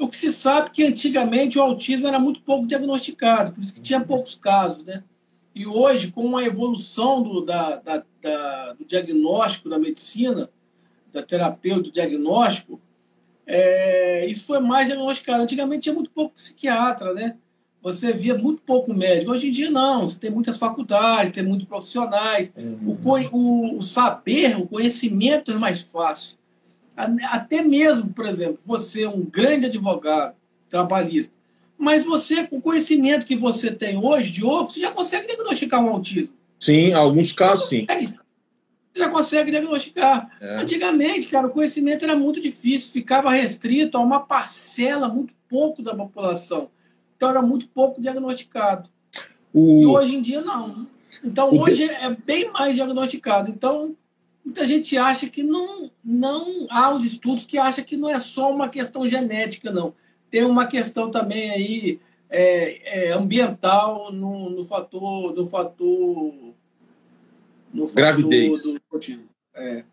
O 0.00 0.08
que 0.08 0.16
se 0.16 0.32
sabe 0.32 0.68
é 0.68 0.70
que 0.70 0.82
antigamente 0.84 1.58
o 1.58 1.62
autismo 1.62 2.08
era 2.08 2.18
muito 2.18 2.40
pouco 2.40 2.66
diagnosticado, 2.66 3.52
por 3.52 3.62
isso 3.62 3.74
que 3.74 3.80
tinha 3.80 4.00
poucos 4.00 4.34
casos, 4.34 4.84
né? 4.84 5.04
E 5.54 5.66
hoje, 5.66 6.10
com 6.10 6.36
a 6.36 6.44
evolução 6.44 7.22
do, 7.22 7.40
da, 7.42 7.76
da, 7.76 8.02
da, 8.22 8.72
do 8.72 8.84
diagnóstico 8.84 9.68
da 9.68 9.78
medicina, 9.78 10.48
da 11.12 11.22
terapia 11.22 11.74
do 11.74 11.90
diagnóstico, 11.90 12.80
é, 13.46 14.24
isso 14.26 14.44
foi 14.44 14.60
mais 14.60 14.86
diagnosticado. 14.86 15.42
Antigamente 15.42 15.82
tinha 15.82 15.94
muito 15.94 16.10
pouco 16.10 16.34
psiquiatra, 16.34 17.12
né? 17.12 17.36
você 17.82 18.12
via 18.12 18.36
muito 18.36 18.62
pouco 18.62 18.92
médico. 18.92 19.32
Hoje 19.32 19.48
em 19.48 19.50
dia, 19.50 19.70
não. 19.70 20.06
Você 20.06 20.18
tem 20.18 20.30
muitas 20.30 20.56
faculdades, 20.56 21.32
tem 21.32 21.42
muitos 21.42 21.66
profissionais. 21.66 22.52
Uhum. 22.56 22.98
O, 23.02 23.36
o, 23.36 23.78
o, 23.78 23.82
saber, 23.82 24.58
o 24.58 24.66
conhecimento 24.66 25.50
é 25.50 25.54
mais 25.54 25.80
fácil. 25.80 26.38
Até 27.30 27.62
mesmo, 27.62 28.12
por 28.12 28.26
exemplo, 28.26 28.58
você 28.66 29.04
é 29.04 29.08
um 29.08 29.22
grande 29.22 29.66
advogado 29.66 30.34
trabalhista, 30.68 31.34
mas 31.76 32.04
você, 32.04 32.46
com 32.46 32.58
o 32.58 32.62
conhecimento 32.62 33.26
que 33.26 33.34
você 33.34 33.70
tem 33.70 33.96
hoje, 33.96 34.30
de 34.30 34.44
outro, 34.44 34.74
você 34.74 34.80
já 34.80 34.90
consegue 34.90 35.26
diagnosticar 35.26 35.82
um 35.82 35.88
autismo. 35.88 36.34
Sim, 36.58 36.92
alguns 36.92 37.32
casos, 37.32 37.70
sim. 37.70 37.86
Você 38.92 39.00
já 39.00 39.08
consegue 39.08 39.50
diagnosticar. 39.50 40.30
É. 40.40 40.60
Antigamente, 40.60 41.28
cara, 41.28 41.46
o 41.46 41.50
conhecimento 41.50 42.04
era 42.04 42.14
muito 42.14 42.40
difícil, 42.40 42.92
ficava 42.92 43.30
restrito 43.30 43.96
a 43.96 44.00
uma 44.00 44.20
parcela 44.20 45.08
muito 45.08 45.32
pouco 45.48 45.82
da 45.82 45.94
população. 45.94 46.68
Então 47.16 47.30
era 47.30 47.42
muito 47.42 47.66
pouco 47.68 48.00
diagnosticado. 48.00 48.88
O... 49.52 49.82
E 49.82 49.86
hoje 49.86 50.16
em 50.16 50.20
dia 50.20 50.40
não. 50.40 50.86
Então 51.24 51.50
o 51.50 51.62
hoje 51.62 51.86
de... 51.86 51.94
é 51.94 52.10
bem 52.10 52.50
mais 52.50 52.74
diagnosticado. 52.74 53.50
Então 53.50 53.96
muita 54.44 54.66
gente 54.66 54.96
acha 54.96 55.28
que 55.28 55.42
não 55.42 55.90
não 56.02 56.66
há 56.70 56.94
os 56.94 57.04
estudos 57.04 57.44
que 57.44 57.58
acham 57.58 57.84
que 57.84 57.96
não 57.96 58.08
é 58.08 58.18
só 58.18 58.52
uma 58.52 58.68
questão 58.68 59.06
genética 59.06 59.70
não. 59.70 59.94
Tem 60.30 60.44
uma 60.44 60.66
questão 60.66 61.10
também 61.10 61.50
aí 61.50 62.00
é, 62.28 63.08
é 63.08 63.12
ambiental 63.12 64.12
no, 64.12 64.50
no 64.50 64.64
fator 64.64 65.34
no 65.34 65.46
fator 65.46 66.34
no 67.72 67.86
fator 67.86 67.94
gravidez 67.94 68.62
do, 68.62 68.80
é. 69.54 69.84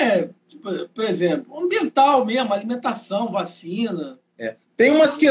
É, 0.00 0.28
tipo, 0.46 0.88
por 0.88 1.04
exemplo, 1.04 1.58
ambiental 1.58 2.24
mesmo, 2.24 2.52
alimentação, 2.52 3.30
vacina. 3.30 4.18
É. 4.38 4.56
Tem, 4.76 4.90
umas 4.90 5.16
que, 5.16 5.28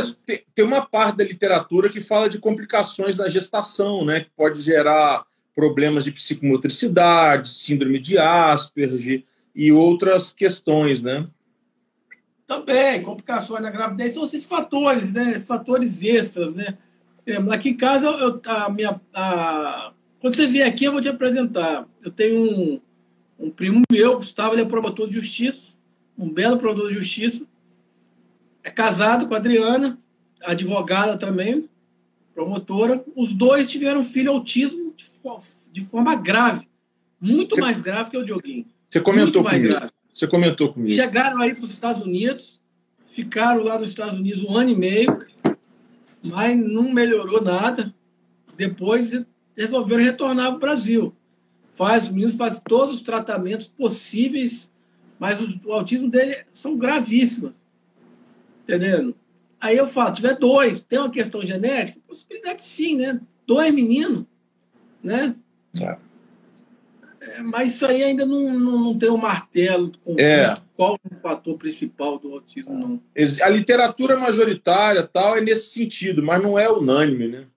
tem 0.53 0.65
uma 0.65 0.85
parte 0.85 1.17
da 1.17 1.23
literatura 1.23 1.89
que 1.89 2.01
fala 2.01 2.29
de 2.29 2.39
complicações 2.39 3.17
na 3.17 3.27
gestação, 3.27 4.05
né? 4.05 4.21
Que 4.21 4.29
pode 4.35 4.61
gerar 4.61 5.25
problemas 5.57 6.03
de 6.03 6.11
psicomotricidade, 6.11 7.49
síndrome 7.49 7.97
de 7.99 8.15
Asperger 8.15 9.23
e 9.55 9.71
outras 9.71 10.31
questões, 10.31 11.01
né? 11.01 11.27
Também, 12.45 13.01
complicações 13.01 13.63
na 13.63 13.71
gravidez 13.71 14.13
são 14.13 14.23
esses 14.23 14.45
fatores, 14.45 15.13
né? 15.13 15.31
Esses 15.31 15.47
fatores 15.47 16.03
extras, 16.03 16.53
né? 16.53 16.77
Aqui 17.51 17.69
em 17.69 17.75
casa, 17.75 18.05
eu, 18.05 18.39
a 18.45 18.69
minha, 18.69 19.01
a... 19.11 19.93
quando 20.21 20.35
você 20.35 20.45
vier 20.45 20.67
aqui, 20.67 20.85
eu 20.85 20.91
vou 20.91 21.01
te 21.01 21.09
apresentar. 21.09 21.87
Eu 22.03 22.11
tenho 22.11 22.39
um, 22.39 22.81
um 23.39 23.49
primo 23.49 23.81
meu, 23.91 24.17
Gustavo, 24.17 24.53
ele 24.53 24.61
é 24.61 24.65
promotor 24.65 25.07
de 25.07 25.15
justiça, 25.15 25.75
um 26.15 26.29
belo 26.29 26.59
promotor 26.59 26.89
de 26.89 26.93
justiça 26.93 27.47
é 28.63 28.69
casado 28.69 29.25
com 29.25 29.33
a 29.33 29.37
Adriana, 29.37 29.97
advogada 30.43 31.17
também, 31.17 31.67
promotora. 32.35 33.03
Os 33.15 33.33
dois 33.33 33.67
tiveram 33.71 34.03
filho 34.03 34.31
autismo 34.31 34.86
de, 35.71 35.81
forma 35.81 36.15
grave. 36.15 36.67
Muito 37.19 37.55
você, 37.55 37.61
mais 37.61 37.81
grave 37.81 38.09
que 38.11 38.17
o 38.17 38.23
Dioguinho. 38.23 38.65
Você 38.89 39.01
comentou 39.01 39.43
comigo. 39.43 39.67
Grave. 39.67 39.91
Você 40.13 40.27
comentou 40.27 40.73
comigo. 40.73 40.93
Chegaram 40.93 41.39
aí 41.39 41.53
para 41.53 41.63
os 41.63 41.71
Estados 41.71 42.01
Unidos, 42.01 42.59
ficaram 43.07 43.63
lá 43.63 43.77
nos 43.77 43.89
Estados 43.89 44.17
Unidos 44.17 44.43
um 44.43 44.57
ano 44.57 44.71
e 44.71 44.75
meio, 44.75 45.25
mas 46.23 46.57
não 46.57 46.91
melhorou 46.91 47.41
nada. 47.41 47.93
Depois 48.55 49.11
resolveram 49.55 50.03
retornar 50.03 50.47
para 50.47 50.55
o 50.55 50.59
Brasil. 50.59 51.15
Faz, 51.75 52.09
o 52.09 52.13
menino 52.13 52.35
faz 52.35 52.59
todos 52.59 52.95
os 52.95 53.01
tratamentos 53.01 53.67
possíveis, 53.67 54.71
mas 55.19 55.39
o, 55.39 55.59
o 55.65 55.73
autismo 55.73 56.09
dele 56.09 56.37
são 56.51 56.75
gravíssimos. 56.75 57.59
Entendendo? 58.63 59.15
Aí 59.59 59.77
eu 59.77 59.87
falo, 59.87 60.13
tiver 60.13 60.35
dois, 60.37 60.79
tem 60.79 60.99
uma 60.99 61.09
questão 61.09 61.41
genética? 61.41 61.99
Possibilidade 62.07 62.61
sim, 62.61 62.97
né? 62.97 63.19
Dois 63.45 63.73
meninos, 63.73 64.25
né? 65.03 65.35
É. 65.81 65.97
É, 67.19 67.41
mas 67.41 67.75
isso 67.75 67.85
aí 67.85 68.03
ainda 68.03 68.25
não, 68.25 68.57
não, 68.57 68.79
não 68.85 68.97
tem 68.97 69.09
um 69.09 69.17
martelo 69.17 69.91
com 70.03 70.15
é. 70.17 70.55
qual 70.75 70.97
o 71.03 71.15
fator 71.15 71.57
principal 71.57 72.17
do 72.17 72.33
autismo, 72.33 72.73
não. 72.73 73.01
A 73.41 73.49
literatura 73.49 74.17
majoritária 74.17 75.03
tal 75.03 75.35
é 75.35 75.41
nesse 75.41 75.69
sentido, 75.69 76.23
mas 76.23 76.41
não 76.41 76.57
é 76.57 76.69
unânime, 76.69 77.27
né? 77.27 77.47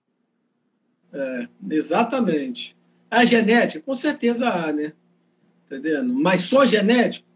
É, 1.13 1.47
exatamente. 1.69 2.75
A 3.09 3.25
genética, 3.25 3.83
com 3.83 3.95
certeza 3.95 4.49
há, 4.49 4.71
né? 4.71 4.93
Entendendo? 5.65 6.13
Mas 6.13 6.41
só 6.41 6.65
genético? 6.65 7.27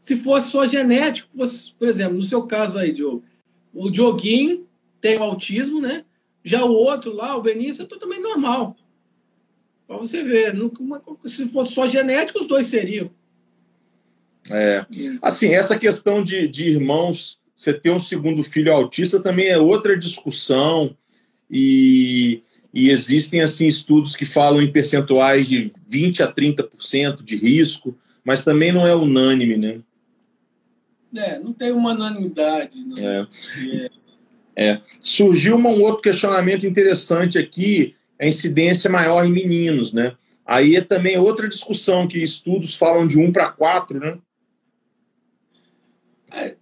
Se 0.00 0.16
fosse 0.16 0.50
só 0.50 0.66
genético, 0.66 1.32
fosse, 1.32 1.72
por 1.74 1.88
exemplo, 1.88 2.16
no 2.16 2.22
seu 2.22 2.46
caso 2.46 2.78
aí, 2.78 2.92
Diogo, 2.92 3.24
o 3.72 3.90
Dioguinho 3.90 4.66
tem 5.00 5.18
o 5.18 5.22
autismo, 5.22 5.80
né? 5.80 6.04
Já 6.44 6.64
o 6.64 6.72
outro 6.72 7.12
lá, 7.14 7.36
o 7.36 7.42
Benício, 7.42 7.82
é 7.82 7.86
totalmente 7.86 8.20
normal. 8.20 8.76
Para 9.86 9.98
você 9.98 10.22
ver, 10.22 10.54
se 11.26 11.48
fosse 11.48 11.74
só 11.74 11.86
genético, 11.86 12.40
os 12.40 12.48
dois 12.48 12.66
seriam. 12.66 13.10
É. 14.50 14.84
Assim, 15.22 15.54
essa 15.54 15.78
questão 15.78 16.22
de, 16.22 16.46
de 16.48 16.68
irmãos, 16.68 17.38
você 17.54 17.72
ter 17.72 17.90
um 17.90 18.00
segundo 18.00 18.42
filho 18.42 18.72
autista 18.72 19.20
também 19.20 19.48
é 19.48 19.58
outra 19.58 19.96
discussão. 19.96 20.96
E, 21.50 22.42
e 22.72 22.90
existem 22.90 23.40
assim 23.40 23.66
estudos 23.66 24.16
que 24.16 24.24
falam 24.24 24.62
em 24.62 24.72
percentuais 24.72 25.48
de 25.48 25.70
20 25.86 26.22
a 26.22 26.32
30% 26.32 27.22
de 27.22 27.36
risco, 27.36 27.96
mas 28.24 28.44
também 28.44 28.72
não 28.72 28.86
é 28.86 28.94
unânime, 28.94 29.56
né? 29.56 29.80
É, 31.14 31.38
não 31.38 31.52
tem 31.52 31.70
uma 31.70 31.92
unanimidade. 31.92 32.84
Não. 32.84 32.96
É. 32.98 33.26
É. 34.56 34.70
é. 34.70 34.80
Surgiu 35.00 35.56
um 35.56 35.82
outro 35.82 36.02
questionamento 36.02 36.66
interessante 36.66 37.38
aqui, 37.38 37.94
a 38.24 38.28
incidência 38.28 38.90
maior 38.90 39.24
em 39.24 39.32
meninos, 39.32 39.92
né? 39.92 40.16
Aí 40.46 40.76
é 40.76 40.80
também 40.80 41.18
outra 41.18 41.48
discussão, 41.48 42.06
que 42.06 42.22
estudos 42.22 42.76
falam 42.76 43.06
de 43.06 43.18
1 43.18 43.32
para 43.32 43.50
4, 43.50 43.98
né? 43.98 44.18
É, 46.32 46.56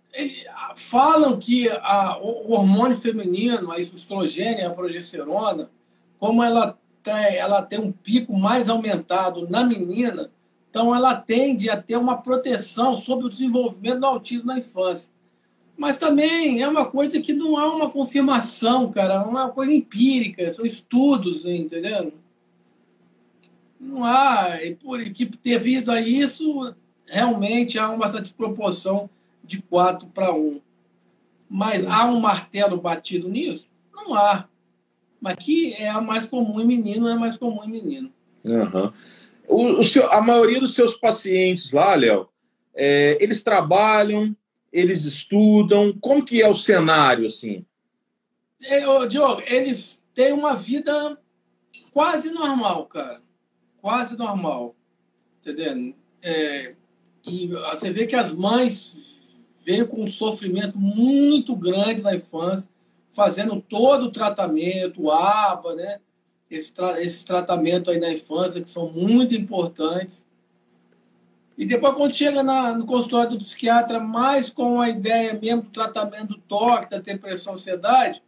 falam 0.77 1.39
que 1.39 1.69
a, 1.69 2.19
o 2.21 2.53
hormônio 2.53 2.97
feminino, 2.97 3.73
a 3.73 3.79
estrogênio, 3.79 4.67
a 4.67 4.71
progesterona, 4.71 5.71
como 6.19 6.43
ela 6.43 6.79
tem, 7.03 7.37
ela 7.37 7.63
tem 7.63 7.81
um 7.81 7.91
pico 7.91 8.37
mais 8.37 8.69
aumentado 8.69 9.49
na 9.49 9.65
menina, 9.65 10.31
então, 10.73 10.97
ela 10.97 11.15
tende 11.15 11.69
a 11.69 11.77
ter 11.77 11.99
uma 11.99 12.23
proteção 12.23 12.97
sobre 12.97 13.27
o 13.27 13.29
desenvolvimento 13.29 14.01
do 14.01 14.07
autismo 14.07 14.47
na 14.47 14.59
infância. 14.59 15.12
Mas 15.77 15.99
também 15.99 16.63
é 16.63 16.69
uma 16.69 16.87
coisa 16.87 17.21
que 17.21 17.33
não 17.33 17.57
há 17.57 17.75
uma 17.75 17.91
confirmação, 17.91 18.91
cara, 18.91 19.21
não 19.21 19.39
é 19.39 19.45
uma 19.45 19.51
coisa 19.51 19.73
empírica, 19.73 20.51
são 20.51 20.65
estudos, 20.65 21.45
entendeu? 21.45 22.13
Não 23.81 24.05
há, 24.05 24.63
e 24.63 24.77
por 24.77 25.03
que 25.13 25.25
devido 25.25 25.91
a 25.91 26.01
isso, 26.01 26.75
realmente 27.07 27.79
há 27.79 27.91
uma 27.91 28.09
desproporção 28.21 29.11
de 29.43 29.61
4 29.63 30.07
para 30.09 30.33
1. 30.33 30.61
Mas 31.49 31.85
há 31.87 32.07
um 32.07 32.21
martelo 32.21 32.81
batido 32.81 33.29
nisso? 33.29 33.69
Não 33.93 34.15
há. 34.15 34.49
Mas 35.21 35.37
que 35.37 35.75
é 35.75 35.89
a 35.89 36.01
mais 36.01 36.27
comum 36.27 36.61
em 36.61 36.67
menino, 36.67 37.09
é 37.09 37.15
mais 37.15 37.37
comum 37.37 37.63
em 37.65 37.71
menino. 37.71 38.13
Uhum. 38.45 38.93
O, 39.49 39.81
o 39.81 39.83
seu, 39.83 40.11
a 40.11 40.21
maioria 40.23 40.61
dos 40.61 40.75
seus 40.75 40.97
pacientes 40.97 41.73
lá, 41.73 41.95
Léo, 41.95 42.29
é, 42.75 43.19
eles 43.21 43.43
trabalham, 43.43 44.35
eles 44.73 45.05
estudam. 45.05 45.93
Como 46.01 46.25
que 46.25 46.41
é 46.41 46.49
o 46.49 46.55
cenário, 46.55 47.27
assim? 47.27 47.65
É, 48.63 48.87
ô, 48.89 49.07
Diogo, 49.07 49.43
eles 49.47 50.05
têm 50.15 50.33
uma 50.33 50.55
vida 50.55 51.19
quase 51.93 52.31
normal, 52.31 52.87
cara. 52.87 53.21
Quase 53.81 54.17
normal. 54.17 54.75
Entendendo? 55.41 55.95
É, 56.23 56.75
e 57.27 57.49
você 57.49 57.91
vê 57.91 58.07
que 58.07 58.17
as 58.17 58.33
mães 58.33 58.97
veio 59.65 59.87
com 59.87 60.03
um 60.03 60.09
sofrimento 60.09 60.79
muito 60.79 61.55
grande 61.55 62.03
na 62.03 62.15
infância, 62.15 62.71
fazendo 63.13 63.61
todo 63.61 64.07
o 64.07 64.13
tratamento, 64.13 65.11
ABA, 65.11 65.75
né? 65.75 66.01
esse 66.51 66.73
tra 66.75 67.01
esses 67.03 67.25
tratamentos 67.25 67.89
aí 67.89 67.99
na 67.99 68.13
infância, 68.13 68.61
que 68.61 68.69
são 68.69 68.91
muito 68.91 69.35
importantes. 69.35 70.27
E 71.63 71.65
depois, 71.65 71.95
quando 71.95 72.13
chega 72.13 72.43
na, 72.43 72.77
no 72.77 72.85
consultório 72.85 73.31
do 73.31 73.39
psiquiatra, 73.39 74.01
mais 74.01 74.51
com 74.51 74.81
a 74.81 74.89
ideia 74.89 75.39
mesmo 75.41 75.63
do 75.63 75.71
tratamento 75.71 76.31
do 76.31 76.39
toque, 76.39 76.91
da 76.91 76.99
depressão, 76.99 77.53
ansiedade, 77.53 78.21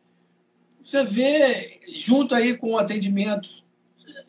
você 0.81 1.03
vê, 1.03 1.81
junto 1.89 2.33
aí 2.33 2.57
com 2.57 2.79
atendimentos 2.79 3.67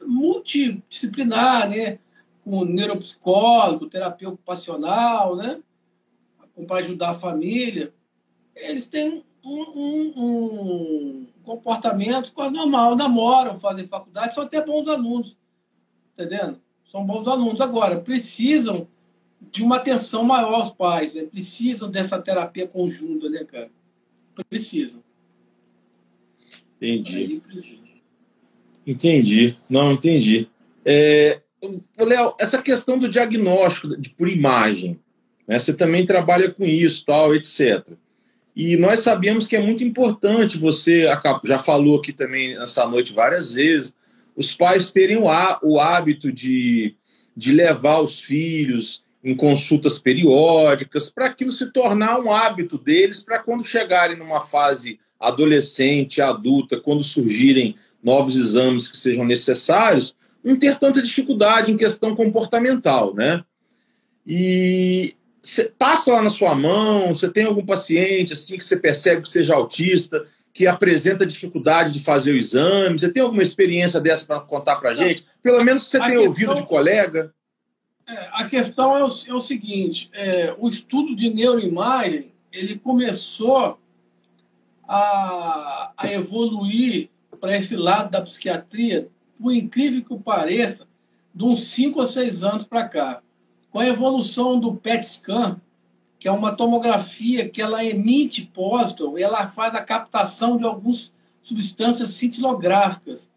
multidisciplinar, 0.04 1.70
né? 1.70 2.00
com 2.44 2.66
neuropsicólogo, 2.66 3.86
terapia 3.86 4.28
ocupacional, 4.28 5.36
né? 5.36 5.62
para 6.66 6.78
ajudar 6.78 7.12
a 7.12 7.14
família, 7.14 7.94
eles 8.56 8.88
têm 8.88 9.24
um, 9.44 9.62
um, 9.62 10.14
um 10.18 11.28
comportamentos 11.44 12.32
quase 12.32 12.56
normal, 12.56 12.96
namoram, 12.96 13.60
fazem 13.60 13.86
faculdade, 13.86 14.34
são 14.34 14.44
até 14.44 14.66
bons 14.66 14.88
alunos, 14.88 15.38
entendendo? 16.18 16.60
São 16.92 17.06
bons 17.06 17.28
alunos. 17.28 17.62
Agora, 17.62 18.02
precisam 18.02 18.88
de 19.52 19.64
uma 19.64 19.78
atenção 19.78 20.24
maior 20.24 20.54
aos 20.54 20.72
pais, 20.72 21.16
né? 21.16 21.24
precisam 21.24 21.90
dessa 21.90 22.22
terapia 22.22 22.68
conjunta, 22.68 23.30
né, 23.30 23.44
cara? 23.44 23.70
Precisam. 24.50 25.02
Entendi. 26.82 27.42
Entendi. 28.86 29.58
Não, 29.70 29.92
entendi. 29.94 30.48
É, 30.84 31.42
Léo, 31.98 32.36
essa 32.40 32.62
questão 32.62 33.00
do 33.00 33.10
diagnóstico 33.10 33.98
de, 33.98 34.10
por 34.10 34.30
imagem, 34.30 35.00
né, 35.48 35.58
você 35.58 35.74
também 35.74 36.06
trabalha 36.06 36.52
com 36.52 36.64
isso, 36.64 37.04
tal, 37.06 37.34
etc. 37.34 37.86
E 38.56 38.78
nós 38.78 39.02
sabemos 39.02 39.48
que 39.48 39.56
é 39.56 39.62
muito 39.62 39.84
importante, 39.84 40.58
você 40.58 41.04
já 41.44 41.60
falou 41.60 41.98
aqui 41.98 42.14
também 42.14 42.58
essa 42.62 42.88
noite 42.88 43.14
várias 43.14 43.52
vezes, 43.54 43.94
os 44.36 44.54
pais 44.54 44.92
terem 44.92 45.18
o, 45.18 45.28
o 45.64 45.80
hábito 45.80 46.32
de, 46.32 46.96
de 47.36 47.52
levar 47.52 48.02
os 48.02 48.20
filhos 48.20 49.04
em 49.26 49.36
consultas 49.36 49.98
periódicas, 49.98 51.10
para 51.10 51.26
aquilo 51.26 51.52
se 51.52 51.72
tornar 51.72 52.20
um 52.20 52.32
hábito 52.32 52.78
deles, 52.78 53.24
para 53.24 53.40
quando 53.40 53.64
chegarem 53.64 54.16
numa 54.16 54.40
fase 54.40 55.00
adolescente, 55.20 56.22
adulta, 56.22 56.80
quando 56.80 57.02
surgirem 57.02 57.76
novos 58.04 58.36
exames 58.38 58.88
que 58.88 58.96
sejam 58.96 59.26
necessários, 59.26 60.16
não 60.44 60.56
ter 60.56 60.78
tanta 60.78 61.02
dificuldade 61.02 61.72
em 61.72 61.78
questão 61.78 62.16
comportamental, 62.16 63.16
né? 63.16 63.44
E 64.28 65.16
passa 65.80 66.14
lá 66.14 66.22
na 66.22 66.30
sua 66.30 66.54
mão, 66.54 67.16
você 67.16 67.28
tem 67.28 67.46
algum 67.46 67.66
paciente 67.66 68.34
assim 68.34 68.60
que 68.60 68.64
você 68.64 68.78
percebe 68.78 69.24
que 69.24 69.30
seja 69.30 69.56
autista, 69.56 70.24
que 70.54 70.68
apresenta 70.68 71.26
dificuldade 71.26 71.92
de 71.92 72.00
fazer 72.00 72.34
o 72.34 72.38
exame? 72.38 73.00
Você 73.00 73.10
tem 73.10 73.24
alguma 73.24 73.42
experiência 73.42 74.00
dessa 74.00 74.26
para 74.28 74.40
contar 74.40 74.76
para 74.76 74.92
a 74.92 74.96
gente? 74.96 75.26
Pelo 75.42 75.64
menos 75.64 75.88
você 75.88 75.98
a 75.98 76.02
tem 76.02 76.12
questão, 76.12 76.28
ouvido 76.28 76.54
de 76.54 76.68
colega? 76.68 77.34
É, 78.08 78.30
a 78.34 78.48
questão 78.48 78.98
é 78.98 79.04
o, 79.04 79.08
é 79.28 79.34
o 79.34 79.42
seguinte: 79.42 80.10
é, 80.14 80.56
o 80.58 80.70
estudo 80.70 81.16
de 81.16 81.34
neuroimagem 81.34 82.32
ele 82.52 82.78
começou 82.78 83.80
a, 84.88 85.92
a 85.98 86.12
evoluir 86.12 87.10
para 87.40 87.56
esse 87.58 87.76
lado 87.76 88.12
da 88.12 88.22
psiquiatria 88.22 89.10
por 89.40 89.54
incrível 89.54 90.04
que 90.04 90.24
pareça, 90.24 90.88
de 91.34 91.44
uns 91.44 91.66
5 91.68 92.00
ou 92.00 92.06
6 92.06 92.44
anos 92.44 92.64
para 92.64 92.88
cá. 92.88 93.22
Com 93.70 93.80
a 93.80 93.88
evolução 93.88 94.60
do 94.60 94.74
PET 94.76 95.06
scan, 95.06 95.60
que 96.18 96.28
é 96.28 96.32
uma 96.32 96.56
tomografia 96.56 97.50
que 97.50 97.62
ela 97.62 97.84
emite 97.84 98.50
pósito, 98.54 99.18
ela 99.18 99.48
faz 99.48 99.76
a 99.76 99.82
captação 99.82 100.58
de 100.58 100.64
algumas 100.64 101.14
substâncias 101.44 102.10
cintilográficas. 102.12 103.30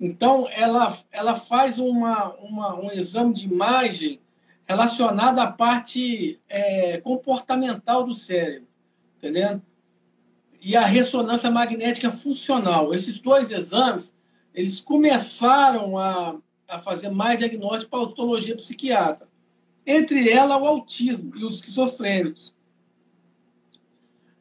Então, 0.00 0.48
ela, 0.50 0.96
ela 1.12 1.34
faz 1.34 1.78
uma, 1.78 2.32
uma, 2.36 2.74
um 2.74 2.90
exame 2.90 3.34
de 3.34 3.46
imagem 3.46 4.18
relacionado 4.66 5.38
à 5.40 5.46
parte 5.46 6.40
é, 6.48 6.98
comportamental 6.98 8.04
do 8.04 8.14
cérebro, 8.14 8.66
entendendo? 9.18 9.60
E 10.62 10.74
a 10.74 10.86
ressonância 10.86 11.50
magnética 11.50 12.10
funcional. 12.10 12.94
Esses 12.94 13.18
dois 13.18 13.50
exames 13.50 14.12
eles 14.54 14.80
começaram 14.80 15.98
a, 15.98 16.36
a 16.66 16.78
fazer 16.78 17.10
mais 17.10 17.38
diagnóstico 17.38 17.90
para 17.90 18.00
a 18.00 18.02
autotologia 18.02 18.56
psiquiatra. 18.56 19.28
Entre 19.86 20.30
ela, 20.30 20.56
o 20.56 20.66
autismo 20.66 21.36
e 21.36 21.44
os 21.44 21.56
esquizofrênicos. 21.56 22.54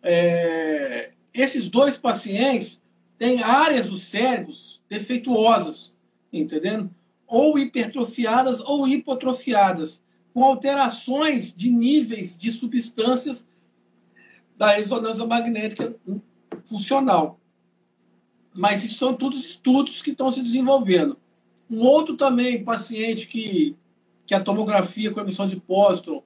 É, 0.01 1.11
esses 1.33 1.67
dois 1.69 1.97
pacientes 1.97 2.81
têm 3.19 3.43
áreas 3.43 3.87
dos 3.87 4.03
cérebros 4.03 4.81
defeituosas, 4.89 5.95
entendendo? 6.31 6.89
Ou 7.27 7.59
hipertrofiadas 7.59 8.61
ou 8.61 8.87
hipotrofiadas, 8.87 10.01
com 10.33 10.43
alterações 10.43 11.53
de 11.53 11.69
níveis 11.69 12.37
de 12.37 12.49
substâncias 12.49 13.45
da 14.57 14.71
ressonância 14.71 15.25
magnética 15.25 15.95
funcional. 16.65 17.37
Mas 18.53 18.83
isso 18.83 18.97
são 18.97 19.13
todos 19.13 19.45
estudos 19.45 20.01
que 20.01 20.11
estão 20.11 20.31
se 20.31 20.41
desenvolvendo. 20.41 21.17
Um 21.69 21.81
outro 21.81 22.15
também 22.15 22.63
paciente 22.63 23.27
que, 23.27 23.75
que 24.25 24.33
a 24.33 24.39
tomografia 24.39 25.11
com 25.11 25.19
emissão 25.19 25.47
de 25.47 25.57
pósitron 25.57 26.23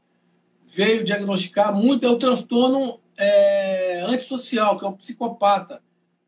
veio 0.67 1.03
diagnosticar 1.03 1.75
muito 1.75 2.05
é 2.05 2.09
o 2.09 2.17
transtorno 2.17 2.99
é, 3.17 4.01
antissocial, 4.01 4.77
que 4.77 4.85
é 4.85 4.87
o 4.87 4.93
psicopata, 4.93 5.81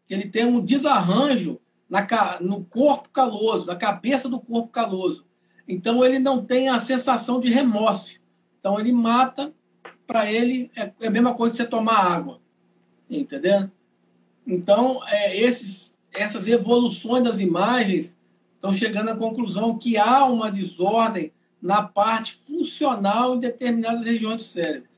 que 0.08 0.14
ele 0.14 0.30
tem 0.30 0.46
um 0.46 0.62
desarranjo 0.62 1.60
na, 1.90 2.06
no 2.42 2.64
corpo 2.66 3.10
caloso, 3.10 3.66
na 3.66 3.76
cabeça 3.76 4.30
do 4.30 4.40
corpo 4.40 4.70
caloso. 4.70 5.26
Então 5.68 6.04
ele 6.04 6.20
não 6.20 6.44
tem 6.46 6.70
a 6.70 6.80
sensação 6.80 7.40
de 7.40 7.50
remorso. 7.50 8.20
Então 8.60 8.80
ele 8.80 8.92
mata, 8.92 9.54
para 10.06 10.32
ele 10.32 10.72
é, 10.76 10.92
é 11.02 11.08
a 11.08 11.12
mesma 11.12 11.34
coisa 11.34 11.52
que 11.52 11.58
você 11.58 11.68
tomar 11.68 11.98
água. 11.98 12.40
Entendeu? 13.10 13.70
Então, 14.46 15.02
é, 15.08 15.38
esses, 15.38 15.98
essas 16.12 16.48
evoluções 16.48 17.24
das 17.24 17.40
imagens 17.40 18.16
estão 18.54 18.74
chegando 18.74 19.10
à 19.10 19.16
conclusão 19.16 19.78
que 19.78 19.98
há 19.98 20.26
uma 20.26 20.52
desordem 20.52 21.32
na 21.62 21.82
parte 21.82 22.34
funcional 22.48 23.36
em 23.36 23.40
determinadas 23.40 24.06
regiões 24.06 24.38
do 24.38 24.44
cérebro. 24.44 24.90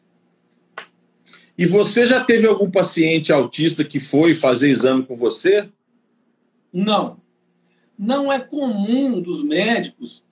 E 1.57 1.65
você 1.65 2.05
já 2.05 2.23
teve 2.23 2.45
algum 2.45 2.69
paciente 2.69 3.33
autista 3.33 3.83
que 3.83 3.99
foi 3.99 4.35
fazer 4.35 4.69
exame 4.69 5.03
com 5.03 5.17
você? 5.17 5.69
Não. 6.71 7.17
Não 7.97 8.31
é 8.31 8.39
comum 8.39 9.19
dos 9.19 9.43
médicos 9.43 10.23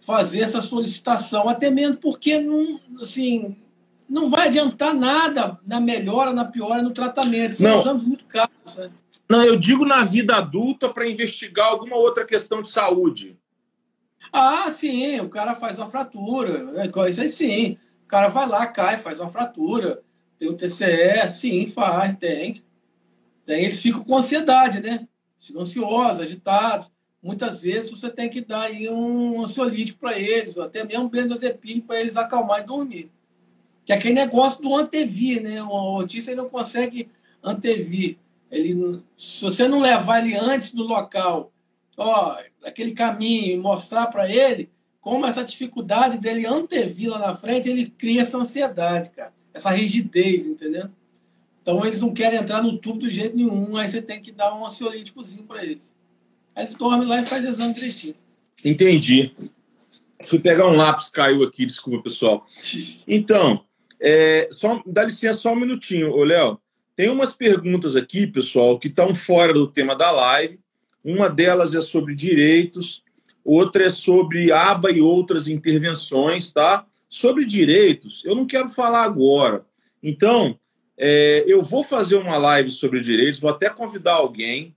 fazer 0.00 0.40
essa 0.40 0.60
solicitação, 0.60 1.48
até 1.48 1.68
mesmo 1.68 1.96
porque 1.96 2.40
não, 2.40 2.80
assim, 3.00 3.56
não 4.08 4.30
vai 4.30 4.46
adiantar 4.46 4.94
nada 4.94 5.58
na 5.66 5.80
melhora, 5.80 6.32
na 6.32 6.44
piora, 6.44 6.80
no 6.80 6.92
tratamento. 6.92 7.56
São 7.56 7.68
não. 7.68 7.80
exames 7.80 8.02
muito 8.04 8.24
caros. 8.26 8.76
Né? 8.76 8.90
Não, 9.28 9.42
eu 9.42 9.56
digo 9.56 9.84
na 9.84 10.04
vida 10.04 10.36
adulta 10.36 10.88
para 10.88 11.08
investigar 11.08 11.66
alguma 11.66 11.96
outra 11.96 12.24
questão 12.24 12.62
de 12.62 12.68
saúde. 12.68 13.36
Ah, 14.32 14.70
sim, 14.70 15.18
o 15.18 15.28
cara 15.28 15.56
faz 15.56 15.76
uma 15.76 15.88
fratura. 15.88 16.72
É, 16.76 17.08
isso 17.10 17.20
aí 17.20 17.30
sim. 17.30 17.76
O 18.06 18.08
cara 18.08 18.28
vai 18.28 18.48
lá, 18.48 18.64
cai, 18.68 18.98
faz 18.98 19.18
uma 19.18 19.28
fratura. 19.28 20.00
Tem 20.38 20.48
o 20.48 20.54
TCE, 20.56 21.28
sim, 21.28 21.66
faz, 21.66 22.14
tem. 22.14 22.62
Tem, 23.44 23.64
eles 23.64 23.82
ficam 23.82 24.04
com 24.04 24.16
ansiedade, 24.16 24.80
né? 24.80 25.08
Ficam 25.36 25.62
ansiosos, 25.62 26.20
agitados. 26.20 26.88
Muitas 27.20 27.62
vezes 27.62 27.90
você 27.90 28.08
tem 28.08 28.30
que 28.30 28.40
dar 28.40 28.62
aí 28.62 28.88
um 28.88 29.42
ansiolítico 29.42 29.98
para 29.98 30.16
eles, 30.16 30.56
ou 30.56 30.62
até 30.62 30.84
mesmo 30.84 31.06
um 31.06 31.08
benzodiazepine 31.08 31.80
para 31.80 32.00
eles 32.00 32.16
acalmar 32.16 32.60
e 32.60 32.66
dormir. 32.66 33.10
Que 33.84 33.92
é 33.92 33.96
aquele 33.96 34.14
negócio 34.14 34.62
do 34.62 34.76
antevir, 34.76 35.42
né? 35.42 35.60
O 35.64 35.72
autista 35.72 36.30
ele 36.30 36.40
não 36.40 36.48
consegue 36.48 37.10
antevir. 37.42 38.18
Ele, 38.48 39.02
se 39.16 39.42
você 39.42 39.66
não 39.66 39.80
levar 39.80 40.24
ele 40.24 40.36
antes 40.36 40.70
do 40.70 40.84
local, 40.84 41.52
ó, 41.96 42.38
aquele 42.64 42.92
caminho 42.92 43.54
e 43.54 43.58
mostrar 43.58 44.06
para 44.06 44.30
ele 44.30 44.70
como 45.06 45.24
essa 45.24 45.44
dificuldade 45.44 46.18
dele 46.18 46.44
antevir 46.44 47.08
lá 47.08 47.20
na 47.20 47.32
frente, 47.32 47.68
ele 47.68 47.88
cria 47.96 48.22
essa 48.22 48.38
ansiedade, 48.38 49.10
cara. 49.10 49.32
Essa 49.54 49.70
rigidez, 49.70 50.44
entendeu? 50.44 50.88
Então 51.62 51.86
eles 51.86 52.00
não 52.00 52.12
querem 52.12 52.40
entrar 52.40 52.60
no 52.60 52.76
tubo 52.76 52.98
do 52.98 53.08
jeito 53.08 53.36
nenhum, 53.36 53.76
aí 53.76 53.86
você 53.86 54.02
tem 54.02 54.20
que 54.20 54.32
dar 54.32 54.52
um 54.52 54.66
ansiolíticozinho 54.66 55.44
para 55.44 55.64
eles. 55.64 55.94
Aí 56.56 56.64
eles 56.64 56.74
dormem 56.74 57.06
lá 57.06 57.22
e 57.22 57.24
faz 57.24 57.44
exame 57.44 57.72
direitinho. 57.72 58.16
Entendi. 58.64 59.30
Fui 60.24 60.40
pegar 60.40 60.66
um 60.66 60.74
lápis, 60.74 61.06
caiu 61.06 61.44
aqui, 61.44 61.64
desculpa, 61.64 62.02
pessoal. 62.02 62.44
Então, 63.06 63.64
é, 64.00 64.48
só, 64.50 64.82
dá 64.84 65.04
licença 65.04 65.38
só 65.38 65.52
um 65.52 65.60
minutinho, 65.60 66.10
ô 66.10 66.24
Léo. 66.24 66.58
Tem 66.96 67.08
umas 67.10 67.32
perguntas 67.32 67.94
aqui, 67.94 68.26
pessoal, 68.26 68.76
que 68.76 68.88
estão 68.88 69.14
fora 69.14 69.52
do 69.52 69.68
tema 69.68 69.94
da 69.94 70.10
live. 70.10 70.58
Uma 71.04 71.30
delas 71.30 71.76
é 71.76 71.80
sobre 71.80 72.12
direitos, 72.12 73.05
outra 73.46 73.84
é 73.84 73.90
sobre 73.90 74.52
aba 74.52 74.90
e 74.90 75.00
outras 75.00 75.48
intervenções, 75.48 76.52
tá? 76.52 76.84
Sobre 77.08 77.44
direitos, 77.44 78.22
eu 78.24 78.34
não 78.34 78.46
quero 78.46 78.68
falar 78.68 79.04
agora. 79.04 79.64
Então, 80.02 80.58
é, 80.98 81.44
eu 81.46 81.62
vou 81.62 81.82
fazer 81.82 82.16
uma 82.16 82.36
live 82.36 82.70
sobre 82.70 83.00
direitos, 83.00 83.40
vou 83.40 83.50
até 83.50 83.70
convidar 83.70 84.14
alguém 84.14 84.74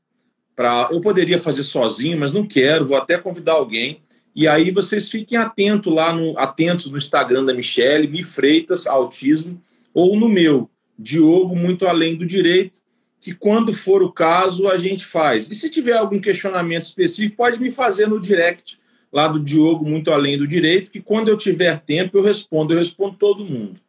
para. 0.56 0.90
Eu 0.92 1.02
poderia 1.02 1.40
fazer 1.40 1.64
sozinho, 1.64 2.20
mas 2.20 2.34
não 2.34 2.46
quero, 2.46 2.86
vou 2.86 2.98
até 2.98 3.18
convidar 3.18 3.54
alguém 3.54 4.02
e 4.36 4.48
aí 4.48 4.72
vocês 4.72 5.10
fiquem 5.10 5.38
atentos 5.38 5.94
lá 5.94 6.14
no, 6.14 6.38
atentos 6.38 6.90
no 6.90 6.98
Instagram 6.98 7.44
da 7.44 7.54
Michelle, 7.54 8.08
Mi 8.08 8.24
Freitas 8.24 8.88
Autismo, 8.88 9.62
ou 9.94 10.18
no 10.18 10.30
meu, 10.30 10.70
Diogo 10.98 11.56
Muito 11.56 11.86
Além 11.86 12.16
do 12.16 12.26
Direito, 12.26 12.80
que 13.22 13.34
quando 13.34 13.74
for 13.74 14.02
o 14.02 14.12
caso 14.12 14.68
a 14.68 14.78
gente 14.78 15.06
faz. 15.06 15.50
E 15.50 15.56
se 15.56 15.70
tiver 15.70 15.94
algum 15.94 16.20
questionamento 16.20 16.84
específico, 16.84 17.36
pode 17.36 17.60
me 17.60 17.72
fazer 17.72 18.08
no 18.08 18.20
direct 18.20 18.80
lá 19.12 19.28
do 19.28 19.40
Diogo 19.40 19.86
Muito 19.86 20.12
Além 20.12 20.38
do 20.38 20.48
Direito, 20.48 20.92
que 20.92 21.02
quando 21.02 21.30
eu 21.30 21.38
tiver 21.38 21.80
tempo 21.80 22.18
eu 22.18 22.24
respondo, 22.24 22.74
eu 22.74 22.78
respondo 22.78 23.18
todo 23.18 23.46
mundo. 23.46 23.80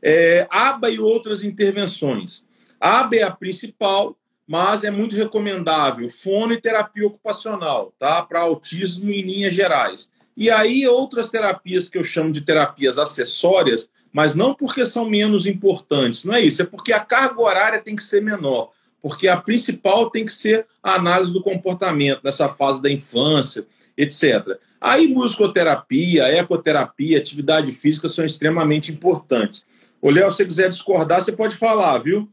É, 0.00 0.46
aba 0.50 0.90
e 0.90 0.98
outras 0.98 1.42
intervenções. 1.42 2.44
Aba 2.80 3.16
é 3.16 3.22
a 3.22 3.30
principal, 3.30 4.16
mas 4.46 4.84
é 4.84 4.90
muito 4.90 5.16
recomendável 5.16 6.08
fono 6.08 6.52
e 6.52 6.60
terapia 6.60 7.06
ocupacional, 7.06 7.92
tá? 7.98 8.22
Para 8.22 8.40
autismo 8.40 9.10
em 9.10 9.22
linhas 9.22 9.54
gerais. 9.54 10.08
E 10.36 10.50
aí 10.50 10.86
outras 10.86 11.30
terapias 11.30 11.88
que 11.88 11.98
eu 11.98 12.04
chamo 12.04 12.30
de 12.30 12.42
terapias 12.42 12.96
acessórias, 12.96 13.90
mas 14.12 14.34
não 14.34 14.54
porque 14.54 14.84
são 14.86 15.08
menos 15.08 15.46
importantes, 15.46 16.24
não 16.24 16.34
é 16.34 16.40
isso, 16.40 16.62
é 16.62 16.64
porque 16.64 16.92
a 16.92 17.00
carga 17.00 17.40
horária 17.40 17.80
tem 17.80 17.96
que 17.96 18.02
ser 18.02 18.22
menor. 18.22 18.70
porque 19.00 19.28
a 19.28 19.36
principal 19.36 20.10
tem 20.10 20.24
que 20.24 20.32
ser 20.32 20.66
a 20.82 20.94
análise 20.94 21.32
do 21.32 21.40
comportamento 21.40 22.20
nessa 22.24 22.48
fase 22.48 22.82
da 22.82 22.90
infância, 22.90 23.64
etc. 23.96 24.58
Aí, 24.80 25.06
musicoterapia, 25.06 26.28
ecoterapia, 26.28 27.18
atividade 27.18 27.70
física 27.72 28.08
são 28.08 28.24
extremamente 28.24 28.90
importantes. 28.90 29.64
Ô, 30.00 30.10
Léo, 30.10 30.30
se 30.30 30.38
você 30.38 30.44
quiser 30.44 30.68
discordar, 30.68 31.22
você 31.22 31.32
pode 31.32 31.56
falar, 31.56 31.98
viu? 31.98 32.28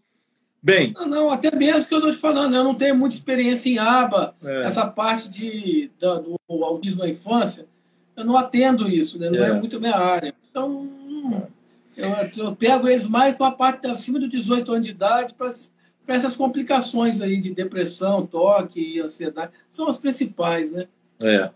Bem. 0.62 0.94
Não, 0.94 1.08
não, 1.08 1.32
até 1.32 1.56
mesmo 1.56 1.86
que 1.86 1.94
eu 1.94 2.00
estou 2.00 2.12
te 2.12 2.18
falando, 2.18 2.56
eu 2.56 2.64
não 2.64 2.74
tenho 2.74 2.96
muita 2.96 3.16
experiência 3.16 3.70
em 3.70 3.78
aba, 3.78 4.36
é. 4.44 4.64
essa 4.64 4.86
parte 4.86 5.30
de, 5.30 5.92
da, 6.00 6.16
do 6.16 6.40
autismo 6.50 7.04
na 7.04 7.10
infância, 7.10 7.68
eu 8.18 8.26
não 8.26 8.36
atendo 8.36 8.90
isso, 8.90 9.20
né? 9.20 9.30
não 9.30 9.44
é, 9.44 9.50
é 9.50 9.54
muito 9.54 9.80
minha 9.80 9.96
área. 9.96 10.34
Então, 10.50 10.90
eu, 11.98 12.10
eu, 12.38 12.56
pego 12.56 12.88
eles 12.88 13.08
mais 13.08 13.36
com 13.36 13.44
a 13.44 13.52
parte 13.52 13.88
acima 13.88 14.20
de 14.20 14.28
18 14.28 14.72
anos 14.72 14.86
de 14.86 14.92
idade 14.92 15.34
para 15.34 15.50
essas 16.08 16.36
complicações 16.36 17.22
aí 17.22 17.40
de 17.40 17.54
depressão, 17.54 18.26
toque 18.26 18.80
e 18.80 19.00
ansiedade. 19.00 19.52
São 19.70 19.88
as 19.88 19.98
principais, 19.98 20.72
né? 20.72 20.88
É. 21.22 21.50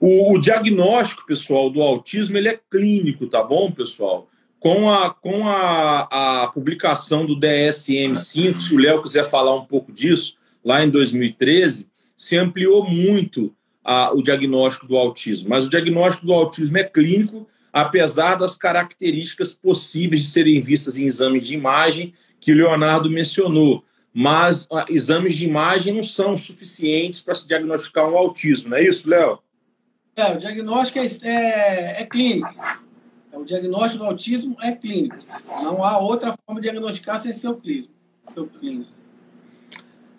O, 0.00 0.34
o, 0.34 0.40
diagnóstico, 0.40 1.26
pessoal, 1.26 1.70
do 1.70 1.82
autismo, 1.82 2.36
ele 2.36 2.48
é 2.48 2.60
clínico, 2.70 3.26
tá 3.26 3.42
bom, 3.42 3.70
pessoal? 3.70 4.28
Com 4.58 4.90
a, 4.90 5.10
com 5.10 5.46
a, 5.46 6.42
a 6.42 6.46
publicação 6.48 7.26
do 7.26 7.38
DSM-5, 7.38 8.58
se 8.58 8.74
o 8.74 8.78
Léo 8.78 9.02
quiser 9.02 9.26
falar 9.26 9.54
um 9.54 9.66
pouco 9.66 9.92
disso, 9.92 10.36
lá 10.64 10.82
em 10.82 10.90
2013, 10.90 11.88
se 12.16 12.38
ampliou 12.38 12.88
muito 12.88 13.54
a, 13.84 14.12
o 14.14 14.22
diagnóstico 14.22 14.86
do 14.86 14.96
autismo. 14.96 15.50
Mas 15.50 15.66
o 15.66 15.70
diagnóstico 15.70 16.26
do 16.26 16.32
autismo 16.32 16.78
é 16.78 16.84
clínico, 16.84 17.46
apesar 17.74 18.36
das 18.36 18.56
características 18.56 19.52
possíveis 19.52 20.22
de 20.22 20.28
serem 20.28 20.62
vistas 20.62 20.96
em 20.96 21.06
exames 21.06 21.44
de 21.44 21.54
imagem 21.54 22.14
que 22.40 22.52
o 22.52 22.54
Leonardo 22.54 23.10
mencionou. 23.10 23.84
Mas 24.12 24.68
a, 24.70 24.86
exames 24.88 25.34
de 25.34 25.44
imagem 25.44 25.92
não 25.92 26.02
são 26.04 26.36
suficientes 26.36 27.20
para 27.20 27.34
se 27.34 27.48
diagnosticar 27.48 28.08
um 28.08 28.16
autismo, 28.16 28.70
não 28.70 28.76
é 28.76 28.84
isso, 28.84 29.08
Léo? 29.10 29.40
É, 30.14 30.32
o 30.32 30.38
diagnóstico 30.38 31.00
é, 31.00 31.06
é, 31.24 32.02
é 32.02 32.06
clínico. 32.06 32.54
É, 33.32 33.36
o 33.36 33.44
diagnóstico 33.44 34.04
do 34.04 34.08
autismo 34.08 34.56
é 34.62 34.70
clínico. 34.70 35.16
Não 35.64 35.82
há 35.82 35.98
outra 35.98 36.36
forma 36.46 36.60
de 36.60 36.70
diagnosticar 36.70 37.18
sem 37.18 37.34
ser 37.34 37.48
o 37.48 37.56
clínico. 37.56 37.90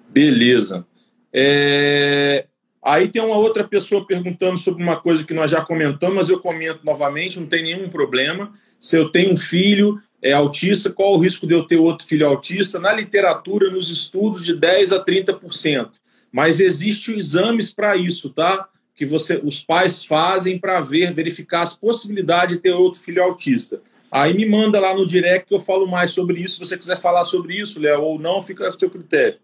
Beleza. 0.10 0.86
É... 1.32 2.48
Aí 2.86 3.08
tem 3.08 3.22
uma 3.22 3.38
outra 3.38 3.64
pessoa 3.64 4.06
perguntando 4.06 4.58
sobre 4.58 4.84
uma 4.84 4.96
coisa 4.96 5.24
que 5.24 5.34
nós 5.34 5.50
já 5.50 5.62
comentamos, 5.62 6.16
mas 6.16 6.30
eu 6.30 6.40
comento 6.40 6.86
novamente, 6.86 7.40
não 7.40 7.48
tem 7.48 7.64
nenhum 7.64 7.90
problema. 7.90 8.54
Se 8.80 8.98
eu 8.98 9.10
tenho 9.10 9.34
um 9.34 9.38
filho 9.38 10.00
é 10.22 10.34
autista, 10.34 10.90
qual 10.90 11.14
o 11.14 11.18
risco 11.18 11.46
de 11.46 11.54
eu 11.54 11.64
ter 11.64 11.78
outro 11.78 12.06
filho 12.06 12.28
autista? 12.28 12.80
Na 12.80 12.94
literatura, 12.94 13.70
nos 13.70 13.90
estudos, 13.92 14.46
de 14.46 14.56
10% 14.56 14.92
a 14.92 15.04
30%. 15.04 15.90
Mas 16.32 16.60
existem 16.60 17.18
exames 17.18 17.74
para 17.74 17.96
isso, 17.96 18.30
tá? 18.30 18.70
que 18.96 19.06
você, 19.06 19.40
os 19.44 19.64
pais 19.64 20.06
fazem 20.06 20.58
para 20.58 20.80
ver, 20.80 21.14
verificar 21.14 21.62
as 21.62 21.76
possibilidades 21.76 22.56
de 22.56 22.62
ter 22.62 22.72
outro 22.72 23.00
filho 23.00 23.22
autista. 23.22 23.82
Aí 24.10 24.34
me 24.34 24.46
manda 24.46 24.80
lá 24.80 24.96
no 24.96 25.06
direct 25.06 25.50
que 25.50 25.54
eu 25.54 25.60
falo 25.60 25.86
mais 25.86 26.12
sobre 26.12 26.40
isso. 26.40 26.56
Se 26.56 26.60
você 26.60 26.78
quiser 26.78 26.98
falar 26.98 27.26
sobre 27.26 27.60
isso, 27.60 27.80
Léo, 27.80 28.02
ou 28.02 28.18
não, 28.18 28.42
fica 28.42 28.66
a 28.66 28.72
seu 28.72 28.90
critério. 28.90 29.38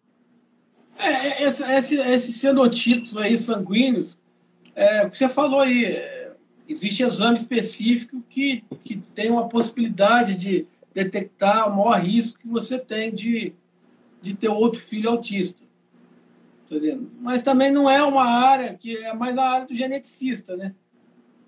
É, 0.97 1.43
esse, 1.43 1.63
esse, 1.63 1.95
esses 1.95 2.39
fenotipos 2.39 3.17
aí 3.17 3.37
sanguíneos, 3.37 4.17
é, 4.75 5.09
você 5.09 5.27
falou 5.27 5.61
aí, 5.61 5.85
é, 5.85 6.33
existe 6.67 7.03
exame 7.03 7.37
específico 7.37 8.23
que, 8.29 8.63
que 8.83 8.97
tem 9.15 9.31
uma 9.31 9.47
possibilidade 9.49 10.35
de 10.35 10.67
detectar 10.93 11.67
o 11.67 11.75
maior 11.75 11.99
risco 11.99 12.39
que 12.39 12.47
você 12.47 12.77
tem 12.77 13.13
de, 13.13 13.53
de 14.21 14.33
ter 14.33 14.49
outro 14.49 14.81
filho 14.81 15.09
autista 15.09 15.61
entendendo? 16.71 17.11
Mas 17.19 17.43
também 17.43 17.71
não 17.71 17.89
é 17.89 18.01
uma 18.01 18.23
área 18.23 18.73
que 18.73 18.95
é 18.97 19.13
mais 19.13 19.37
a 19.37 19.49
área 19.49 19.67
do 19.67 19.75
geneticista, 19.75 20.55
né? 20.55 20.73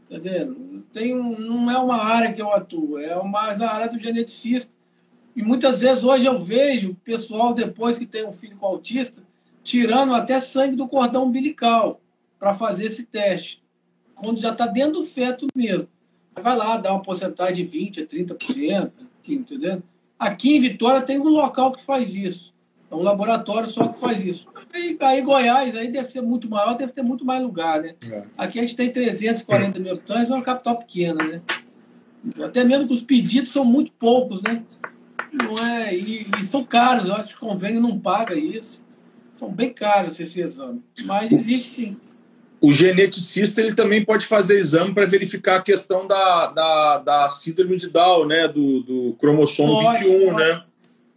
Entendendo? 0.10 0.84
Tem 0.92 1.16
um, 1.16 1.40
não 1.40 1.72
é 1.72 1.78
uma 1.78 1.98
área 1.98 2.34
que 2.34 2.42
eu 2.42 2.52
atuo, 2.52 3.00
é 3.00 3.16
mais 3.24 3.62
a 3.62 3.72
área 3.72 3.90
do 3.90 3.98
geneticista. 3.98 4.72
E 5.36 5.42
muitas 5.42 5.82
vezes 5.82 6.04
hoje 6.04 6.26
eu 6.26 6.38
vejo 6.38 6.92
o 6.92 6.96
pessoal, 6.96 7.54
depois 7.54 7.98
que 7.98 8.06
tem 8.06 8.28
um 8.28 8.34
filho 8.34 8.58
com 8.58 8.66
autista, 8.66 9.24
tirando 9.64 10.14
até 10.14 10.40
sangue 10.40 10.76
do 10.76 10.88
cordão 10.88 11.26
umbilical 11.26 12.02
para 12.38 12.54
fazer 12.54 12.86
esse 12.86 13.06
teste. 13.06 13.64
Quando 14.16 14.40
já 14.40 14.52
está 14.52 14.68
dentro 14.68 15.02
do 15.02 15.06
feto 15.06 15.48
mesmo. 15.56 15.88
Vai 16.40 16.56
lá, 16.56 16.78
dá 16.78 16.92
uma 16.92 17.02
porcentagem 17.02 17.66
de 17.66 17.78
20% 17.78 18.04
a 18.04 18.36
30%, 18.36 18.92
entendeu? 19.28 19.82
Aqui 20.20 20.56
em 20.56 20.60
Vitória 20.60 21.02
tem 21.02 21.20
um 21.20 21.30
local 21.30 21.72
que 21.72 21.84
faz 21.84 22.14
isso. 22.16 22.54
É 22.90 22.96
um 22.96 23.02
laboratório 23.02 23.68
só 23.68 23.88
que 23.88 24.00
faz 24.00 24.26
isso. 24.26 24.48
Aí, 24.74 24.98
aí 25.00 25.22
Goiás 25.22 25.76
aí 25.76 25.92
deve 25.92 26.08
ser 26.08 26.22
muito 26.22 26.50
maior, 26.50 26.76
deve 26.76 26.92
ter 26.92 27.02
muito 27.02 27.26
mais 27.26 27.42
lugar, 27.42 27.82
né? 27.82 27.96
É. 28.12 28.24
Aqui 28.38 28.60
a 28.60 28.62
gente 28.62 28.76
tem 28.76 28.92
340 28.92 29.80
mil 29.80 29.94
habitantes, 29.94 30.30
é 30.30 30.34
uma 30.34 30.44
capital 30.44 30.78
pequena, 30.78 31.24
né? 31.24 31.42
Até 32.44 32.64
mesmo 32.64 32.88
que 32.88 32.94
os 32.94 33.02
pedidos 33.02 33.52
são 33.52 33.66
muito 33.66 33.92
poucos, 33.94 34.42
né? 34.42 34.64
Não 35.32 35.56
é, 35.66 35.96
e, 35.96 36.28
e 36.40 36.46
são 36.46 36.64
caros, 36.64 37.06
eu 37.06 37.16
acho 37.16 37.38
que 37.38 37.44
o 37.44 37.48
convênio 37.48 37.82
não 37.82 38.00
paga 38.00 38.36
isso. 38.36 38.83
São 39.44 39.52
bem 39.52 39.74
caros 39.74 40.18
esse 40.22 40.40
exame. 40.40 40.82
Mas 41.04 41.30
existe 41.30 41.70
sim. 41.70 42.02
O 42.62 42.72
geneticista 42.72 43.60
ele 43.60 43.76
também 43.76 44.06
pode 44.06 44.26
fazer 44.26 44.58
exame 44.58 44.94
para 44.94 45.06
verificar 45.06 45.58
a 45.58 45.62
questão 45.62 46.08
da, 46.08 46.48
da, 46.48 46.98
da 47.00 47.30
síndrome 47.30 47.76
de 47.76 47.90
Down, 47.90 48.26
né? 48.26 48.48
Do, 48.48 48.80
do 48.80 49.18
cromossomo 49.20 49.82
pode, 49.82 50.06
21, 50.06 50.32
pode. 50.32 50.36
né? 50.38 50.64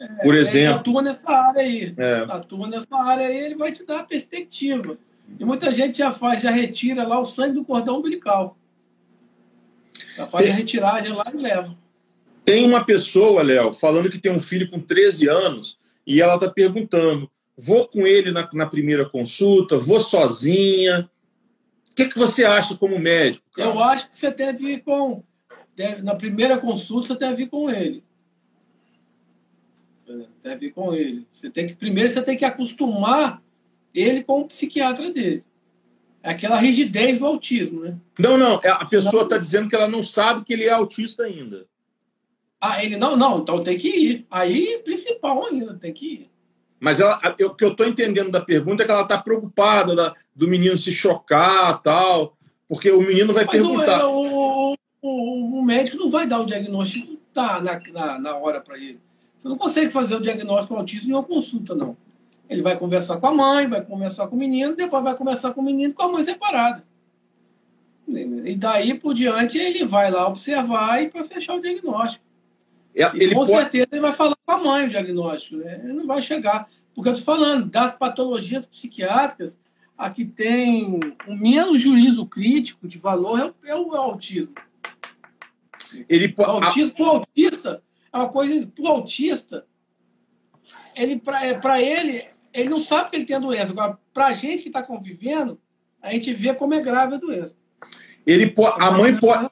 É, 0.01 0.07
Por 0.25 0.35
exemplo. 0.35 0.59
Ele 0.59 0.81
atua 0.81 1.03
nessa 1.03 1.31
área 1.31 1.63
aí. 1.63 1.95
É. 1.97 2.27
Atua 2.29 2.67
nessa 2.67 2.97
área 2.97 3.29
aí, 3.29 3.37
ele 3.37 3.55
vai 3.55 3.71
te 3.71 3.87
dar 3.87 4.01
a 4.01 4.05
perspectiva. 4.05 4.99
E 5.39 5.45
muita 5.45 5.71
gente 5.71 5.99
já 5.99 6.11
faz, 6.11 6.43
já 6.43 6.51
retira 6.51 7.07
lá 7.07 7.21
o 7.21 7.27
sangue 7.27 7.55
do 7.55 7.65
cordão 7.65 7.99
umbilical. 7.99 8.57
Já 10.17 10.27
faz 10.27 10.47
tem, 10.47 10.53
a 10.53 10.57
retiragem 10.57 11.13
lá 11.13 11.27
e 11.33 11.37
leva. 11.37 11.79
Tem 12.45 12.67
uma 12.67 12.85
pessoa, 12.85 13.41
Léo, 13.45 13.73
falando 13.73 14.11
que 14.11 14.19
tem 14.19 14.33
um 14.33 14.41
filho 14.41 14.69
com 14.69 14.81
13 14.81 15.29
anos 15.29 15.79
e 16.05 16.21
ela 16.21 16.35
está 16.35 16.51
perguntando: 16.51 17.31
vou 17.57 17.89
com 17.89 18.07
ele 18.07 18.31
na, 18.31 18.49
na, 18.53 18.67
primeira 18.67 19.09
consulta, 19.09 19.79
vou 19.79 20.01
sozinha. 20.01 21.11
O 21.91 21.95
que, 21.95 22.07
que 22.07 22.19
você 22.19 22.45
acha 22.45 22.77
como 22.77 22.99
médico? 22.99 23.47
Cara? 23.53 23.69
Eu 23.69 23.83
acho 23.83 24.09
que 24.09 24.17
você 24.17 24.31
deve 24.31 24.73
ir 24.73 24.83
com. 24.83 25.23
Deve, 25.75 26.03
na 26.03 26.15
primeira 26.15 26.59
consulta, 26.59 27.09
você 27.09 27.19
deve 27.19 27.45
ir 27.45 27.49
com 27.49 27.71
ele 27.71 28.03
tem 30.47 30.53
a 30.53 30.57
ver 30.57 30.71
com 30.71 30.95
ele. 30.95 31.27
Você 31.33 31.51
tem 31.51 31.67
que 31.67 31.75
primeiro 31.75 32.09
você 32.09 32.23
tem 32.23 32.37
que 32.37 32.45
acostumar 32.45 33.43
ele 33.93 34.23
com 34.23 34.41
o 34.41 34.47
psiquiatra 34.47 35.11
dele. 35.11 35.45
É 36.23 36.31
aquela 36.31 36.59
rigidez 36.59 37.19
do 37.19 37.27
autismo, 37.27 37.81
né? 37.81 37.97
Não, 38.19 38.37
não. 38.37 38.61
É, 38.63 38.69
a 38.69 38.85
pessoa 38.85 39.25
está 39.25 39.39
dizendo 39.39 39.69
que 39.69 39.77
ela 39.77 39.89
não 39.89 40.03
sabe 40.03 40.45
que 40.45 40.53
ele 40.53 40.65
é 40.65 40.71
autista 40.71 41.25
ainda. 41.25 41.67
Ah, 42.61 42.83
ele 42.83 42.97
não, 42.97 43.17
não. 43.17 43.41
Então 43.41 43.63
tem 43.63 43.79
que 43.79 43.89
ir. 43.89 44.27
Aí, 44.31 44.81
principal 44.85 45.47
ainda, 45.47 45.75
tem 45.75 45.93
que 45.93 46.07
ir. 46.07 46.31
Mas 46.79 47.01
ela, 47.01 47.21
o 47.41 47.55
que 47.55 47.65
eu 47.65 47.73
estou 47.73 47.87
entendendo 47.87 48.31
da 48.31 48.41
pergunta 48.41 48.83
é 48.83 48.87
que 48.87 48.93
ela 48.93 49.03
está 49.03 49.19
preocupada 49.19 49.95
da, 49.95 50.15
do 50.35 50.47
menino 50.47 50.77
se 50.77 50.93
chocar 50.93 51.81
tal, 51.81 52.37
porque 52.69 52.91
o 52.91 53.01
menino 53.01 53.33
vai 53.33 53.45
Mas 53.45 53.53
perguntar. 53.53 54.07
O, 54.07 54.73
o, 54.73 54.75
o, 55.03 55.59
o, 55.59 55.65
médico 55.65 55.97
não 55.97 56.11
vai 56.11 56.27
dar 56.27 56.41
o 56.41 56.47
diagnóstico 56.47 57.17
tá, 57.33 57.61
na, 57.61 57.81
na, 57.93 58.19
na 58.19 58.37
hora 58.37 58.61
para 58.61 58.77
ele. 58.77 59.01
Você 59.39 59.49
não 59.49 59.57
consegue 59.57 59.91
fazer 59.91 60.15
o 60.17 60.21
diagnóstico 60.21 60.75
do 60.75 60.81
autismo 60.81 61.11
em 61.11 61.15
uma 61.15 61.23
consulta, 61.23 61.75
não. 61.75 61.97
Ele 62.49 62.63
vai 62.63 62.79
conversar 62.79 63.17
com 63.19 63.27
a 63.27 63.35
mãe, 63.35 63.67
vai 63.67 63.85
conversar 63.85 64.29
com 64.29 64.37
o 64.37 64.39
menino, 64.39 64.77
depois 64.77 65.03
vai 65.03 65.17
conversar 65.17 65.53
com 65.53 65.61
o 65.61 65.65
menino 65.65 65.93
com 65.93 66.03
a 66.03 66.13
mãe 66.13 66.25
separada. 66.25 66.85
E 68.09 68.55
daí 68.55 68.95
por 68.95 69.15
diante 69.15 69.59
ele 69.59 69.85
vai 69.85 70.11
lá 70.11 70.29
observar 70.29 71.03
e 71.03 71.09
para 71.09 71.25
fechar 71.25 71.55
o 71.55 71.61
diagnóstico. 71.61 72.25
É, 72.97 73.13
ele 73.15 73.35
com 73.35 73.45
pode... 73.45 73.51
certeza 73.51 73.89
ele 73.93 74.01
vai 74.01 74.13
falar 74.13 74.35
com 74.45 74.53
a 74.53 74.59
mãe 74.59 74.87
o 74.87 74.89
diagnóstico, 74.89 75.57
né? 75.57 75.81
Ele 75.85 75.93
não 75.93 76.07
vai 76.07 76.23
chegar. 76.23 76.67
Porque 76.95 77.11
eu 77.11 77.15
estou 77.15 77.35
falando 77.35 77.67
das 77.67 77.95
patologias 77.95 78.65
psiquiátricas, 78.65 79.59
a 79.99 80.09
que 80.09 80.25
tem 80.25 80.99
o 81.29 81.35
menos 81.35 81.79
juízo 81.79 82.27
crítico 82.27 82.89
de 82.89 82.97
valor 82.97 83.39
é 83.39 83.45
o, 83.45 83.55
é 83.67 83.77
o 83.77 83.95
autismo. 83.95 84.55
Ele 86.09 86.35
o 86.37 86.43
autismo, 86.43 86.95
a... 86.99 87.03
o 87.03 87.05
autista, 87.05 87.83
é 88.11 88.17
uma 88.17 88.29
coisa 88.29 88.67
para 88.67 88.85
o 88.85 88.89
autista, 88.89 89.67
ele 90.95 91.19
para 91.19 91.81
é, 91.83 92.01
ele, 92.01 92.25
ele 92.53 92.69
não 92.71 92.81
sabe 92.81 93.11
que 93.11 93.17
ele 93.17 93.27
tem 93.27 93.37
a 93.37 93.41
doença. 93.41 93.73
Agora, 93.73 93.99
para 94.15 94.27
a 94.29 94.33
gente 94.33 94.63
que 94.63 94.69
está 94.69 94.83
convivendo, 94.83 95.61
a 96.01 96.13
gente 96.13 96.33
vê 96.33 96.55
como 96.55 96.73
é 96.73 96.81
grave 96.81 97.17
a 97.17 97.19
doença. 97.19 97.55
Ele 98.27 98.47
po 98.47 98.67
a 98.67 98.91
mãe 98.91 99.15
pode. 99.17 99.51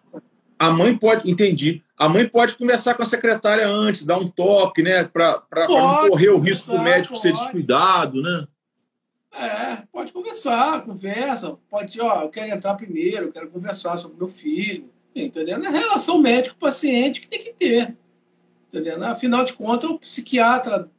A 0.59 0.71
mãe 0.71 0.97
pode, 0.97 1.31
entendi. 1.31 1.84
A 1.97 2.09
mãe 2.09 2.29
pode 2.29 2.57
conversar 2.57 2.95
com 2.95 3.03
a 3.03 3.07
secretária 3.07 3.69
antes, 3.69 4.05
dar 4.05 4.19
um 4.19 4.29
toque, 4.29 4.83
né? 4.83 5.05
Para 5.05 5.45
não 5.69 6.09
correr 6.09 6.31
o 6.31 6.39
risco 6.39 6.73
do 6.73 6.81
médico 6.81 7.15
pode. 7.15 7.23
ser 7.23 7.33
descuidado, 7.33 8.21
né? 8.21 8.47
É, 9.33 9.83
pode 9.93 10.12
conversar, 10.12 10.85
conversa. 10.85 11.57
Pode, 11.71 12.01
ó, 12.01 12.23
eu 12.23 12.29
quero 12.29 12.53
entrar 12.53 12.75
primeiro, 12.75 13.27
eu 13.27 13.33
quero 13.33 13.51
conversar 13.51 13.97
sobre 13.97 14.19
meu 14.19 14.29
filho. 14.29 14.91
Entendeu? 15.15 15.62
É 15.62 15.69
relação 15.69 16.19
médico-paciente 16.19 17.21
que 17.21 17.29
tem 17.29 17.45
que 17.45 17.53
ter. 17.53 17.97
Entendeu? 18.69 19.05
Afinal 19.05 19.45
de 19.45 19.53
contas, 19.53 19.89
o 19.89 19.99
psiquiatra 19.99 20.91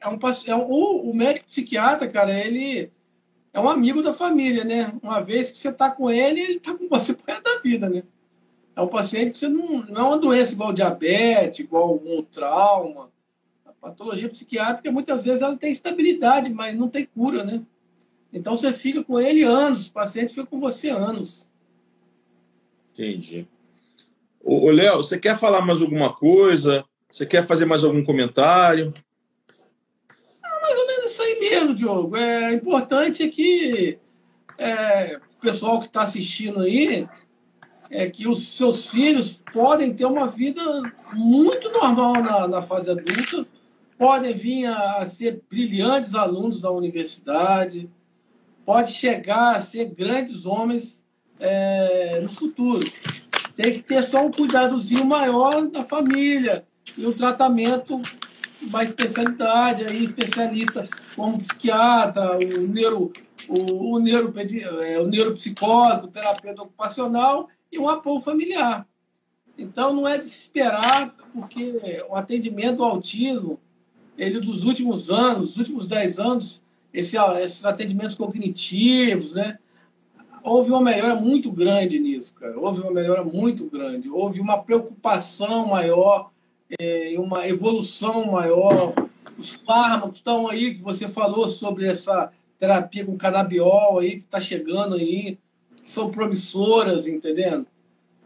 é 0.00 0.08
um, 0.08 0.18
é 0.46 0.54
um 0.54 0.70
o, 0.70 1.10
o 1.10 1.14
médico 1.14 1.46
psiquiatra, 1.46 2.08
cara, 2.08 2.32
ele 2.32 2.90
é 3.52 3.60
um 3.60 3.68
amigo 3.68 4.02
da 4.02 4.14
família, 4.14 4.64
né? 4.64 4.94
Uma 5.02 5.20
vez 5.20 5.50
que 5.50 5.58
você 5.58 5.68
está 5.68 5.90
com 5.90 6.10
ele, 6.10 6.40
ele 6.40 6.56
está 6.56 6.74
com 6.74 6.88
você 6.88 7.12
por 7.12 7.26
resto 7.26 7.42
da 7.42 7.58
vida, 7.58 7.90
né? 7.90 8.02
É 8.74 8.80
um 8.80 8.88
paciente 8.88 9.32
que 9.32 9.38
você 9.38 9.48
não, 9.48 9.84
não 9.86 10.00
é 10.00 10.08
uma 10.08 10.18
doença 10.18 10.52
igual 10.52 10.72
diabetes, 10.72 11.60
igual 11.60 11.84
algum 11.84 12.22
trauma. 12.22 13.10
A 13.66 13.72
patologia 13.72 14.28
psiquiátrica, 14.28 14.90
muitas 14.92 15.24
vezes, 15.24 15.42
ela 15.42 15.56
tem 15.56 15.72
estabilidade, 15.72 16.52
mas 16.52 16.76
não 16.76 16.88
tem 16.88 17.04
cura, 17.04 17.44
né? 17.44 17.62
Então 18.32 18.56
você 18.56 18.72
fica 18.72 19.02
com 19.02 19.18
ele 19.18 19.42
anos, 19.42 19.88
o 19.88 19.92
paciente 19.92 20.34
fica 20.34 20.46
com 20.46 20.60
você 20.60 20.90
anos. 20.90 21.48
Entendi. 22.92 23.46
Ô, 24.42 24.70
Léo, 24.70 24.98
você 24.98 25.18
quer 25.18 25.38
falar 25.38 25.60
mais 25.62 25.82
alguma 25.82 26.14
coisa? 26.14 26.84
Você 27.10 27.26
quer 27.26 27.46
fazer 27.46 27.64
mais 27.66 27.82
algum 27.82 28.04
comentário? 28.04 28.94
Ah, 30.42 30.60
mais 30.62 30.78
ou 30.78 30.86
menos 30.86 31.10
isso 31.10 31.22
aí 31.22 31.40
mesmo, 31.40 31.74
Diogo. 31.74 32.16
É 32.16 32.52
importante 32.52 33.28
que 33.28 33.98
é, 34.56 35.16
o 35.16 35.40
pessoal 35.40 35.78
que 35.80 35.86
está 35.86 36.02
assistindo 36.02 36.60
aí 36.60 37.08
é 37.90 38.08
que 38.08 38.28
os 38.28 38.56
seus 38.56 38.90
filhos 38.90 39.30
podem 39.52 39.92
ter 39.92 40.04
uma 40.04 40.28
vida 40.28 40.62
muito 41.12 41.68
normal 41.72 42.14
na, 42.14 42.46
na 42.46 42.62
fase 42.62 42.88
adulta, 42.88 43.44
podem 43.98 44.32
vir 44.32 44.66
a, 44.66 44.98
a 44.98 45.06
ser 45.06 45.42
brilhantes 45.50 46.14
alunos 46.14 46.60
da 46.60 46.70
universidade, 46.70 47.90
pode 48.64 48.92
chegar 48.92 49.56
a 49.56 49.60
ser 49.60 49.86
grandes 49.86 50.46
homens 50.46 51.04
é, 51.40 52.20
no 52.22 52.28
futuro. 52.28 52.88
Tem 53.56 53.74
que 53.74 53.82
ter 53.82 54.02
só 54.04 54.24
um 54.24 54.30
cuidadozinho 54.30 55.04
maior 55.04 55.66
da 55.66 55.82
família 55.82 56.64
e 56.96 57.04
um 57.04 57.12
tratamento 57.12 58.00
mais 58.70 58.90
especialidade, 58.90 59.84
aí 59.84 60.04
especialista 60.04 60.88
como 61.16 61.40
psiquiatra, 61.40 62.38
o 62.38 62.66
neuro, 62.68 63.12
o, 63.48 63.96
o, 63.96 64.08
é, 64.08 65.00
o 65.00 65.06
neuropsicólogo, 65.06 66.08
terapeuta 66.08 66.62
ocupacional 66.62 67.48
e 67.70 67.78
um 67.78 67.88
apoio 67.88 68.20
familiar. 68.20 68.86
Então, 69.56 69.92
não 69.92 70.08
é 70.08 70.18
de 70.18 70.26
se 70.26 70.40
esperar, 70.40 71.14
porque 71.32 72.02
o 72.08 72.14
atendimento 72.14 72.78
do 72.78 72.84
autismo, 72.84 73.60
ele 74.16 74.40
dos 74.40 74.64
últimos 74.64 75.10
anos, 75.10 75.48
dos 75.48 75.58
últimos 75.58 75.86
10 75.86 76.18
anos, 76.18 76.62
esse, 76.92 77.16
esses 77.42 77.64
atendimentos 77.64 78.14
cognitivos, 78.14 79.32
né? 79.32 79.58
Houve 80.42 80.70
uma 80.70 80.80
melhora 80.80 81.14
muito 81.14 81.52
grande 81.52 81.98
nisso, 81.98 82.34
cara. 82.34 82.58
Houve 82.58 82.80
uma 82.80 82.90
melhora 82.90 83.22
muito 83.22 83.66
grande. 83.66 84.08
Houve 84.08 84.40
uma 84.40 84.56
preocupação 84.56 85.66
maior, 85.68 86.30
é, 86.78 87.14
uma 87.18 87.46
evolução 87.46 88.32
maior. 88.32 88.94
Os 89.36 89.52
fármacos 89.54 90.16
estão 90.16 90.48
aí, 90.48 90.74
que 90.74 90.82
você 90.82 91.06
falou 91.06 91.46
sobre 91.46 91.86
essa 91.86 92.32
terapia 92.58 93.04
com 93.04 93.18
canabiol 93.18 93.98
aí, 93.98 94.12
que 94.12 94.24
está 94.24 94.40
chegando 94.40 94.94
aí 94.94 95.38
são 95.82 96.10
promissoras, 96.10 97.06
entendendo? 97.06 97.66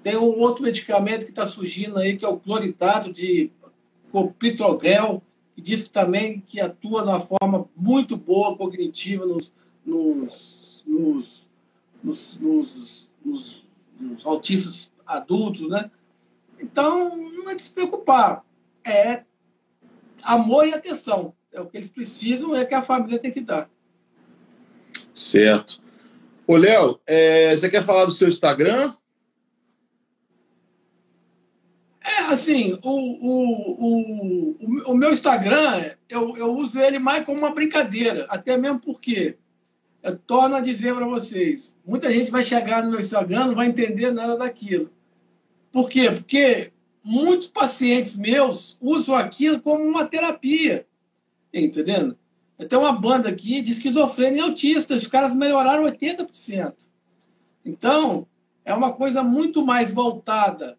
Tem 0.02 0.16
um 0.16 0.38
outro 0.38 0.62
medicamento 0.62 1.24
que 1.24 1.30
está 1.30 1.46
surgindo 1.46 1.98
aí, 1.98 2.16
que 2.16 2.24
é 2.24 2.28
o 2.28 2.36
cloritato 2.36 3.12
de 3.12 3.50
copitrogel, 4.12 5.22
que 5.54 5.62
diz 5.62 5.82
que 5.82 5.90
também 5.90 6.40
que 6.40 6.60
atua 6.60 7.02
de 7.02 7.08
uma 7.08 7.20
forma 7.20 7.68
muito 7.76 8.16
boa 8.16 8.56
cognitiva 8.56 9.24
nos, 9.24 9.52
nos, 9.84 10.84
nos, 12.02 12.38
nos, 12.38 13.10
nos 13.98 14.26
autistas 14.26 14.92
adultos, 15.06 15.68
né? 15.68 15.90
Então, 16.60 17.16
não 17.16 17.50
é 17.50 17.54
de 17.54 17.62
se 17.62 17.72
preocupar. 17.72 18.44
É 18.84 19.24
amor 20.22 20.66
e 20.66 20.74
atenção. 20.74 21.34
É 21.52 21.60
o 21.60 21.66
que 21.66 21.76
eles 21.76 21.88
precisam, 21.88 22.54
é 22.54 22.64
que 22.64 22.74
a 22.74 22.82
família 22.82 23.18
tem 23.18 23.30
que 23.30 23.40
dar. 23.40 23.70
Certo. 25.12 25.80
Ô, 26.46 26.56
Léo, 26.56 27.00
é, 27.06 27.56
você 27.56 27.70
quer 27.70 27.82
falar 27.82 28.04
do 28.04 28.10
seu 28.10 28.28
Instagram? 28.28 28.94
É, 32.02 32.18
assim, 32.30 32.78
o, 32.82 32.90
o, 32.90 34.50
o, 34.58 34.92
o 34.92 34.94
meu 34.94 35.10
Instagram, 35.10 35.92
eu, 36.06 36.36
eu 36.36 36.54
uso 36.54 36.78
ele 36.78 36.98
mais 36.98 37.24
como 37.24 37.38
uma 37.38 37.54
brincadeira, 37.54 38.26
até 38.28 38.58
mesmo 38.58 38.78
porque, 38.78 39.38
eu 40.02 40.18
torno 40.18 40.56
a 40.56 40.60
dizer 40.60 40.94
para 40.94 41.06
vocês, 41.06 41.74
muita 41.82 42.12
gente 42.12 42.30
vai 42.30 42.42
chegar 42.42 42.82
no 42.82 42.90
meu 42.90 43.00
Instagram 43.00 43.46
não 43.46 43.54
vai 43.54 43.68
entender 43.68 44.10
nada 44.10 44.36
daquilo. 44.36 44.90
Por 45.72 45.88
quê? 45.88 46.10
Porque 46.10 46.72
muitos 47.02 47.48
pacientes 47.48 48.14
meus 48.14 48.76
usam 48.82 49.14
aquilo 49.14 49.60
como 49.60 49.82
uma 49.82 50.04
terapia, 50.04 50.86
entendendo? 51.54 52.18
Eu 52.58 52.68
tenho 52.68 52.82
uma 52.82 52.92
banda 52.92 53.28
aqui 53.28 53.60
de 53.60 53.72
esquizofrenia 53.72 54.38
e 54.38 54.42
autistas, 54.42 55.02
os 55.02 55.08
caras 55.08 55.34
melhoraram 55.34 55.84
80%. 55.84 56.74
Então, 57.64 58.26
é 58.64 58.72
uma 58.72 58.92
coisa 58.92 59.22
muito 59.22 59.64
mais 59.64 59.90
voltada 59.90 60.78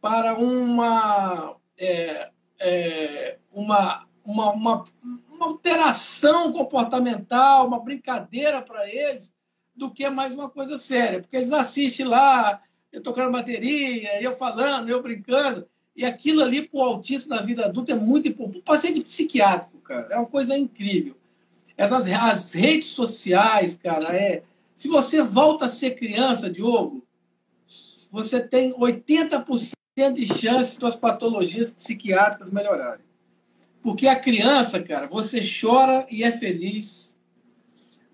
para 0.00 0.34
uma, 0.38 1.56
é, 1.78 2.30
é, 2.60 3.38
uma, 3.50 4.06
uma, 4.24 4.52
uma, 4.52 4.84
uma 5.30 5.46
alteração 5.46 6.52
comportamental, 6.52 7.66
uma 7.66 7.80
brincadeira 7.80 8.60
para 8.60 8.88
eles, 8.88 9.32
do 9.74 9.90
que 9.90 10.08
mais 10.10 10.34
uma 10.34 10.48
coisa 10.50 10.76
séria. 10.76 11.20
Porque 11.20 11.36
eles 11.36 11.52
assistem 11.52 12.06
lá, 12.06 12.60
eu 12.92 13.02
tocando 13.02 13.32
bateria, 13.32 14.22
eu 14.22 14.34
falando, 14.34 14.88
eu 14.88 15.02
brincando, 15.02 15.66
e 15.96 16.04
aquilo 16.04 16.42
ali 16.42 16.66
para 16.66 16.78
o 16.78 16.82
autista 16.82 17.34
na 17.34 17.40
vida 17.40 17.64
adulta 17.64 17.92
é 17.92 17.94
muito 17.94 18.28
importante. 18.28 18.58
O 18.58 18.62
paciente 18.62 19.00
psiquiátrico, 19.00 19.78
cara, 19.78 20.08
é 20.10 20.16
uma 20.16 20.26
coisa 20.26 20.56
incrível. 20.56 21.16
Essas 21.76 22.06
as 22.08 22.52
redes 22.52 22.88
sociais, 22.88 23.76
cara, 23.76 24.14
é. 24.14 24.42
Se 24.74 24.88
você 24.88 25.22
volta 25.22 25.66
a 25.66 25.68
ser 25.68 25.92
criança, 25.92 26.50
Diogo, 26.50 27.04
você 28.10 28.40
tem 28.40 28.72
80% 28.74 29.74
de 30.14 30.26
chance 30.26 30.74
de 30.74 30.80
suas 30.80 30.96
patologias 30.96 31.70
psiquiátricas 31.70 32.50
melhorarem. 32.50 33.04
Porque 33.82 34.08
a 34.08 34.18
criança, 34.18 34.82
cara, 34.82 35.06
você 35.06 35.40
chora 35.40 36.06
e 36.10 36.24
é 36.24 36.32
feliz. 36.32 37.20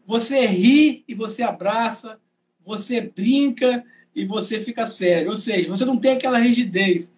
Você 0.05 0.45
ri 0.45 1.05
e 1.07 1.15
você 1.15 1.43
abraça. 1.43 2.21
Você 2.65 3.01
brinca 3.01 3.85
e 4.15 4.25
você 4.25 4.61
fica 4.61 4.85
sério. 4.85 5.31
Ou 5.31 5.37
seja, 5.37 5.69
você 5.69 5.85
não 5.85 5.97
tem 5.97 6.13
aquela 6.13 6.39
rigidez. 6.39 7.11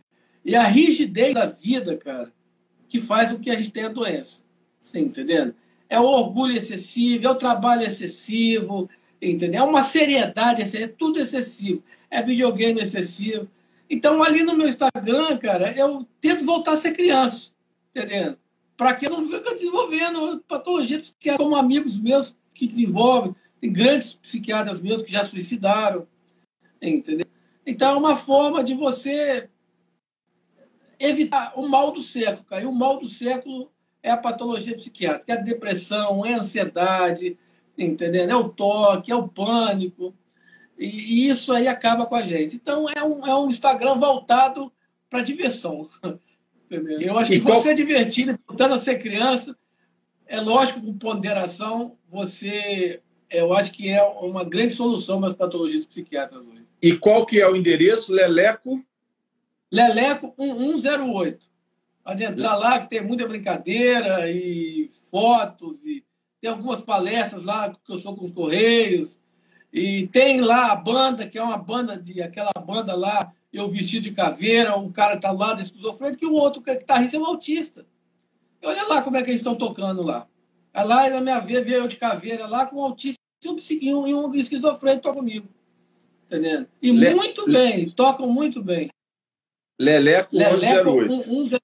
E 0.45 0.57
a 0.57 0.65
rigidez 0.65 1.35
da 1.35 1.47
vida, 1.47 1.97
cara, 1.97 2.33
que 2.89 3.01
faz 3.01 3.31
com 3.33 3.39
que 3.39 3.51
a 3.51 3.57
gente 3.57 3.71
tenha 3.71 3.89
doença. 3.89 4.43
Tá 4.93 4.99
entendendo? 4.99 5.55
É 5.89 5.99
o 5.99 6.05
orgulho 6.05 6.57
excessivo, 6.57 7.27
é 7.27 7.31
o 7.31 7.35
trabalho 7.35 7.85
excessivo, 7.85 8.89
entendeu? 9.21 9.63
É 9.63 9.65
uma 9.65 9.83
seriedade 9.83 10.63
excessiva, 10.63 10.85
é 10.85 10.95
tudo 10.97 11.21
excessivo. 11.21 11.83
É 12.11 12.23
videogame 12.23 12.81
excessivo. 12.81 13.49
Então, 13.89 14.23
ali 14.23 14.43
no 14.43 14.57
meu 14.57 14.69
Instagram, 14.69 15.37
cara, 15.39 15.73
eu 15.77 16.07
tento 16.21 16.45
voltar 16.45 16.73
a 16.73 16.77
ser 16.77 16.93
criança, 16.93 17.53
entendendo? 17.95 18.39
Para 18.77 18.95
que 18.95 19.07
eu 19.07 19.11
não 19.11 19.27
fique 19.27 19.55
desenvolvendo 19.55 20.43
patologia 20.49 20.99
psiquiátrica, 20.99 21.45
como 21.45 21.57
amigos 21.57 21.99
meus 21.99 22.37
que 22.55 22.67
desenvolvem, 22.67 23.35
tem 23.61 23.73
grandes 23.73 24.15
psiquiatras 24.15 24.81
meus 24.81 25.03
que 25.03 25.13
já 25.13 25.23
suicidaram, 25.23 26.07
entendeu? 26.81 27.27
Então, 27.67 27.95
é 27.95 27.99
uma 27.99 28.17
forma 28.17 28.65
de 28.65 28.75
você 28.75 29.49
evitar 31.03 31.53
o 31.57 31.69
mal 31.69 31.91
do 31.91 32.03
século, 32.03 32.45
cara. 32.45 32.63
E 32.63 32.67
o 32.67 32.73
mal 32.73 32.99
do 32.99 33.09
século 33.09 33.71
é 34.03 34.11
a 34.11 34.17
patologia 34.17 34.75
psiquiátrica, 34.75 35.33
é 35.33 35.37
a 35.37 35.41
depressão, 35.41 36.25
é 36.25 36.35
a 36.35 36.39
ansiedade, 36.39 37.39
entendendo? 37.77 38.31
É 38.31 38.37
o 38.37 38.49
toque, 38.49 39.13
é 39.13 39.17
o 39.17 39.29
pânico. 39.29 40.15
E, 40.79 41.29
isso 41.29 41.53
aí 41.53 41.69
acaba 41.69 42.07
com 42.07 42.15
a 42.15 42.23
gente. 42.23 42.57
Então, 42.57 42.87
é 42.95 43.03
um, 43.03 43.27
é 43.27 43.35
um 43.35 43.49
Instagram 43.49 43.97
voltado 43.97 44.73
para 45.09 45.23
diversão. 45.23 45.89
Entendeu? 46.67 47.01
Eu 47.03 47.19
acho 47.19 47.31
que 47.31 47.41
qual... 47.41 47.61
você 47.61 47.75
divertindo, 47.75 48.39
voltando 48.49 48.73
a 48.73 48.79
ser 48.79 48.97
criança, 48.99 49.55
é 50.27 50.41
lógico, 50.41 50.81
com 50.81 50.97
ponderação, 50.97 51.99
você. 52.11 53.01
Eu 53.29 53.53
acho 53.53 53.73
que 53.73 53.91
é 53.91 54.03
uma 54.03 54.43
grande 54.43 54.73
solução 54.73 55.19
para 55.19 55.29
as 55.29 55.35
patologias 55.35 55.85
psiquiátricas 55.85 56.47
hoje. 56.47 56.65
E 56.83 56.97
qual 56.97 57.27
que 57.27 57.41
é 57.41 57.49
o 57.49 57.55
endereço? 57.55 58.13
Leleco? 58.13 58.83
Leleco 59.73 60.35
1108. 60.39 61.47
Pode 62.05 62.23
entrar 62.23 62.57
lá, 62.57 62.79
que 62.79 62.91
tem 62.91 63.03
muita 63.03 63.27
brincadeira 63.27 64.31
e 64.31 64.91
fotos, 65.11 65.83
e 65.87 66.05
tem 66.41 66.51
algumas 66.51 66.83
palestras 66.83 67.43
lá 67.43 67.71
que 67.71 67.93
eu 67.93 67.97
sou 67.97 68.15
com 68.15 68.27
os 68.27 68.33
Correios. 68.33 69.19
E 69.73 70.09
tem 70.09 70.43
lá 70.43 70.73
a 70.73 70.77
banda, 70.77 71.27
que 71.27 71.39
é 71.39 71.43
uma 71.43 71.57
banda 71.57 71.97
de 71.97 72.21
aquela 72.21 72.53
banda 72.53 72.95
lá, 72.95 73.33
eu 73.51 73.71
vestido 73.71 74.03
de 74.03 74.11
caveira, 74.11 74.77
um 74.77 74.93
cara 74.93 75.17
tá 75.17 75.31
lá 75.31 75.59
esquizofrênico, 75.59 76.21
que 76.21 76.27
o 76.27 76.35
outro 76.35 76.61
que 76.61 76.75
tá 76.75 77.03
é 77.03 77.19
um 77.19 77.25
autista. 77.25 77.87
E 78.61 78.67
olha 78.67 78.87
lá 78.87 79.01
como 79.01 79.17
é 79.17 79.23
que 79.23 79.31
eles 79.31 79.41
estão 79.41 79.55
tocando 79.55 80.03
lá. 80.03 80.27
Aí 80.75 80.87
lá 80.87 81.09
na 81.09 81.21
minha 81.21 81.41
vez, 81.41 81.65
veio 81.65 81.79
eu 81.79 81.89
de 81.89 81.97
caveira 81.97 82.47
lá 82.47 82.67
com 82.67 82.81
um 82.81 82.85
autista 82.85 83.19
e 83.71 83.95
um, 83.95 84.07
e 84.07 84.15
um 84.15 84.35
esquizofrênico 84.35 85.03
toca 85.03 85.17
comigo. 85.17 85.49
Entendendo? 86.27 86.69
E 86.81 86.91
Le... 86.91 87.15
muito 87.15 87.47
bem, 87.47 87.89
tocam 87.91 88.27
muito 88.27 88.63
bem. 88.63 88.91
Leleco, 89.83 90.37
Leleco 90.37 90.91
108. 90.91 91.29
1108. 91.29 91.63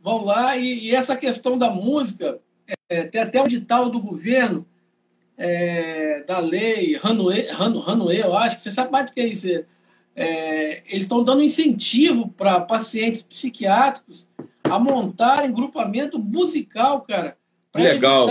vão 0.00 0.24
lá. 0.24 0.56
E, 0.56 0.86
e 0.86 0.94
essa 0.94 1.16
questão 1.16 1.58
da 1.58 1.68
música, 1.68 2.40
é, 2.88 3.04
tem 3.04 3.20
até 3.20 3.42
um 3.42 3.46
edital 3.46 3.90
do 3.90 4.00
governo, 4.00 4.66
é, 5.36 6.22
da 6.24 6.38
lei 6.38 6.96
Ranue, 6.96 7.48
Ranue, 7.48 8.18
eu 8.18 8.36
acho 8.36 8.56
que 8.56 8.62
você 8.62 8.70
sabe 8.70 8.92
mais 8.92 9.06
do 9.06 9.14
que 9.14 9.20
é 9.20 9.26
isso. 9.26 9.48
É, 10.14 10.82
eles 10.86 11.02
estão 11.02 11.24
dando 11.24 11.42
incentivo 11.42 12.28
para 12.28 12.60
pacientes 12.60 13.22
psiquiátricos 13.22 14.28
a 14.62 14.78
montarem 14.78 15.52
grupamento 15.52 16.18
musical, 16.18 17.00
cara. 17.00 17.36
Legal. 17.74 18.28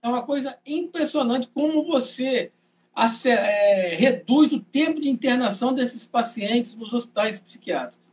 É 0.00 0.08
uma 0.08 0.22
coisa 0.22 0.56
impressionante 0.64 1.48
como 1.52 1.84
você 1.84 2.52
é, 3.28 3.94
reduz 3.94 4.52
o 4.52 4.60
tempo 4.60 5.00
de 5.00 5.08
internação 5.08 5.72
desses 5.72 6.04
pacientes 6.06 6.74
nos 6.74 6.92
hospitais 6.92 7.38
psiquiátricos. 7.38 8.04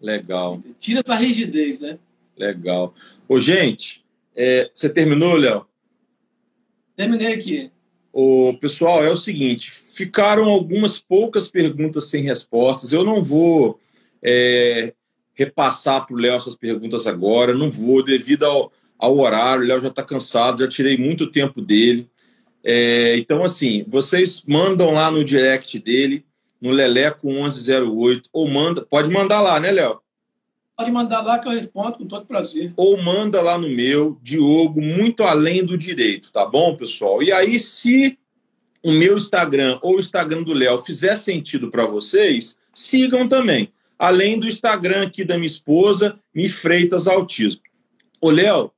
Legal. 0.00 0.62
Tira 0.78 1.00
essa 1.00 1.14
rigidez, 1.14 1.80
né? 1.80 1.98
Legal. 2.36 2.92
Ô, 3.26 3.40
gente, 3.40 4.04
é, 4.34 4.70
você 4.72 4.90
terminou, 4.90 5.34
Léo? 5.34 5.66
Terminei 6.94 7.32
aqui. 7.32 7.70
O 8.12 8.54
pessoal, 8.60 9.04
é 9.04 9.10
o 9.10 9.16
seguinte: 9.16 9.70
ficaram 9.70 10.44
algumas 10.44 10.98
poucas 10.98 11.50
perguntas 11.50 12.08
sem 12.08 12.22
respostas. 12.22 12.92
Eu 12.92 13.04
não 13.04 13.24
vou 13.24 13.80
é, 14.22 14.94
repassar 15.34 16.06
para 16.06 16.14
o 16.14 16.18
Léo 16.18 16.34
essas 16.34 16.56
perguntas 16.56 17.06
agora, 17.06 17.54
não 17.54 17.70
vou, 17.70 18.02
devido 18.02 18.44
ao, 18.44 18.72
ao 18.98 19.18
horário. 19.18 19.64
O 19.64 19.66
Léo 19.66 19.80
já 19.80 19.88
está 19.88 20.02
cansado, 20.02 20.60
já 20.60 20.68
tirei 20.68 20.96
muito 20.96 21.30
tempo 21.30 21.60
dele. 21.60 22.08
É, 22.68 23.16
então, 23.16 23.44
assim, 23.44 23.84
vocês 23.86 24.42
mandam 24.44 24.92
lá 24.92 25.08
no 25.08 25.22
direct 25.22 25.78
dele, 25.78 26.26
no 26.60 26.72
Leleco 26.72 27.28
1108, 27.28 28.28
ou 28.32 28.48
manda, 28.48 28.82
pode 28.82 29.08
mandar 29.08 29.40
lá, 29.40 29.60
né, 29.60 29.70
Léo? 29.70 30.00
Pode 30.76 30.90
mandar 30.90 31.22
lá 31.22 31.38
que 31.38 31.46
eu 31.46 31.52
respondo 31.52 31.96
com 31.96 32.06
todo 32.06 32.26
prazer. 32.26 32.72
Ou 32.76 33.00
manda 33.00 33.40
lá 33.40 33.56
no 33.56 33.68
meu, 33.68 34.18
Diogo, 34.20 34.80
muito 34.80 35.22
além 35.22 35.64
do 35.64 35.78
direito, 35.78 36.32
tá 36.32 36.44
bom, 36.44 36.76
pessoal? 36.76 37.22
E 37.22 37.30
aí, 37.30 37.56
se 37.60 38.18
o 38.82 38.90
meu 38.90 39.16
Instagram 39.16 39.78
ou 39.80 39.96
o 39.96 40.00
Instagram 40.00 40.42
do 40.42 40.52
Léo 40.52 40.76
fizer 40.78 41.14
sentido 41.14 41.70
para 41.70 41.86
vocês, 41.86 42.58
sigam 42.74 43.28
também. 43.28 43.72
Além 43.96 44.40
do 44.40 44.48
Instagram 44.48 45.06
aqui 45.06 45.24
da 45.24 45.36
minha 45.36 45.46
esposa, 45.46 46.18
Mi 46.34 46.48
Freitas 46.48 47.06
Autismo. 47.06 47.62
Ô, 48.20 48.28
Léo, 48.28 48.72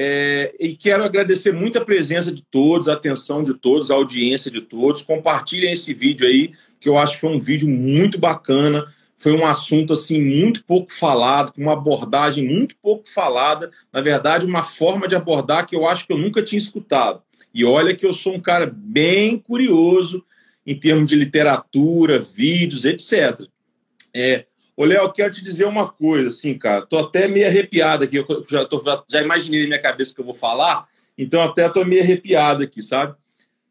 é, 0.00 0.54
e 0.60 0.76
quero 0.76 1.02
agradecer 1.02 1.52
muito 1.52 1.76
a 1.76 1.84
presença 1.84 2.30
de 2.30 2.40
todos, 2.40 2.88
a 2.88 2.92
atenção 2.92 3.42
de 3.42 3.54
todos, 3.54 3.90
a 3.90 3.94
audiência 3.94 4.48
de 4.48 4.60
todos. 4.60 5.02
Compartilhem 5.02 5.72
esse 5.72 5.92
vídeo 5.92 6.24
aí, 6.24 6.52
que 6.78 6.88
eu 6.88 6.96
acho 6.96 7.14
que 7.14 7.20
foi 7.20 7.30
um 7.30 7.40
vídeo 7.40 7.68
muito 7.68 8.16
bacana 8.16 8.86
foi 9.18 9.32
um 9.32 9.44
assunto 9.44 9.92
assim 9.92 10.22
muito 10.22 10.64
pouco 10.64 10.92
falado, 10.92 11.52
com 11.52 11.60
uma 11.60 11.72
abordagem 11.72 12.46
muito 12.46 12.76
pouco 12.80 13.08
falada, 13.08 13.68
na 13.92 14.00
verdade, 14.00 14.46
uma 14.46 14.62
forma 14.62 15.08
de 15.08 15.16
abordar 15.16 15.66
que 15.66 15.74
eu 15.74 15.88
acho 15.88 16.06
que 16.06 16.12
eu 16.12 16.16
nunca 16.16 16.40
tinha 16.40 16.58
escutado. 16.58 17.20
E 17.52 17.64
olha 17.64 17.96
que 17.96 18.06
eu 18.06 18.12
sou 18.12 18.36
um 18.36 18.40
cara 18.40 18.72
bem 18.72 19.36
curioso 19.36 20.24
em 20.64 20.78
termos 20.78 21.10
de 21.10 21.16
literatura, 21.16 22.20
vídeos, 22.20 22.84
etc. 22.84 23.48
É, 24.14 24.46
Ô, 24.78 24.84
Léo, 24.84 25.10
quero 25.10 25.34
te 25.34 25.42
dizer 25.42 25.64
uma 25.64 25.88
coisa, 25.88 26.28
assim, 26.28 26.56
cara, 26.56 26.86
tô 26.86 26.98
até 26.98 27.26
meio 27.26 27.48
arrepiado 27.48 28.04
aqui, 28.04 28.14
eu 28.14 28.46
já, 28.48 28.64
tô, 28.64 28.80
já 29.10 29.20
imaginei 29.20 29.62
na 29.62 29.66
minha 29.66 29.82
cabeça 29.82 30.14
que 30.14 30.20
eu 30.20 30.24
vou 30.24 30.34
falar, 30.34 30.86
então 31.18 31.42
até 31.42 31.68
tô 31.68 31.84
meio 31.84 32.00
arrepiado 32.00 32.62
aqui, 32.62 32.80
sabe? 32.80 33.16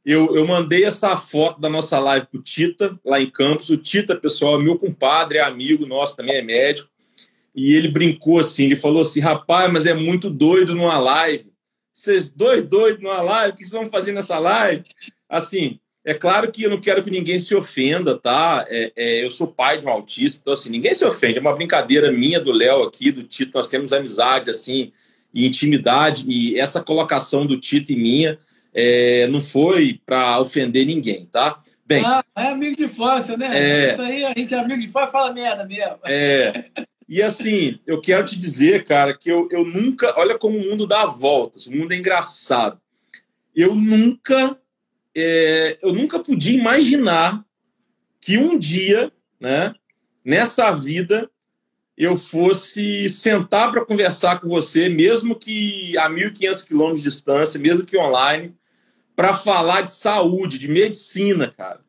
Eu, 0.06 0.36
eu 0.36 0.46
mandei 0.46 0.84
essa 0.84 1.16
foto 1.16 1.62
da 1.62 1.70
nossa 1.70 1.98
live 1.98 2.26
pro 2.26 2.44
Tita, 2.44 3.00
lá 3.06 3.22
em 3.22 3.30
Campos. 3.30 3.70
O 3.70 3.78
Tita, 3.78 4.18
pessoal, 4.18 4.60
é 4.60 4.64
meu 4.64 4.78
compadre, 4.78 5.38
é 5.38 5.42
amigo 5.42 5.86
nosso, 5.86 6.18
também 6.18 6.36
é 6.36 6.42
médico. 6.42 6.90
E 7.56 7.74
ele 7.74 7.88
brincou 7.88 8.40
assim, 8.40 8.66
ele 8.66 8.76
falou 8.76 9.02
assim, 9.02 9.22
rapaz, 9.22 9.72
mas 9.72 9.86
é 9.86 9.94
muito 9.94 10.30
doido 10.30 10.76
numa 10.76 11.00
live. 11.00 11.50
Vocês 11.94 12.28
dois 12.28 12.68
doidos 12.68 13.02
numa 13.02 13.22
live, 13.22 13.54
o 13.54 13.56
que 13.56 13.64
vocês 13.64 13.82
vão 13.82 13.90
fazer 13.90 14.12
nessa 14.12 14.38
live? 14.40 14.84
Assim, 15.30 15.80
é 16.08 16.14
claro 16.14 16.50
que 16.50 16.64
eu 16.64 16.70
não 16.70 16.80
quero 16.80 17.04
que 17.04 17.12
ninguém 17.12 17.38
se 17.38 17.54
ofenda, 17.54 18.18
tá? 18.18 18.66
É, 18.70 18.94
é, 18.96 19.26
eu 19.26 19.30
sou 19.30 19.46
pai 19.46 19.78
de 19.78 19.86
um 19.86 19.90
autista, 19.90 20.40
então 20.42 20.54
assim, 20.54 20.70
ninguém 20.70 20.96
se 20.96 21.04
ofende. 21.04 21.38
É 21.38 21.42
uma 21.42 21.54
brincadeira 21.54 22.10
minha, 22.14 22.40
do 22.40 22.54
Léo 22.54 22.84
aqui, 22.84 23.12
do 23.12 23.24
Tito. 23.24 23.52
Nós 23.54 23.68
temos 23.68 23.92
amizade, 23.92 24.50
assim, 24.50 24.94
e 25.34 25.46
intimidade. 25.46 26.24
E 26.26 26.58
essa 26.58 26.82
colocação 26.82 27.46
do 27.46 27.60
Tito 27.60 27.92
e 27.92 27.98
minha 27.98 28.40
é, 28.74 29.28
não 29.28 29.42
foi 29.42 30.00
para 30.06 30.40
ofender 30.40 30.86
ninguém, 30.86 31.26
tá? 31.26 31.60
Bem, 31.86 32.06
ah, 32.06 32.24
é 32.38 32.52
amigo 32.52 32.78
de 32.78 32.86
infância, 32.86 33.36
né? 33.36 33.50
É... 33.52 33.92
Isso 33.92 34.02
aí, 34.02 34.24
a 34.24 34.34
gente 34.34 34.54
é 34.54 34.60
amigo 34.60 34.80
de 34.80 34.88
infância, 34.88 35.12
fala 35.12 35.34
merda 35.34 35.66
mesmo. 35.66 36.00
É. 36.06 36.64
E 37.10 37.22
assim, 37.22 37.82
eu 37.86 38.00
quero 38.00 38.26
te 38.26 38.40
dizer, 38.40 38.86
cara, 38.86 39.14
que 39.14 39.30
eu, 39.30 39.50
eu 39.52 39.66
nunca. 39.66 40.14
Olha 40.18 40.38
como 40.38 40.58
o 40.58 40.70
mundo 40.70 40.88
dá 40.88 41.06
voltas, 41.06 41.68
o 41.68 41.76
mundo 41.76 41.92
é 41.92 41.98
engraçado. 41.98 42.80
Eu 43.54 43.76
nunca. 43.76 44.58
É, 45.20 45.80
eu 45.82 45.92
nunca 45.94 46.20
podia 46.20 46.56
imaginar 46.56 47.44
que 48.22 48.38
um 48.38 48.56
dia, 48.60 49.12
né, 49.40 49.74
nessa 50.24 50.70
vida, 50.72 51.28
eu 51.98 52.16
fosse 52.16 53.10
sentar 53.10 53.72
para 53.72 53.84
conversar 53.84 54.40
com 54.40 54.48
você, 54.48 54.88
mesmo 54.88 55.36
que 55.36 55.98
a 55.98 56.08
1.500 56.08 56.68
quilômetros 56.68 57.02
de 57.02 57.10
distância, 57.10 57.60
mesmo 57.60 57.84
que 57.84 57.98
online, 57.98 58.56
para 59.16 59.34
falar 59.34 59.82
de 59.82 59.92
saúde, 59.92 60.60
de 60.60 60.68
medicina, 60.68 61.52
cara. 61.58 61.80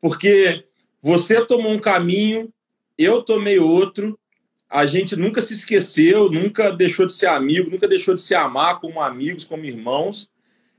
Porque 0.00 0.64
você 1.02 1.44
tomou 1.44 1.72
um 1.72 1.78
caminho, 1.78 2.50
eu 2.96 3.20
tomei 3.20 3.58
outro, 3.58 4.18
a 4.66 4.86
gente 4.86 5.14
nunca 5.14 5.42
se 5.42 5.52
esqueceu, 5.52 6.30
nunca 6.30 6.72
deixou 6.72 7.04
de 7.04 7.12
ser 7.12 7.26
amigo, 7.26 7.70
nunca 7.70 7.86
deixou 7.86 8.14
de 8.14 8.22
se 8.22 8.34
amar 8.34 8.80
como 8.80 9.02
amigos, 9.02 9.44
como 9.44 9.66
irmãos. 9.66 10.30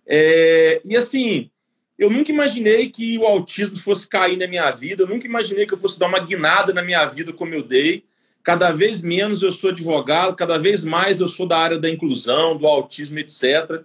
É... 0.08 0.82
e 0.84 0.98
assim, 0.98 1.52
eu 2.00 2.10
nunca 2.10 2.32
imaginei 2.32 2.90
que 2.90 3.18
o 3.20 3.26
autismo 3.26 3.78
fosse 3.78 4.08
cair 4.08 4.38
na 4.38 4.48
minha 4.48 4.72
vida, 4.72 5.04
eu 5.04 5.08
nunca 5.08 5.28
imaginei 5.28 5.66
que 5.66 5.74
eu 5.74 5.78
fosse 5.78 6.00
dar 6.00 6.08
uma 6.08 6.20
guinada 6.20 6.72
na 6.72 6.82
minha 6.82 7.06
vida 7.06 7.34
como 7.34 7.54
eu 7.54 7.62
dei. 7.62 8.06
Cada 8.42 8.72
vez 8.72 9.04
menos 9.04 9.44
eu 9.44 9.52
sou 9.52 9.70
advogado, 9.70 10.34
cada 10.34 10.58
vez 10.58 10.86
mais 10.86 11.20
eu 11.20 11.28
sou 11.28 11.46
da 11.46 11.60
área 11.60 11.78
da 11.78 11.90
inclusão, 11.90 12.58
do 12.58 12.66
autismo, 12.66 13.20
etc. 13.20 13.84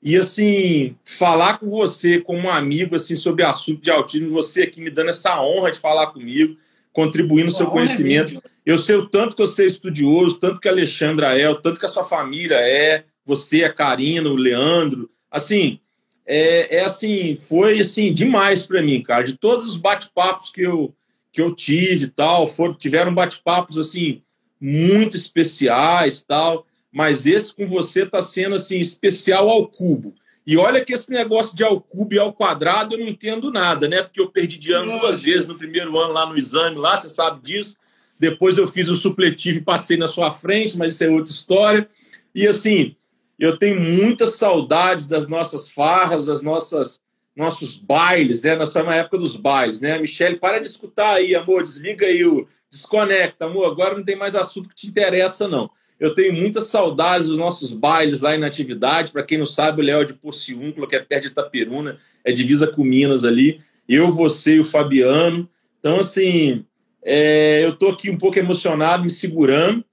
E 0.00 0.16
assim, 0.16 0.96
falar 1.04 1.58
com 1.58 1.66
você 1.66 2.20
como 2.20 2.46
um 2.46 2.50
amigo 2.50 2.94
assim 2.94 3.16
sobre 3.16 3.42
assunto 3.42 3.82
de 3.82 3.90
autismo, 3.90 4.30
você 4.30 4.62
aqui 4.62 4.80
me 4.80 4.88
dando 4.88 5.10
essa 5.10 5.42
honra 5.42 5.72
de 5.72 5.80
falar 5.80 6.12
comigo, 6.12 6.56
contribuindo 6.92 7.48
o 7.48 7.54
seu 7.54 7.66
conhecimento. 7.66 8.40
eu 8.64 8.78
sei 8.78 8.94
o 8.94 9.08
tanto 9.08 9.34
que 9.34 9.42
você 9.42 9.64
é 9.64 9.66
estudioso, 9.66 10.38
tanto 10.38 10.60
que 10.60 10.68
a 10.68 10.70
Alexandra 10.70 11.36
é, 11.36 11.48
o 11.48 11.56
tanto 11.56 11.80
que 11.80 11.86
a 11.86 11.88
sua 11.88 12.04
família 12.04 12.54
é, 12.54 13.02
você, 13.24 13.64
a 13.64 13.72
Karina, 13.72 14.30
o 14.30 14.36
Leandro. 14.36 15.10
Assim, 15.28 15.80
é, 16.26 16.76
é 16.76 16.84
assim, 16.84 17.36
foi 17.36 17.80
assim 17.80 18.12
demais 18.12 18.66
para 18.66 18.82
mim, 18.82 19.02
cara. 19.02 19.24
De 19.24 19.36
todos 19.36 19.66
os 19.68 19.76
bate-papos 19.76 20.50
que 20.50 20.62
eu 20.62 20.94
que 21.32 21.40
eu 21.40 21.54
tive, 21.54 22.08
tal, 22.08 22.46
foram 22.46 22.74
tiveram 22.74 23.14
bate-papos 23.14 23.78
assim 23.78 24.22
muito 24.60 25.16
especiais, 25.16 26.22
tal 26.22 26.66
mas 26.92 27.26
esse 27.26 27.54
com 27.54 27.66
você 27.66 28.02
está 28.02 28.20
sendo 28.20 28.54
assim 28.54 28.78
especial 28.78 29.48
ao 29.48 29.66
cubo. 29.66 30.14
E 30.46 30.56
olha 30.56 30.84
que 30.84 30.92
esse 30.92 31.10
negócio 31.10 31.56
de 31.56 31.64
ao 31.64 31.80
cubo 31.80 32.14
e 32.14 32.18
ao 32.18 32.32
quadrado 32.32 32.94
eu 32.94 32.98
não 32.98 33.08
entendo 33.08 33.50
nada, 33.50 33.88
né? 33.88 34.02
Porque 34.02 34.20
eu 34.20 34.28
perdi 34.28 34.58
de 34.58 34.72
ano 34.72 34.98
duas 34.98 35.22
vezes 35.22 35.48
no 35.48 35.56
primeiro 35.56 35.96
ano 35.98 36.12
lá 36.12 36.26
no 36.26 36.36
exame, 36.36 36.76
lá, 36.76 36.96
você 36.96 37.08
sabe 37.08 37.40
disso. 37.40 37.78
Depois 38.18 38.58
eu 38.58 38.68
fiz 38.68 38.88
o 38.88 38.94
supletivo 38.94 39.58
e 39.58 39.62
passei 39.62 39.96
na 39.96 40.06
sua 40.06 40.32
frente, 40.32 40.76
mas 40.76 40.92
isso 40.92 41.04
é 41.04 41.08
outra 41.08 41.32
história. 41.32 41.88
E 42.34 42.46
assim, 42.46 42.94
eu 43.42 43.56
tenho 43.56 43.80
muitas 43.80 44.36
saudades 44.36 45.08
das 45.08 45.26
nossas 45.26 45.68
farras, 45.68 46.26
das 46.26 46.42
nossas 46.42 47.00
nossos 47.34 47.74
bailes, 47.74 48.42
né? 48.42 48.54
Nós 48.54 48.68
estamos 48.68 48.90
na 48.90 48.96
época 48.96 49.18
dos 49.18 49.34
bailes, 49.34 49.80
né? 49.80 49.98
Michele, 49.98 50.36
para 50.36 50.60
de 50.60 50.68
escutar 50.68 51.14
aí, 51.14 51.34
amor, 51.34 51.62
desliga 51.62 52.06
aí 52.06 52.24
o 52.24 52.46
desconecta, 52.70 53.46
amor. 53.46 53.66
Agora 53.66 53.96
não 53.96 54.04
tem 54.04 54.14
mais 54.14 54.36
assunto 54.36 54.68
que 54.68 54.74
te 54.74 54.86
interessa, 54.86 55.48
não. 55.48 55.70
Eu 55.98 56.14
tenho 56.14 56.32
muitas 56.34 56.68
saudades 56.68 57.26
dos 57.26 57.38
nossos 57.38 57.72
bailes 57.72 58.20
lá 58.20 58.36
em 58.36 58.44
atividade. 58.44 59.10
Para 59.10 59.22
quem 59.24 59.38
não 59.38 59.46
sabe, 59.46 59.80
o 59.80 59.84
Léo 59.84 60.02
é 60.02 60.04
de 60.04 60.14
Porciúncula, 60.14 60.86
que 60.86 60.94
é 60.94 61.00
perto 61.00 61.22
de 61.22 61.28
Itaperuna, 61.30 61.98
é 62.24 62.32
divisa 62.32 62.66
com 62.66 62.84
Minas 62.84 63.24
ali. 63.24 63.60
Eu, 63.88 64.12
você 64.12 64.56
e 64.56 64.60
o 64.60 64.64
Fabiano. 64.64 65.48
Então, 65.80 65.98
assim, 65.98 66.64
é, 67.02 67.64
eu 67.64 67.70
estou 67.70 67.90
aqui 67.90 68.08
um 68.10 68.18
pouco 68.18 68.38
emocionado, 68.38 69.02
me 69.02 69.10
segurando. 69.10 69.84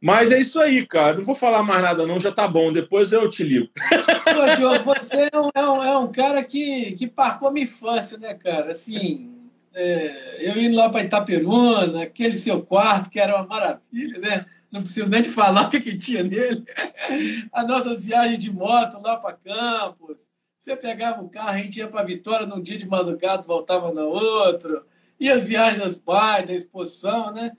Mas 0.00 0.30
é 0.30 0.40
isso 0.40 0.60
aí, 0.60 0.86
cara. 0.86 1.16
Não 1.16 1.24
vou 1.24 1.34
falar 1.34 1.62
mais 1.62 1.82
nada, 1.82 2.06
não, 2.06 2.20
já 2.20 2.30
tá 2.30 2.46
bom. 2.46 2.72
Depois 2.72 3.12
eu 3.12 3.28
te 3.28 3.42
ligo. 3.42 3.68
Pô, 3.74 4.56
Diogo, 4.56 4.84
você 4.84 5.28
é 5.32 5.38
um, 5.38 5.50
é 5.54 5.68
um, 5.68 5.84
é 5.84 5.98
um, 5.98 6.12
cara 6.12 6.42
que, 6.44 6.92
que 6.92 7.12
marcou 7.16 7.48
a 7.48 7.52
minha 7.52 7.64
infância, 7.64 8.16
né, 8.16 8.34
cara? 8.34 8.70
Assim, 8.70 9.30
é, 9.74 10.36
eu 10.40 10.56
indo 10.60 10.76
lá 10.76 10.88
para 10.88 11.02
Itaperuna, 11.02 12.02
aquele 12.02 12.34
seu 12.34 12.62
quarto, 12.62 13.10
que 13.10 13.18
era 13.18 13.36
uma 13.36 13.46
maravilha, 13.46 14.18
né? 14.18 14.46
não 14.70 14.82
preciso 14.82 15.10
nem 15.10 15.22
de 15.22 15.30
falar 15.30 15.66
o 15.66 15.70
que, 15.70 15.80
que 15.80 15.96
tinha 15.96 16.22
nele. 16.22 16.62
As 17.52 17.66
nossas 17.66 18.04
viagens 18.04 18.38
de 18.38 18.52
moto 18.52 19.00
lá 19.00 19.16
para 19.16 19.36
Campos. 19.36 20.28
Você 20.58 20.76
pegava 20.76 21.22
o 21.22 21.28
carro, 21.28 21.50
a 21.50 21.58
gente 21.58 21.78
ia 21.78 21.88
para 21.88 22.04
Vitória 22.04 22.46
num 22.46 22.60
dia 22.60 22.76
de 22.76 22.86
madrugada, 22.86 23.42
voltava 23.42 23.92
no 23.92 24.02
outro. 24.08 24.84
E 25.18 25.30
as 25.30 25.46
viagens 25.46 25.82
das 25.82 25.96
pais, 25.96 26.46
da 26.46 26.52
exposição, 26.52 27.32
né? 27.32 27.56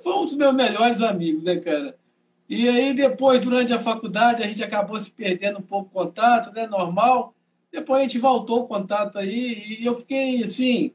Foi 0.00 0.14
um 0.14 0.24
dos 0.24 0.34
meus 0.34 0.54
melhores 0.54 1.00
amigos, 1.00 1.42
né, 1.42 1.56
cara? 1.56 1.96
E 2.48 2.68
aí, 2.68 2.94
depois, 2.94 3.40
durante 3.40 3.72
a 3.72 3.80
faculdade, 3.80 4.42
a 4.42 4.46
gente 4.46 4.62
acabou 4.62 5.00
se 5.00 5.10
perdendo 5.10 5.58
um 5.58 5.62
pouco 5.62 5.88
o 5.88 6.04
contato, 6.04 6.52
né? 6.52 6.66
Normal. 6.66 7.34
Depois 7.70 8.00
a 8.00 8.02
gente 8.02 8.18
voltou 8.18 8.60
o 8.60 8.66
contato 8.66 9.18
aí 9.18 9.78
e 9.80 9.86
eu 9.86 9.96
fiquei, 9.96 10.42
assim, 10.42 10.92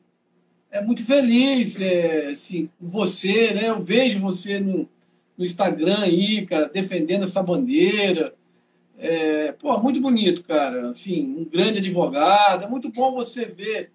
é 0.69 0.81
muito 0.81 1.03
feliz 1.03 1.81
é, 1.81 2.27
assim, 2.27 2.69
com 2.79 2.87
você, 2.87 3.53
né? 3.53 3.69
Eu 3.69 3.81
vejo 3.81 4.19
você 4.19 4.59
no, 4.59 4.87
no 5.37 5.43
Instagram 5.45 5.99
aí, 5.99 6.45
cara, 6.45 6.69
defendendo 6.69 7.23
essa 7.23 7.41
bandeira. 7.41 8.35
É, 8.99 9.51
pô, 9.53 9.77
muito 9.79 9.99
bonito, 9.99 10.43
cara. 10.43 10.89
Assim, 10.89 11.23
um 11.39 11.45
grande 11.45 11.79
advogado. 11.79 12.65
É 12.65 12.67
muito 12.67 12.89
bom 12.89 13.13
você 13.13 13.45
ver 13.45 13.91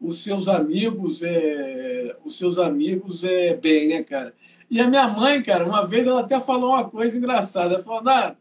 os 0.00 0.22
seus 0.22 0.48
amigos, 0.48 1.22
é, 1.22 2.16
os 2.24 2.36
seus 2.36 2.58
amigos 2.58 3.24
é, 3.24 3.54
bem, 3.54 3.88
né, 3.88 4.02
cara? 4.02 4.34
E 4.70 4.80
a 4.80 4.88
minha 4.88 5.08
mãe, 5.08 5.42
cara, 5.42 5.64
uma 5.64 5.86
vez 5.86 6.06
ela 6.06 6.20
até 6.20 6.38
falou 6.40 6.70
uma 6.70 6.88
coisa 6.88 7.16
engraçada. 7.16 7.74
Ela 7.74 7.82
falou, 7.82 8.02
Nada, 8.02 8.36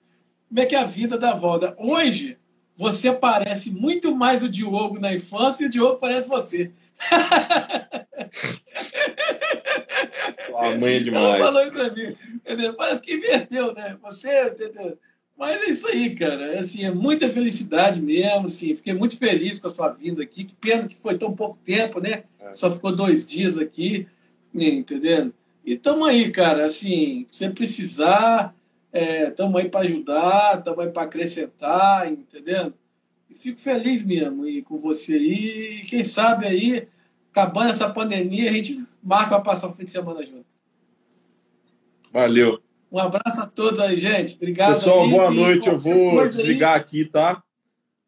como 0.48 0.60
é 0.60 0.66
que 0.66 0.76
é 0.76 0.80
a 0.80 0.86
vida 0.86 1.18
da 1.18 1.34
Volta? 1.34 1.76
Hoje, 1.78 2.38
você 2.76 3.12
parece 3.12 3.72
muito 3.72 4.16
mais 4.16 4.44
o 4.44 4.50
Diogo 4.50 5.00
na 5.00 5.14
infância 5.14 5.64
e 5.64 5.68
o 5.68 5.70
Diogo 5.70 6.00
parece 6.00 6.30
você. 6.30 6.72
A 10.58 10.76
mãe 10.76 10.96
é 10.96 11.00
demais. 11.00 11.26
Ela 11.26 11.38
falou 11.38 11.62
isso 11.62 11.72
pra 11.72 11.92
mim. 11.92 12.16
Entendeu? 12.36 12.74
Parece 12.74 13.02
que 13.02 13.14
inverteu, 13.14 13.74
né? 13.74 13.98
Você, 14.02 14.48
entendeu? 14.48 14.98
Mas 15.38 15.62
é 15.62 15.70
isso 15.70 15.88
aí, 15.88 16.16
cara. 16.16 16.54
É, 16.54 16.60
assim, 16.60 16.84
é 16.84 16.92
muita 16.92 17.30
felicidade 17.30 18.02
mesmo. 18.02 18.48
Assim, 18.48 18.76
fiquei 18.76 18.94
muito 18.94 19.18
feliz 19.18 19.60
com 19.60 19.68
a 19.68 19.74
sua 19.74 19.90
vinda 19.90 20.24
aqui. 20.24 20.44
Que 20.44 20.56
pena 20.56 20.88
que 20.88 20.96
foi 20.96 21.18
tão 21.18 21.34
pouco 21.34 21.60
tempo, 21.64 22.00
né? 22.00 22.24
É. 22.40 22.54
Só 22.54 22.72
ficou 22.72 22.96
dois 22.96 23.24
dias 23.24 23.58
aqui, 23.58 24.08
entendendo? 24.54 25.34
E 25.68 25.74
estamos 25.74 26.08
aí, 26.08 26.32
cara. 26.32 26.66
Assim, 26.66 27.28
se 27.30 27.50
precisar, 27.50 28.56
estamos 28.94 29.60
é, 29.60 29.64
aí 29.66 29.70
para 29.70 29.82
ajudar, 29.82 30.60
estamos 30.60 30.80
aí 30.80 30.90
para 30.90 31.02
acrescentar, 31.02 32.10
entendendo? 32.10 32.74
E 33.30 33.36
fico 33.36 33.60
feliz 33.60 34.02
mesmo 34.02 34.48
e 34.48 34.62
com 34.62 34.80
você 34.80 35.16
aí. 35.16 35.82
E 35.82 35.82
quem 35.82 36.06
sabe 36.06 36.48
aí, 36.48 36.88
acabando 37.30 37.72
essa 37.72 37.90
pandemia, 37.90 38.50
a 38.50 38.54
gente 38.54 38.82
marca 39.04 39.32
para 39.32 39.42
passar 39.42 39.68
o 39.68 39.74
fim 39.74 39.84
de 39.84 39.92
semana 39.92 40.24
junto. 40.24 40.46
Valeu. 42.14 42.62
Um 42.90 43.00
abraço 43.00 43.42
a 43.42 43.46
todos 43.46 43.82
aí, 43.82 43.98
gente. 43.98 44.36
Obrigado. 44.36 44.70
Pessoal, 44.70 45.04
aí, 45.04 45.10
boa 45.10 45.30
noite. 45.30 45.68
Eu 45.68 45.78
vou 45.78 46.30
desligar 46.30 46.76
aí. 46.76 46.80
aqui, 46.80 47.04
tá? 47.04 47.44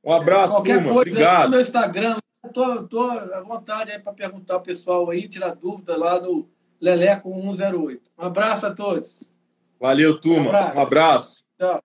Um 0.01 0.13
abraço, 0.13 0.53
Qualquer 0.53 0.77
turma. 0.77 0.93
Coisa 0.93 1.09
Obrigado. 1.09 1.43
no 1.43 1.49
meu 1.49 1.59
Instagram. 1.59 2.17
Tô, 2.53 2.83
tô 2.83 3.01
à 3.01 3.41
vontade 3.41 3.91
aí 3.91 3.99
para 3.99 4.13
perguntar 4.13 4.61
pessoal 4.61 5.09
aí, 5.09 5.27
tirar 5.27 5.53
dúvida 5.53 5.97
lá 5.97 6.21
no 6.21 6.47
Leleco 6.81 7.29
108. 7.29 8.01
Um 8.17 8.23
abraço 8.25 8.65
a 8.65 8.71
todos. 8.73 9.37
Valeu, 9.79 10.19
turma. 10.19 10.45
Um 10.45 10.49
abraço. 10.49 10.77
Um 10.77 10.81
abraço. 10.81 11.43
Tchau. 11.57 11.83